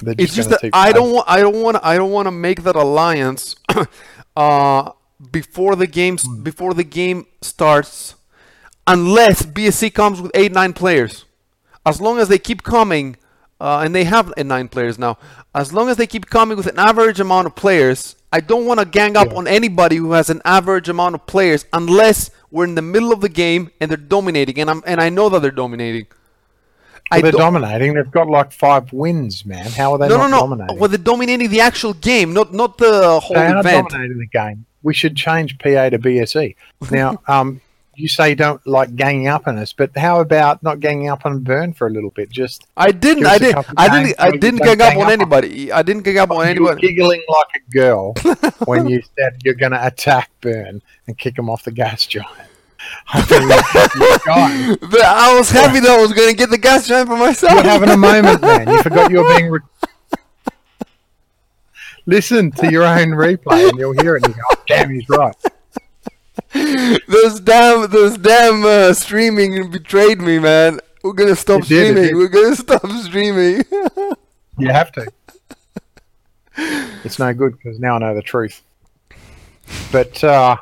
[0.00, 2.26] they're just it's just that keep I don't want, I don't want, I don't want
[2.26, 3.56] to make that alliance
[4.36, 4.92] uh,
[5.32, 6.44] before the games, Hmm.
[6.44, 8.14] before the game starts,
[8.86, 11.24] unless BSE comes with eight, nine players.
[11.84, 13.16] As long as they keep coming,
[13.60, 15.18] uh, and they have nine players now.
[15.54, 18.80] As long as they keep coming with an average amount of players, I don't want
[18.80, 19.36] to gang up Yeah.
[19.38, 23.20] on anybody who has an average amount of players, unless we're in the middle of
[23.20, 26.06] the game and they're dominating, and I'm and I know that they're dominating.
[27.10, 27.94] Well, they're dominating.
[27.94, 29.64] They've got like five wins, man.
[29.66, 30.40] How are they no, not no, no.
[30.40, 30.78] dominating?
[30.78, 34.66] Well, they're dominating the actual game, not not the whole they are dominating the game.
[34.82, 36.56] We should change PA to BSE.
[36.90, 37.60] Now, um,
[37.96, 41.24] you say you don't like ganging up on us, but how about not ganging up
[41.24, 42.30] on Burn for a little bit?
[42.30, 43.26] Just I didn't.
[43.26, 43.66] I didn't.
[43.76, 44.20] I didn't.
[44.20, 45.72] I didn't gang up gang on up on- anybody.
[45.72, 46.88] I didn't gang up on you were anybody.
[46.88, 48.14] giggling like a girl
[48.66, 52.28] when you said you're going to attack Burn and kick him off the gas giant.
[53.12, 54.76] I you're.
[54.80, 57.52] But I was happy that I was going to get the gas giant for myself.
[57.54, 58.68] You're having a moment, man.
[58.68, 59.50] You forgot you were being.
[59.50, 59.60] Re-
[62.06, 64.24] Listen to your own replay, and you'll hear it.
[64.24, 65.34] And you go, oh, "Damn, he's right."
[67.08, 70.80] those damn, those damn uh, streaming betrayed me, man.
[71.02, 71.94] We're gonna stop It streaming.
[72.02, 72.14] did.
[72.16, 73.64] We're gonna stop streaming.
[74.58, 75.06] You have to.
[77.04, 78.62] It's no good because now I know the truth.
[79.92, 80.56] But uh,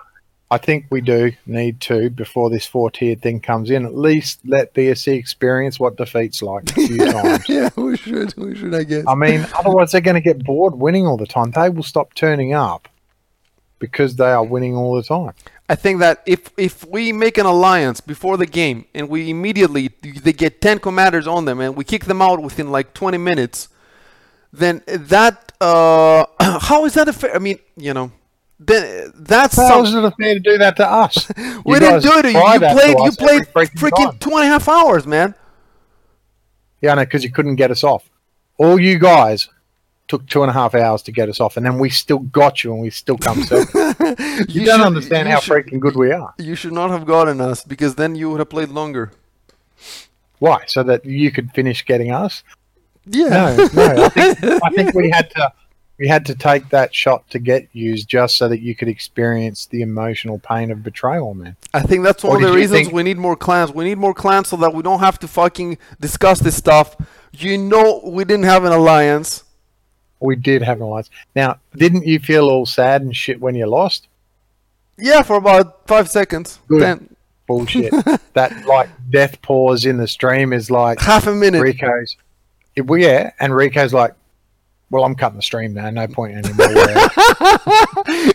[0.50, 4.40] I think we do need to, before this four tiered thing comes in, at least
[4.44, 7.48] let BSE experience what defeat's like a few times.
[7.48, 8.34] yeah, we should.
[8.36, 8.74] We should.
[8.74, 9.04] I guess.
[9.06, 11.52] I mean, otherwise they're going to get bored winning all the time.
[11.52, 12.88] They will stop turning up
[13.78, 15.32] because they are winning all the time.
[15.68, 19.88] I think that if if we make an alliance before the game and we immediately
[20.02, 23.68] they get ten commanders on them and we kick them out within like twenty minutes,
[24.52, 26.26] then that uh
[26.60, 27.34] how is that a fair?
[27.34, 28.12] I mean, you know,
[28.60, 31.28] then that's How some, is it fair to do that to us?
[31.64, 32.22] we didn't do it.
[32.22, 34.18] to You, you played you played freaking time.
[34.18, 35.34] two and a half hours, man.
[36.80, 38.10] Yeah, I know, because you couldn't get us off.
[38.58, 39.48] All you guys
[40.06, 42.62] took two and a half hours to get us off, and then we still got
[42.62, 43.83] you, and we still come second.
[44.48, 46.34] You, You don't should- understand you how should- freaking good we are.
[46.38, 49.12] You should not have gotten us because then you would have played longer.
[50.38, 50.64] Why?
[50.66, 52.42] So that you could finish getting us?
[53.06, 53.28] Yeah.
[53.28, 54.04] No, no.
[54.04, 55.52] I think I think we had to
[55.98, 59.66] we had to take that shot to get used just so that you could experience
[59.66, 61.54] the emotional pain of betrayal, man.
[61.72, 63.72] I think that's Or one of the reasons think- we need more clans.
[63.72, 66.96] We need more clans so that we don't have to fucking discuss this stuff.
[67.32, 69.44] You know, we didn't have an alliance.
[70.20, 71.10] We did have an alliance.
[71.36, 74.08] Now, didn't you feel all sad and shit when you lost?
[74.98, 76.60] Yeah, for about five seconds.
[76.68, 76.82] Good.
[76.82, 77.16] Then
[77.46, 77.92] Bullshit.
[78.34, 81.60] that like death pause in the stream is like half a minute.
[81.60, 82.16] Rico's.
[82.76, 84.14] It, well, yeah, and Rico's like,
[84.90, 85.90] "Well, I'm cutting the stream now.
[85.90, 86.66] No point anymore."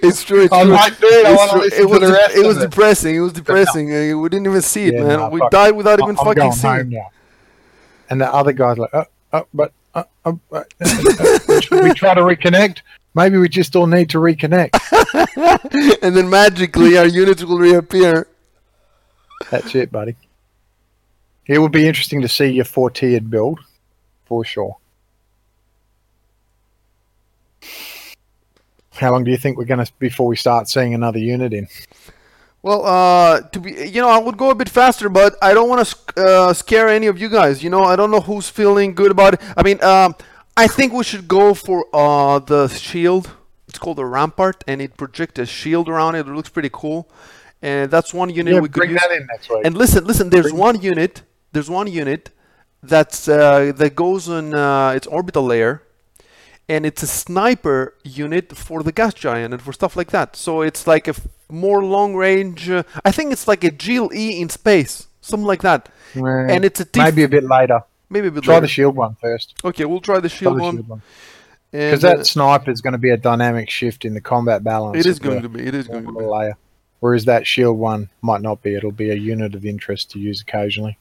[0.02, 0.44] It's true.
[0.44, 0.66] It's true.
[0.66, 1.10] like, It's true.
[1.10, 2.62] it was, the rest it was it.
[2.62, 3.16] depressing.
[3.16, 3.90] It was depressing.
[3.94, 5.20] Uh, we didn't even see it, Yeah, man.
[5.20, 5.52] nah, we fuck.
[5.52, 6.90] died without even I'm fucking seeing.
[6.90, 7.10] now.
[8.10, 10.64] And the other guy's like, "Oh, oh but uh, uh, uh, uh,
[11.84, 12.80] we try to reconnect?
[13.14, 14.80] Maybe we just all need to reconnect."
[16.04, 18.28] and then magically our units will reappear.
[19.50, 20.16] That's it, buddy.
[21.48, 23.60] It would be interesting to see your four tiered build,
[24.26, 24.78] for sure.
[28.92, 31.68] How long do you think we're going to before we start seeing another unit in?
[32.62, 35.70] Well, uh, to be, you know, I would go a bit faster, but I don't
[35.70, 37.64] want to uh, scare any of you guys.
[37.64, 39.42] You know, I don't know who's feeling good about it.
[39.56, 40.16] I mean, um,
[40.64, 43.26] I think we should go for uh, the shield.
[43.70, 46.28] It's called the Rampart, and it projects a shield around it.
[46.28, 47.00] It looks pretty cool,
[47.62, 49.02] and that's one unit Yeah, we could bring use.
[49.02, 49.62] that in next week.
[49.66, 50.30] And listen, listen.
[50.30, 51.14] There's Bring- one unit.
[51.54, 52.24] There's one unit
[52.84, 55.84] that's uh, that goes on uh, its orbital layer,
[56.68, 60.36] and it's a sniper unit for the gas giant and for stuff like that.
[60.36, 62.70] So it's like a f- more long range.
[62.70, 65.90] Uh, I think it's like a Gil-E in space, something like that.
[66.16, 67.82] And it's a T- maybe a bit later.
[68.10, 68.62] Maybe Try later.
[68.62, 69.56] the shield one first.
[69.64, 70.76] okay, we'll try the Try shield the one.
[70.76, 71.02] shield one.
[71.72, 74.98] Because that uh, sniper is going to be a dynamic shift in the combat balance.
[74.98, 75.68] it is going the to be.
[75.68, 76.24] It is going to be.
[76.26, 76.58] layer.
[77.00, 78.74] Whereas that shield one might not be.
[78.76, 80.98] It'll be a unit of interest to use occasionally.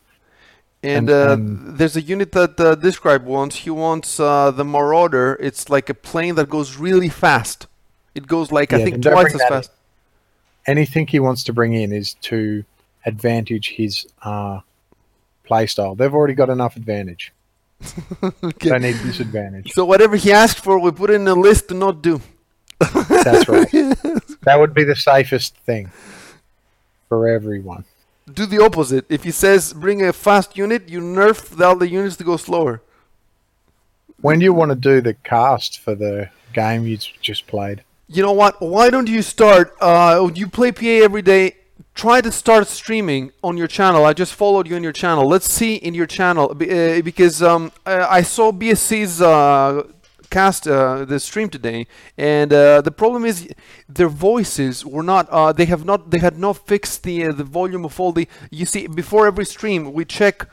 [0.83, 3.57] And, And- uh, and- there's a unit that uh, Describe wants.
[3.57, 5.39] He wants uh, the Marauder.
[5.41, 7.67] It's like a plane that goes really fast.
[8.15, 9.49] It goes like I think twice as that in.
[9.49, 9.71] fast.
[10.67, 12.63] Anything he wants to bring in is to
[13.07, 14.61] advantage his uh,
[15.49, 15.95] play style.
[15.95, 17.33] They've already got enough advantage.
[18.43, 18.71] Okay.
[18.71, 19.73] Don't need disadvantage.
[19.73, 22.21] So whatever he asked for, we put in a list to not do.
[22.81, 23.71] That's right.
[24.43, 25.91] that would be the safest thing
[27.09, 27.85] for everyone.
[28.33, 29.05] Do the opposite.
[29.09, 32.83] If he says bring a fast unit, you nerf all the units to go slower.
[34.21, 37.85] When do you want to do the cast for the game you just played?
[38.09, 38.61] You know what?
[38.61, 39.77] Why don't you start?
[39.81, 41.58] Uh, you play PA every day.
[41.95, 44.05] Try to start streaming on your channel.
[44.05, 45.27] I just followed you on your channel.
[45.27, 49.83] Let's see in your channel uh, because um, I I saw BSE's uh,
[50.31, 51.87] cast uh, the stream today,
[52.17, 53.49] and uh, the problem is
[53.89, 55.29] their voices were not.
[55.31, 56.11] Uh, they have not.
[56.11, 58.29] They had not fixed the uh, the volume of all the.
[58.51, 60.47] You see, before every stream, we check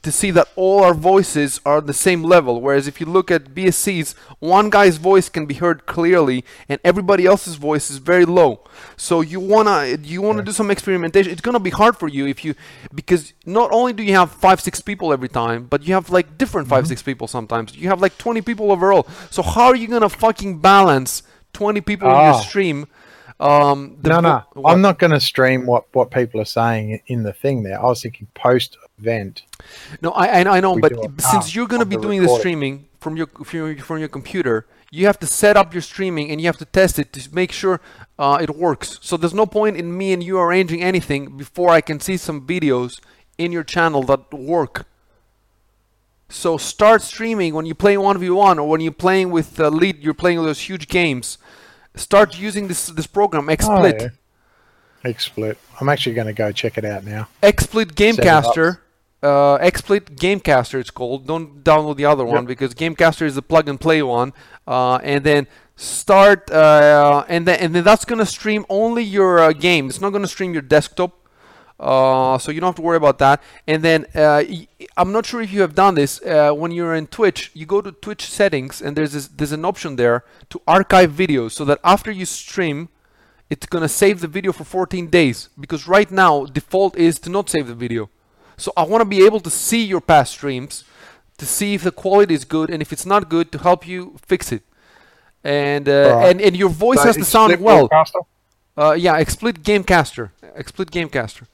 [0.00, 2.60] to see that all our voices are the same level.
[2.62, 7.26] Whereas if you look at BSE's, one guy's voice can be heard clearly, and everybody
[7.26, 8.64] else's voice is very low.
[8.96, 11.30] So you wanna you wanna do some experimentation.
[11.30, 12.54] It's gonna be hard for you if you
[12.94, 16.38] because not only do you have five six people every time, but you have like
[16.38, 17.76] different five six people sometimes.
[17.76, 19.06] You have like twenty people overall.
[19.30, 22.40] So how are you gonna fucking balance twenty people in your Ah.
[22.40, 22.86] stream?
[23.40, 24.42] Um, the no, no.
[24.52, 24.70] what?
[24.72, 27.76] I'm not going to stream what, what people are saying in the thing there.
[27.80, 29.42] I was thinking post event.
[30.00, 33.16] No, I, I, I know, but since you're going to be doing the streaming from
[33.16, 36.46] your, from your from your computer, you have to set up your streaming and you
[36.46, 37.80] have to test it to make sure
[38.18, 38.98] uh, it works.
[39.00, 42.46] So there's no point in me and you arranging anything before I can see some
[42.46, 43.00] videos
[43.38, 44.86] in your channel that work.
[46.28, 49.68] So start streaming when you play one v one or when you're playing with uh,
[49.68, 50.02] lead.
[50.04, 51.38] You're playing those huge games.
[51.94, 54.02] Start using this this program XSplit.
[54.02, 54.10] Oh,
[55.04, 55.12] yeah.
[55.12, 55.56] XSplit.
[55.80, 57.28] I'm actually going to go check it out now.
[57.42, 58.44] XSplit Set it up.
[58.54, 58.78] Gamecaster.
[59.22, 61.26] Uh, XSplit Gamecaster it's called.
[61.26, 64.32] Don't download the other one because Gamecaster is the plug and play one.
[64.66, 65.46] Uh, and then
[65.76, 69.88] start uh, and then and then that's gonna stream only your uh, game.
[69.88, 71.18] It's not gonna stream your desktop.
[71.78, 73.42] Uh, so you don't have to worry about that.
[73.66, 74.44] And then uh,
[74.96, 76.22] I'm not sure if you have done this.
[76.22, 79.64] Uh, when you're in Twitch, you go to Twitch settings and there's this, there's an
[79.64, 82.88] option there to archive videos, so that after you stream,
[83.50, 85.48] it's gonna save the video for 14 days.
[85.58, 88.10] Because right now default is to not save the video.
[88.56, 90.84] So I want to be able to see your past streams,
[91.38, 94.16] to see if the quality is good, and if it's not good, to help you
[94.24, 94.62] fix it.
[95.44, 96.30] And uh, Alright.
[96.30, 97.88] and and your voice has to sound well.
[98.76, 100.30] Uh, yeah, XSplit Gamecaster.
[100.56, 101.46] XSplit Gamecaster.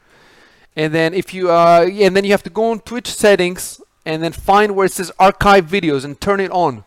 [0.76, 3.80] And then if you uh, yeah, and then you have to go on Twitch settings
[4.04, 6.84] and then find where it says archive videos and turn it on.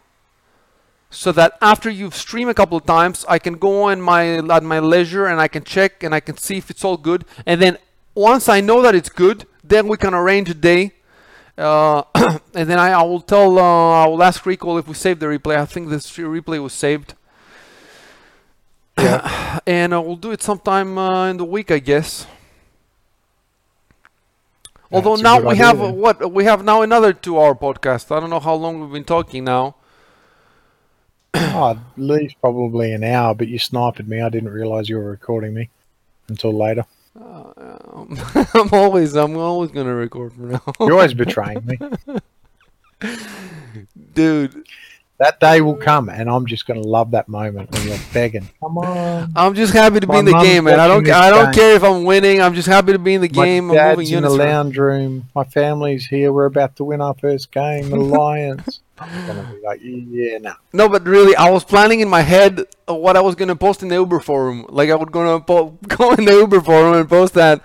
[1.09, 4.63] So that after you've streamed a couple of times, I can go on my at
[4.63, 7.25] my leisure and I can check and I can see if it's all good.
[7.45, 7.77] And then
[8.15, 10.91] once I know that it's good, then we can arrange a day.
[11.57, 12.03] Uh,
[12.53, 15.27] and then I, I will tell uh, I will ask Recall if we saved the
[15.27, 15.57] replay.
[15.57, 17.15] I think this replay was saved.
[18.97, 19.59] Yeah.
[19.67, 22.27] and uh, we'll do it sometime uh, in the week, I guess.
[24.91, 25.95] Although now we idea have uh, then.
[25.95, 28.13] what we have now another two-hour podcast.
[28.15, 29.75] I don't know how long we've been talking now.
[31.33, 34.19] oh, at least probably an hour, but you sniped me.
[34.19, 35.69] I didn't realize you were recording me
[36.27, 36.85] until later.
[37.15, 37.70] Um,
[38.53, 41.77] I'm always I'm always gonna record from now, You're always betraying me.
[44.13, 44.67] dude.
[45.21, 48.49] That day will come, and I'm just going to love that moment when you're begging.
[48.59, 49.31] Come on.
[49.35, 50.79] I'm just happy to be My in the game, man.
[50.79, 51.53] I don't I don't game.
[51.53, 52.41] care if I'm winning.
[52.41, 53.67] I'm just happy to be in the game.
[53.67, 55.29] My I'm moving dad's in the lounge room.
[55.35, 56.33] My family's here.
[56.33, 58.79] We're about to win our first game, the Lions.
[59.01, 60.53] I'm going to be like, yeah, no.
[60.73, 63.81] No, but really, I was planning in my head uh, what I was gonna post
[63.83, 64.65] in the Uber forum.
[64.69, 67.63] Like I was gonna po- go in the Uber forum and post that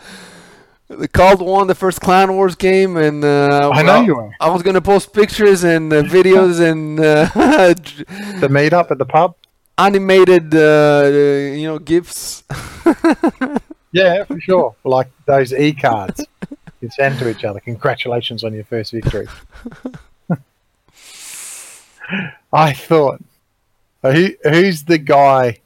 [0.88, 4.30] the Cult won the first Clan Wars game, and uh, I know you were.
[4.40, 7.26] I was gonna post pictures and uh, videos and uh,
[8.40, 9.34] The meetup at the pub?
[9.78, 12.44] animated, uh, you know, gifs.
[13.92, 14.76] Yeah, for sure.
[14.84, 16.22] like those e cards
[16.82, 17.60] you send to each other.
[17.60, 19.26] Congratulations on your first victory.
[22.52, 23.22] I thought,
[24.02, 25.58] who, who's the guy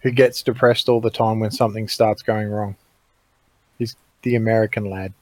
[0.00, 2.76] who gets depressed all the time when something starts going wrong?
[3.78, 5.12] He's the American lad.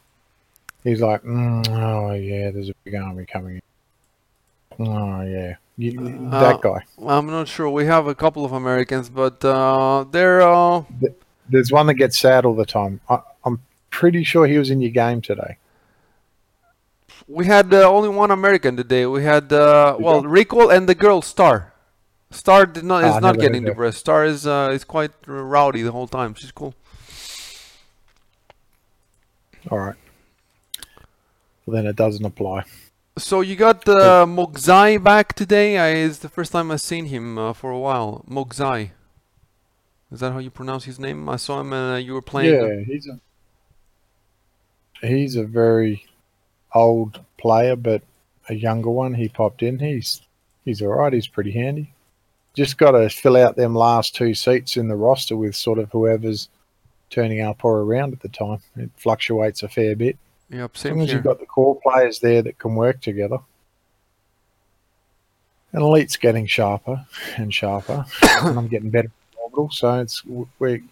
[0.84, 4.86] He's like, mm, oh yeah, there's a big army coming in.
[4.86, 6.84] Oh yeah, you, Uh, that guy.
[7.04, 7.68] I'm not sure.
[7.68, 10.84] We have a couple of Americans, but uh, they're uh,
[11.48, 13.00] There's one that gets sad all the time.
[13.08, 13.60] I, I'm
[13.90, 15.56] pretty sure he was in your game today.
[17.28, 19.06] We had uh, only one American today.
[19.06, 21.74] We had uh, well Recall and the girl Star.
[22.30, 23.98] Star did not Ah, is I not getting depressed.
[23.98, 26.34] Star is uh, is quite rowdy the whole time.
[26.34, 26.74] She's cool.
[29.70, 29.96] All right.
[31.64, 32.64] Well, then it doesn't apply.
[33.18, 35.76] So you got uh, Mogzai back today.
[35.76, 38.24] I, it's the first time I've seen him uh, for a while.
[38.28, 38.92] Mogzai.
[40.10, 41.28] Is that how you pronounce his name?
[41.28, 42.54] I saw him and uh, you were playing.
[42.54, 43.20] Yeah, he's a
[45.06, 46.06] he's a very
[46.74, 48.02] old player, but
[48.48, 49.14] a younger one.
[49.14, 49.78] He popped in.
[49.78, 50.20] He's
[50.64, 51.12] he's all right.
[51.12, 51.92] He's pretty handy.
[52.54, 55.90] Just got to fill out them last two seats in the roster with sort of
[55.92, 56.48] whoever's
[57.10, 58.58] turning up or around at the time.
[58.76, 60.18] It fluctuates a fair bit.
[60.50, 63.38] Yep, As long as you've got the core players there that can work together.
[65.72, 67.04] And Elite's getting sharper
[67.36, 68.06] and sharper,
[68.42, 69.70] and I'm getting better at orbital.
[69.70, 70.24] So it's
[70.58, 70.82] we,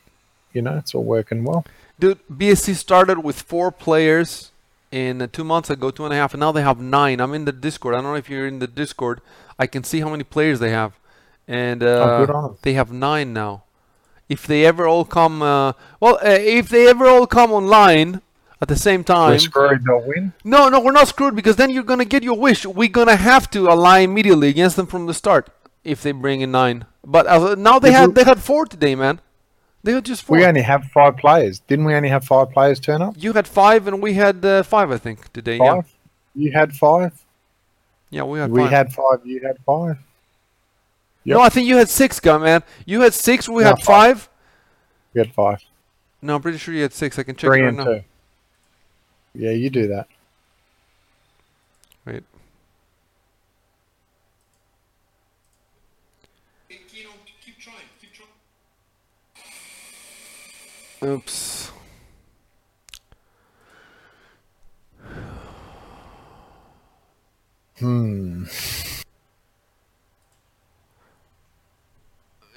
[0.52, 1.64] you know, it's all working well.
[1.98, 4.52] Dude, BSE started with four players
[4.90, 7.20] in uh, two months ago, two and a half, and now they have nine.
[7.20, 7.94] I'm in the Discord.
[7.94, 9.20] I don't know if you're in the Discord.
[9.58, 10.98] I can see how many players they have,
[11.48, 12.56] and uh, Oh, on 'em.
[12.62, 13.64] they have nine now.
[14.28, 18.20] If they ever all come, uh, well, uh, if they ever all come online
[18.60, 19.84] at the same We're time, screwed.
[19.84, 20.32] They'll win.
[20.44, 22.66] no, no, we're not screwed because then you're gonna get your wish.
[22.66, 25.48] We're gonna have to ally immediately against them from the start
[25.84, 26.86] if they bring in nine.
[27.04, 29.20] But uh, now they Yeah, had but- they had four today, man.
[29.86, 30.36] They had just four.
[30.36, 31.60] We only have five players.
[31.60, 33.14] Didn't we only have five players turn up?
[33.16, 35.58] You had five, and we had uh, five, I think, today.
[35.58, 35.94] Yeah, Five.
[36.34, 37.12] You had five.
[38.10, 38.70] yeah, we had we five.
[38.72, 39.20] had five.
[39.24, 39.98] You had five.
[41.24, 42.64] No, I think you had six, guy, man.
[42.84, 43.48] You had six.
[43.48, 44.22] We No, had five.
[44.22, 44.28] five.
[45.14, 45.62] We had five.
[46.20, 47.16] No, I'm pretty sure you had six.
[47.16, 47.84] I can check Three right and now.
[47.84, 48.02] two.
[49.36, 50.08] Yeah, you do that.
[52.04, 52.24] Wait.
[61.02, 61.70] Oops.
[67.78, 68.44] Hmm.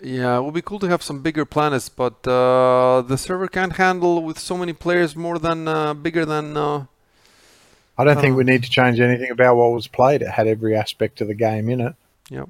[0.02, 3.74] Yeah, it would be cool to have some bigger planets, but uh, the server can't
[3.76, 6.56] handle with so many players more than uh, bigger than.
[6.56, 6.86] Uh,
[7.98, 8.38] I don't think Oh.
[8.38, 10.22] we need to change anything about what was played.
[10.22, 11.96] It had every aspect of the game in it.
[12.30, 12.48] Yep.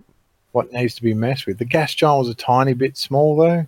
[0.52, 1.57] What needs to be messed with?
[1.57, 3.66] The gas giant was a tiny bit small though.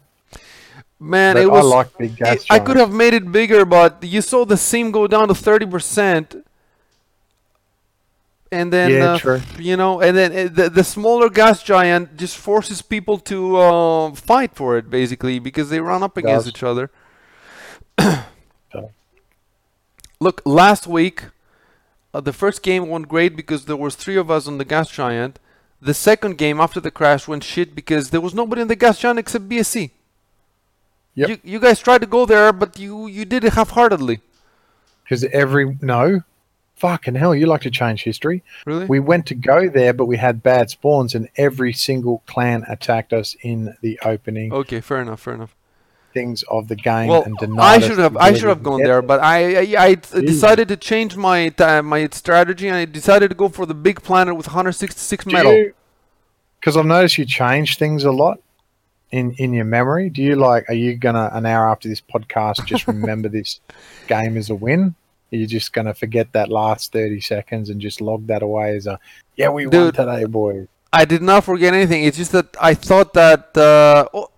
[1.03, 1.65] Man, But it was.
[1.65, 4.55] I like big gas it- I could have made it bigger, but you saw the
[4.55, 6.35] seam go down to thirty percent,
[8.51, 9.41] and then Yeah, uh, true.
[9.57, 14.11] you know, and then uh, the the smaller gas giant just forces people to uh,
[14.13, 16.91] fight for it basically because they run up against each other.
[20.19, 21.23] Look, last week,
[22.13, 24.87] uh, the first game went great because there was three of us on the gas
[24.91, 25.39] giant.
[25.81, 28.99] The second game after the crash went shit because there was nobody in the gas
[28.99, 29.89] giant except BSE.
[31.15, 31.29] Yep.
[31.29, 34.21] You, you guys tried to go there, but you, you did it half-heartedly.
[35.03, 36.21] Because every no,
[36.75, 38.43] fucking hell, you like to change history.
[38.65, 38.85] Really?
[38.85, 43.13] We went to go there, but we had bad spawns, and every single clan attacked
[43.13, 45.55] us in the opening okay, fair enough, fair enough.
[46.13, 49.01] things of the game Well, and denied I should have I should have gone there,
[49.01, 53.49] but I I decided to change my t- my strategy and I decided to go
[53.49, 55.65] for the big planet with 166 Do metal.
[56.59, 58.39] Because I've noticed you change things a lot
[59.11, 60.09] in in your memory.
[60.09, 60.69] Do you like?
[60.69, 63.59] Are you gonna an hour after this podcast just remember this
[64.07, 64.95] game as a win?
[65.31, 68.87] Are you just gonna forget that last thirty seconds and just log that away as
[68.87, 68.99] a
[69.35, 70.67] yeah we won today, boys.
[70.93, 72.03] I did not forget anything.
[72.03, 74.29] It's just that I thought that uh, oh,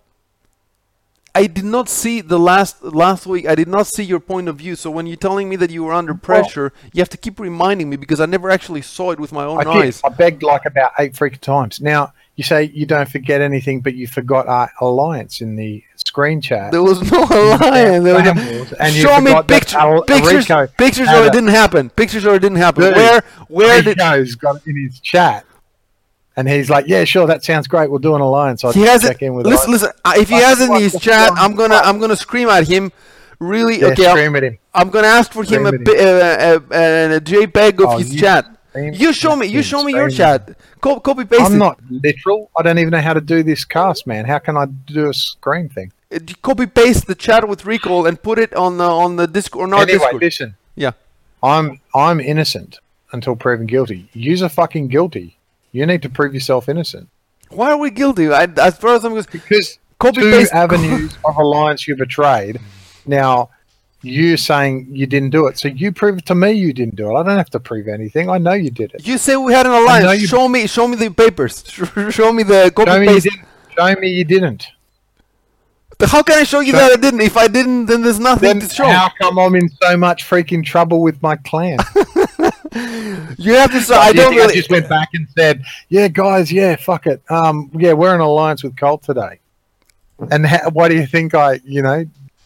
[1.34, 3.46] I did not see the last last week.
[3.46, 4.76] I did not see your point of view.
[4.76, 7.90] So when you're telling me that you were under pressure, you have to keep reminding
[7.90, 9.82] me because I never actually saw it with my own I did.
[9.82, 10.00] eyes.
[10.04, 11.80] I begged like about eight freaking times.
[11.80, 16.40] Now you say you don't forget anything, but you forgot our alliance in the screen
[16.40, 16.72] chat.
[16.72, 18.04] There was no alliance.
[18.04, 19.30] There was no- and you Show me.
[19.30, 19.74] Al- Pictures.
[20.48, 21.90] Rico Pictures or it didn't happen.
[21.90, 22.84] Pictures or it didn't happen.
[22.84, 25.44] Dude, where where did Rico's got it in his chat,
[26.36, 27.88] and he's like, "Yeah, sure, that sounds great.
[27.90, 29.26] We'll do an alliance." I he has check it?
[29.26, 29.90] in with Listen, listen.
[30.04, 31.30] uh, If he has it in his chat.
[31.36, 32.90] I'm gonna I'm gonna scream at him.
[33.40, 33.80] Really?
[33.80, 34.06] Yeah, okay.
[34.06, 34.58] I'll, him.
[34.72, 37.98] I'm gonna ask for him a, at pi- uh, uh, uh, a JPEG of Oh,
[37.98, 38.46] his you chat.
[38.74, 39.46] Scream You show me.
[39.46, 40.56] You show me your chat.
[40.80, 41.58] Co- copy paste I'm it.
[41.58, 42.50] not literal.
[42.56, 44.24] I don't even know how to do this cast, man.
[44.24, 45.92] How can I do a screen thing?
[46.12, 49.64] Uh, Copy paste the chat with recall and put it on the on the Discord
[49.64, 50.22] or not anyway, Discord.
[50.22, 50.54] listen.
[50.76, 50.92] Yeah.
[51.42, 52.78] I'm I'm innocent
[53.12, 54.08] until proven guilty.
[54.12, 55.36] You're fucking guilty.
[55.72, 57.08] You need to prove yourself innocent
[57.50, 58.28] Why are we guilty?
[58.32, 60.52] I, as far as I'm concerned, because copy two paste.
[60.52, 62.60] avenues of alliance you betrayed.
[63.06, 63.50] Now,
[64.04, 65.58] you saying you didn't do it.
[65.58, 67.14] So you prove to me you didn't do it.
[67.18, 68.30] I don't have to prove anything.
[68.30, 69.06] I know you did it.
[69.06, 70.20] You say we had an alliance.
[70.20, 71.64] you- Show me, show me the papers.
[72.10, 73.24] Show me the copy Show me you paste.
[73.24, 73.48] didn't.
[73.76, 74.66] Show me you didn't.
[76.00, 77.20] How can I show you Show- that I didn't?
[77.20, 78.84] If I didn't, then there's nothing Then to show.
[78.86, 81.78] how come I'm in so much freaking trouble with my clan?
[83.38, 86.50] You have to say I don't think I just went back and said, "Yeah, guys,
[86.50, 87.22] yeah, fuck it.
[87.30, 89.38] Um, yeah, we're in alliance with Colt today."
[90.32, 92.04] And ha- why do you think I, you know,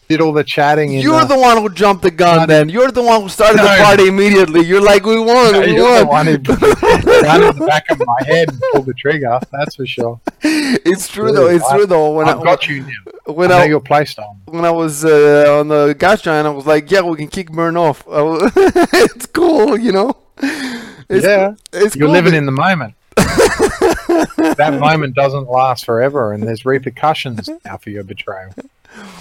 [0.09, 0.93] did all the chatting?
[0.93, 2.47] In You're the one who jumped the gun.
[2.47, 4.65] Then you're the one who started the party immediately.
[4.65, 6.07] You're like, we won, we You're the won.
[6.07, 9.39] one who put the in the back of my head and pulled the trigger.
[9.51, 10.19] That's for sure.
[10.41, 11.47] It's true though.
[11.47, 12.13] It's I- true though.
[12.13, 13.33] When I've I, got you now.
[13.33, 14.35] when I know I, your playstyle.
[14.45, 17.51] when I was uh, on the gas giant, I was like, yeah, we can kick
[17.51, 18.05] burn off.
[18.07, 20.17] Was- it's cool, you know.
[20.41, 22.95] It's, yeah, it's you're cool, living but- in the moment.
[23.15, 28.51] that moment doesn't last forever, and there's repercussions now for your betrayal.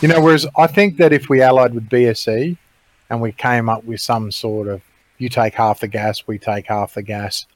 [0.00, 2.56] You know, whereas I think that if we allied with BSE
[3.10, 4.82] and we came up with some sort of
[5.18, 7.46] you take half the gas, we take half the gas,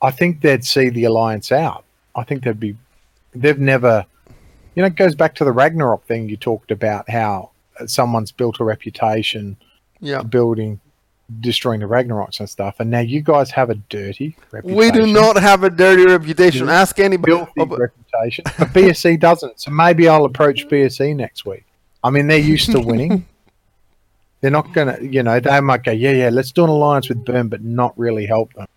[0.00, 1.84] I think they'd see the alliance out.
[2.14, 2.76] I think they'd be,
[3.34, 4.06] they've never,
[4.74, 7.50] you know, it goes back to the Ragnarok thing you talked about how
[7.86, 9.56] someone's built a reputation
[10.00, 10.22] Yeah.
[10.22, 10.80] building,
[11.40, 14.76] destroying the Ragnaroks and stuff, and now you guys have a dirty reputation.
[14.76, 16.66] We do not have a dirty reputation.
[16.66, 16.80] Yeah.
[16.80, 17.32] Ask anybody.
[17.32, 19.60] filthy but- reputation, but BSE doesn't.
[19.60, 21.64] So maybe I'll approach BSE next week.
[22.02, 23.26] I mean, they're used to winning.
[24.40, 27.24] they're not gonna, you know, they might go, yeah, yeah, let's do an alliance with
[27.24, 28.68] Burn, but not really help them.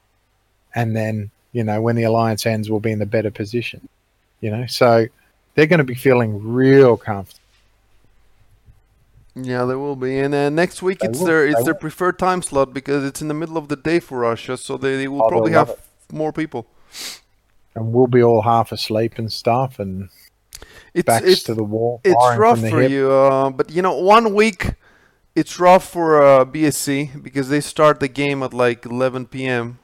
[0.73, 3.87] And then, you know, when the alliance ends, we'll be in the better position.
[4.39, 5.05] You know, so
[5.53, 7.40] they're going to be feeling real comfortable.
[9.35, 10.19] Yeah, there will be.
[10.19, 11.79] And uh, next week it's will, their it's their will.
[11.79, 14.97] preferred time slot because it's in the middle of the day for Russia, so they,
[14.97, 15.77] they will Oh, probably have
[16.11, 16.67] more people.
[17.75, 20.09] And we'll be all half asleep and stuff and
[20.93, 22.01] It's backs it's to the wall.
[22.03, 22.91] it's rough for hip.
[22.91, 24.75] you, uh, but you know, one week
[25.35, 29.79] it's rough for uh, BSE because they start the game at like 11 p.m.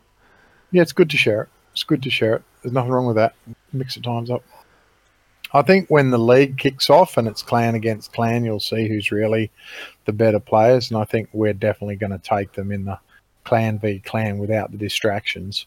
[0.72, 1.50] Yeah, it's good to share it.
[1.72, 2.44] It's good to share it.
[2.62, 3.36] There's nothing wrong with that.
[3.72, 4.44] Mix the times up.
[5.54, 9.12] I think when the league kicks off and it's clan against clan, you'll see who's
[9.12, 9.50] really
[10.06, 13.00] the better players, and I think we're definitely going to take them in the
[13.44, 15.66] clan v clan without the distractions.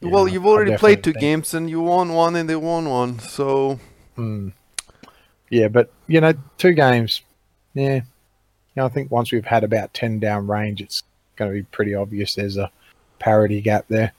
[0.00, 2.56] You well, know, you've already played two think- games and you won one and they
[2.56, 3.78] won one, so
[4.18, 4.52] Mm.
[5.48, 7.22] Yeah, but you know, two games.
[7.72, 8.02] Yeah, you
[8.76, 11.02] know, I think once we've had about ten down range, it's
[11.36, 12.70] going to be pretty obvious there's a
[13.18, 14.12] parity gap there.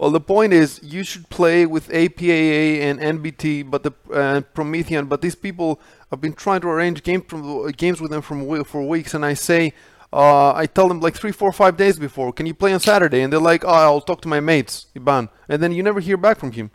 [0.00, 5.04] Well, the point is, you should play with APAA and NBT, but the uh, Promethean.
[5.04, 5.78] But these people,
[6.10, 9.34] I've been trying to arrange game from, games with them from for weeks, and I
[9.34, 9.74] say,
[10.10, 13.20] uh, I tell them like three, four, five days before, can you play on Saturday?
[13.20, 16.16] And they're like, oh, I'll talk to my mates, Iban, and then you never hear
[16.16, 16.70] back from him.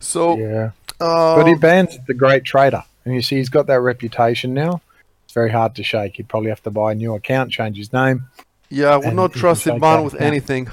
[0.00, 0.72] So, Yeah.
[1.00, 4.82] uh, But Iban's the great trader, and you see he's got that reputation now.
[5.26, 6.16] It's very hard to shake.
[6.16, 8.24] He'd probably have to buy a new account, change his name.
[8.68, 10.26] yeah, I would not trust Iban with account.
[10.26, 10.68] anything.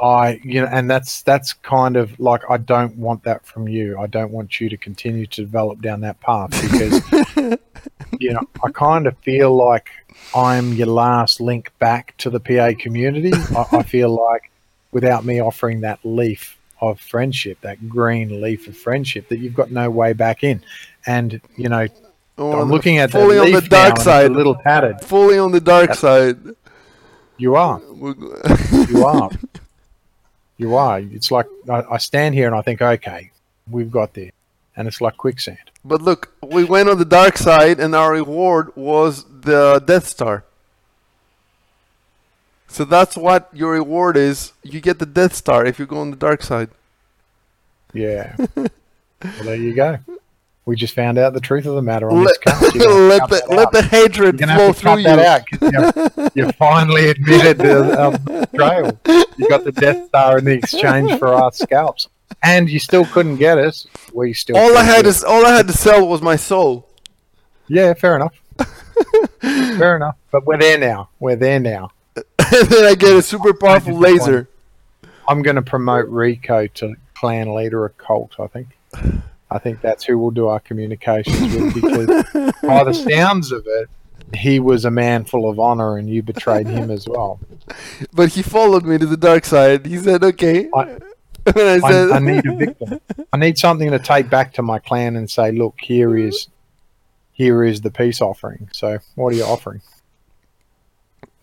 [0.00, 3.98] I, you know, and that's that's kind of like I don't want that from you.
[3.98, 7.00] I don't want you to continue to develop down that path because,
[8.18, 9.88] you know, I kind of feel like
[10.34, 13.32] I'm your last link back to the PA community.
[13.56, 14.50] I, I feel like
[14.90, 19.70] without me offering that leaf of friendship, that green leaf of friendship, that you've got
[19.70, 20.60] no way back in.
[21.06, 21.86] And you know,
[22.36, 24.30] Oh, I'm looking at that fully on the dark now, and it's side.
[24.30, 25.00] a little tattered.
[25.02, 26.36] Fully on the dark side.
[27.36, 27.80] You are.
[28.88, 29.30] You are.
[30.56, 31.00] you are.
[31.00, 33.30] It's like I, I stand here and I think, okay,
[33.70, 34.30] we've got there,
[34.76, 35.70] and it's like quicksand.
[35.84, 40.44] But look, we went on the dark side, and our reward was the Death Star.
[42.68, 44.52] So that's what your reward is.
[44.62, 46.70] You get the Death Star if you go on the dark side.
[47.92, 48.34] Yeah.
[48.56, 48.68] well,
[49.42, 49.98] there you go.
[50.66, 52.76] We just found out the truth of the matter on Let, this cast.
[52.76, 55.08] Let the let the hatred flow through you.
[55.08, 58.98] out you, you finally admitted the um, betrayal.
[59.36, 62.08] You got the Death Star in the exchange for our scalps,
[62.42, 63.86] and you still couldn't get us.
[64.14, 64.56] We still.
[64.56, 66.88] All I had is all I had to sell was my soul.
[67.68, 68.34] Yeah, fair enough.
[69.40, 70.16] fair enough.
[70.30, 71.10] But we're there now.
[71.20, 71.90] We're there now.
[72.16, 74.48] and then I get a super powerful laser.
[75.28, 78.36] I'm going to promote Rico to clan leader of cult.
[78.38, 78.68] I think.
[79.54, 82.06] I think that's who we'll do our communications with because,
[82.60, 83.88] by the sounds of it,
[84.34, 87.38] he was a man full of honor, and you betrayed him as well.
[88.12, 89.86] But he followed me to the dark side.
[89.86, 90.98] He said, "Okay." I-
[91.46, 93.00] I I, said, I need a victim.
[93.32, 96.48] I need something to take back to my clan and say, look, here is,
[97.32, 98.70] here is the peace offering.
[98.72, 99.82] So, what are you offering?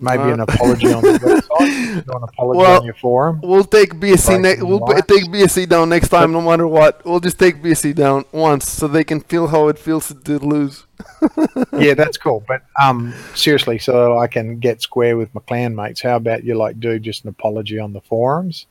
[0.01, 2.07] Maybe Uh, an apology on the website.
[2.15, 3.39] An apology Well, on your forum.
[3.43, 4.25] We'll take BSE.
[4.25, 7.05] Breaking Ne- we'll take BSE down next time, no matter what.
[7.05, 10.87] We'll just take BSE down once, so they can feel how it feels to lose.
[11.77, 12.43] yeah, that's cool.
[12.47, 16.01] But um, seriously, so I can get square with my clan mates.
[16.01, 18.65] How about you like do just an apology on the forums?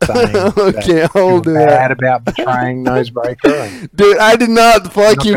[0.08, 3.90] okay, I'll do bad that, about betraying Nosebreaker.
[3.96, 4.16] Dude.
[4.18, 5.34] I did not fuck you.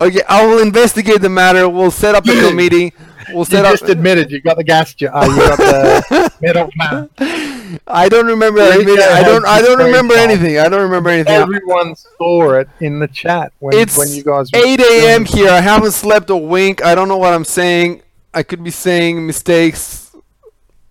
[0.00, 1.68] okay, I will investigate the matter.
[1.68, 2.94] We'll set up a committee.
[3.28, 3.72] We'll you set up.
[3.72, 4.94] just admitted you got the gas.
[4.94, 7.80] Ju- uh, you got the.
[7.86, 8.60] I don't remember.
[8.60, 9.46] Rico admitting- I don't.
[9.46, 10.28] I don't remember screenshot.
[10.30, 10.58] anything.
[10.58, 11.34] I don't remember anything.
[11.34, 14.50] Everyone saw it in the chat when It's when you guys.
[14.52, 15.24] were 8 a.m.
[15.24, 15.50] here.
[15.50, 16.84] I haven't slept a wink.
[16.84, 18.02] I don't know what I'm saying.
[18.34, 20.14] I could be saying mistakes.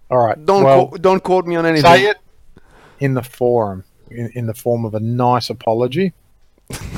[0.10, 0.44] All right.
[0.46, 1.92] Don't well, quote, don't quote me on anything.
[1.92, 2.18] say it
[3.00, 6.14] in the forum in, in the form of a nice apology,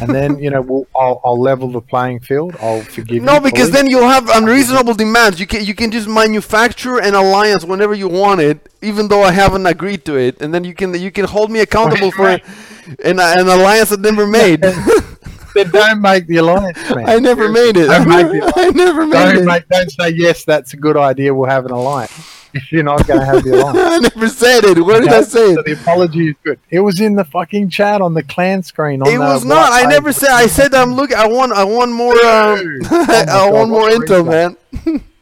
[0.02, 2.56] and then you know we'll, I'll, I'll level the playing field.
[2.62, 3.16] I'll forgive.
[3.16, 3.22] You.
[3.22, 5.40] No, because then you'll have unreasonable demands.
[5.40, 9.32] You can you can just manufacture an alliance whenever you want it, even though I
[9.32, 12.30] haven't agreed to it, and then you can you can hold me accountable for
[13.04, 14.62] an, an alliance I never made.
[15.54, 17.08] then don't make the alliance, man.
[17.10, 17.88] I never made it.
[17.88, 19.46] Don't make the I never made Don't it.
[19.46, 20.44] make, don't say yes.
[20.46, 21.34] That's a good idea.
[21.34, 22.43] We'll have an alliance.
[22.70, 23.78] You're not going to have the alliance.
[23.80, 24.80] I never said it.
[24.80, 26.60] What did I say So the apology is good.
[26.70, 29.02] It was in the fucking chat on the clan screen.
[29.02, 29.72] On It was not.
[29.72, 30.30] I never said.
[30.30, 31.18] I said I'm looking.
[31.18, 31.52] I want.
[31.54, 32.14] I want more.
[32.14, 34.56] Um, Oh I God, want more intel, replay?
[34.86, 35.04] man.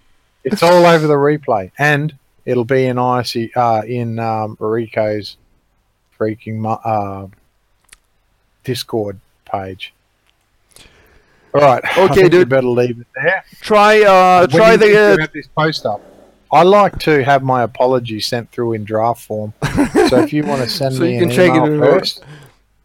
[0.43, 5.37] It's all over the replay, and it'll be in IC uh, in um, Rico's
[6.19, 7.27] freaking uh,
[8.63, 9.93] Discord page.
[11.53, 11.83] All right.
[11.97, 12.49] Okay, dude.
[12.49, 13.43] better leave it there.
[13.59, 14.01] Try.
[14.01, 15.21] Uh, When try do you think the.
[15.21, 16.01] have this post up.
[16.51, 19.53] I like to have my apology sent through in draft form.
[20.09, 21.65] so if you want to send me, So me you can an check it email
[21.73, 22.23] in first,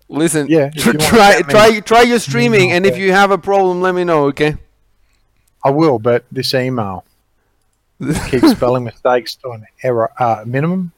[0.08, 0.46] Listen.
[0.48, 1.42] Yeah, tr- try.
[1.42, 1.80] Try.
[1.80, 4.26] Try your streaming, and if you have a problem, let me know.
[4.26, 4.56] Okay.
[5.64, 5.98] I will.
[5.98, 7.04] But this email
[8.28, 10.92] keeps spelling mistakes to an error uh, minimum.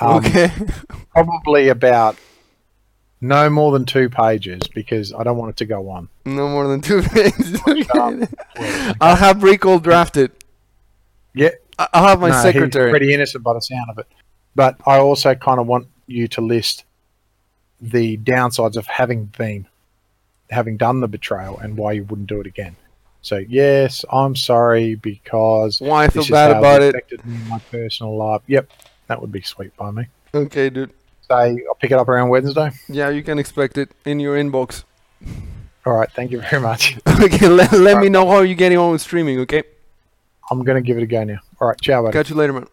[0.00, 0.50] Um, okay.
[1.10, 2.16] Probably about
[3.20, 6.08] no more than two pages because I don't want it to go on.
[6.24, 7.60] No more than two pages.
[9.00, 10.32] I'll have Rico drafted.
[11.34, 12.90] Yeah, I'll have my no, secretary.
[12.90, 14.06] pretty innocent by the sound of it.
[14.54, 16.84] But I also kind of want you to list
[17.80, 19.66] the downsides of having been,
[20.50, 22.76] having done the betrayal, and why you wouldn't do it again.
[23.22, 26.90] So yes, I'm sorry because Why I feel bad about it.
[26.90, 28.42] affected me in my personal life.
[28.48, 28.70] Yep,
[29.06, 30.06] that would be sweet by me.
[30.34, 30.90] Okay, dude.
[31.28, 32.70] Say I'll pick it up around Wednesday.
[32.88, 34.82] Yeah, you can expect it in your inbox.
[35.86, 36.98] All right, thank you very much.
[37.08, 39.38] okay, let, let me know how you're getting on with streaming.
[39.40, 39.62] Okay.
[40.50, 41.38] I'm gonna give it a go now.
[41.60, 42.12] All right, ciao, buddy.
[42.12, 42.66] Catch you later, man.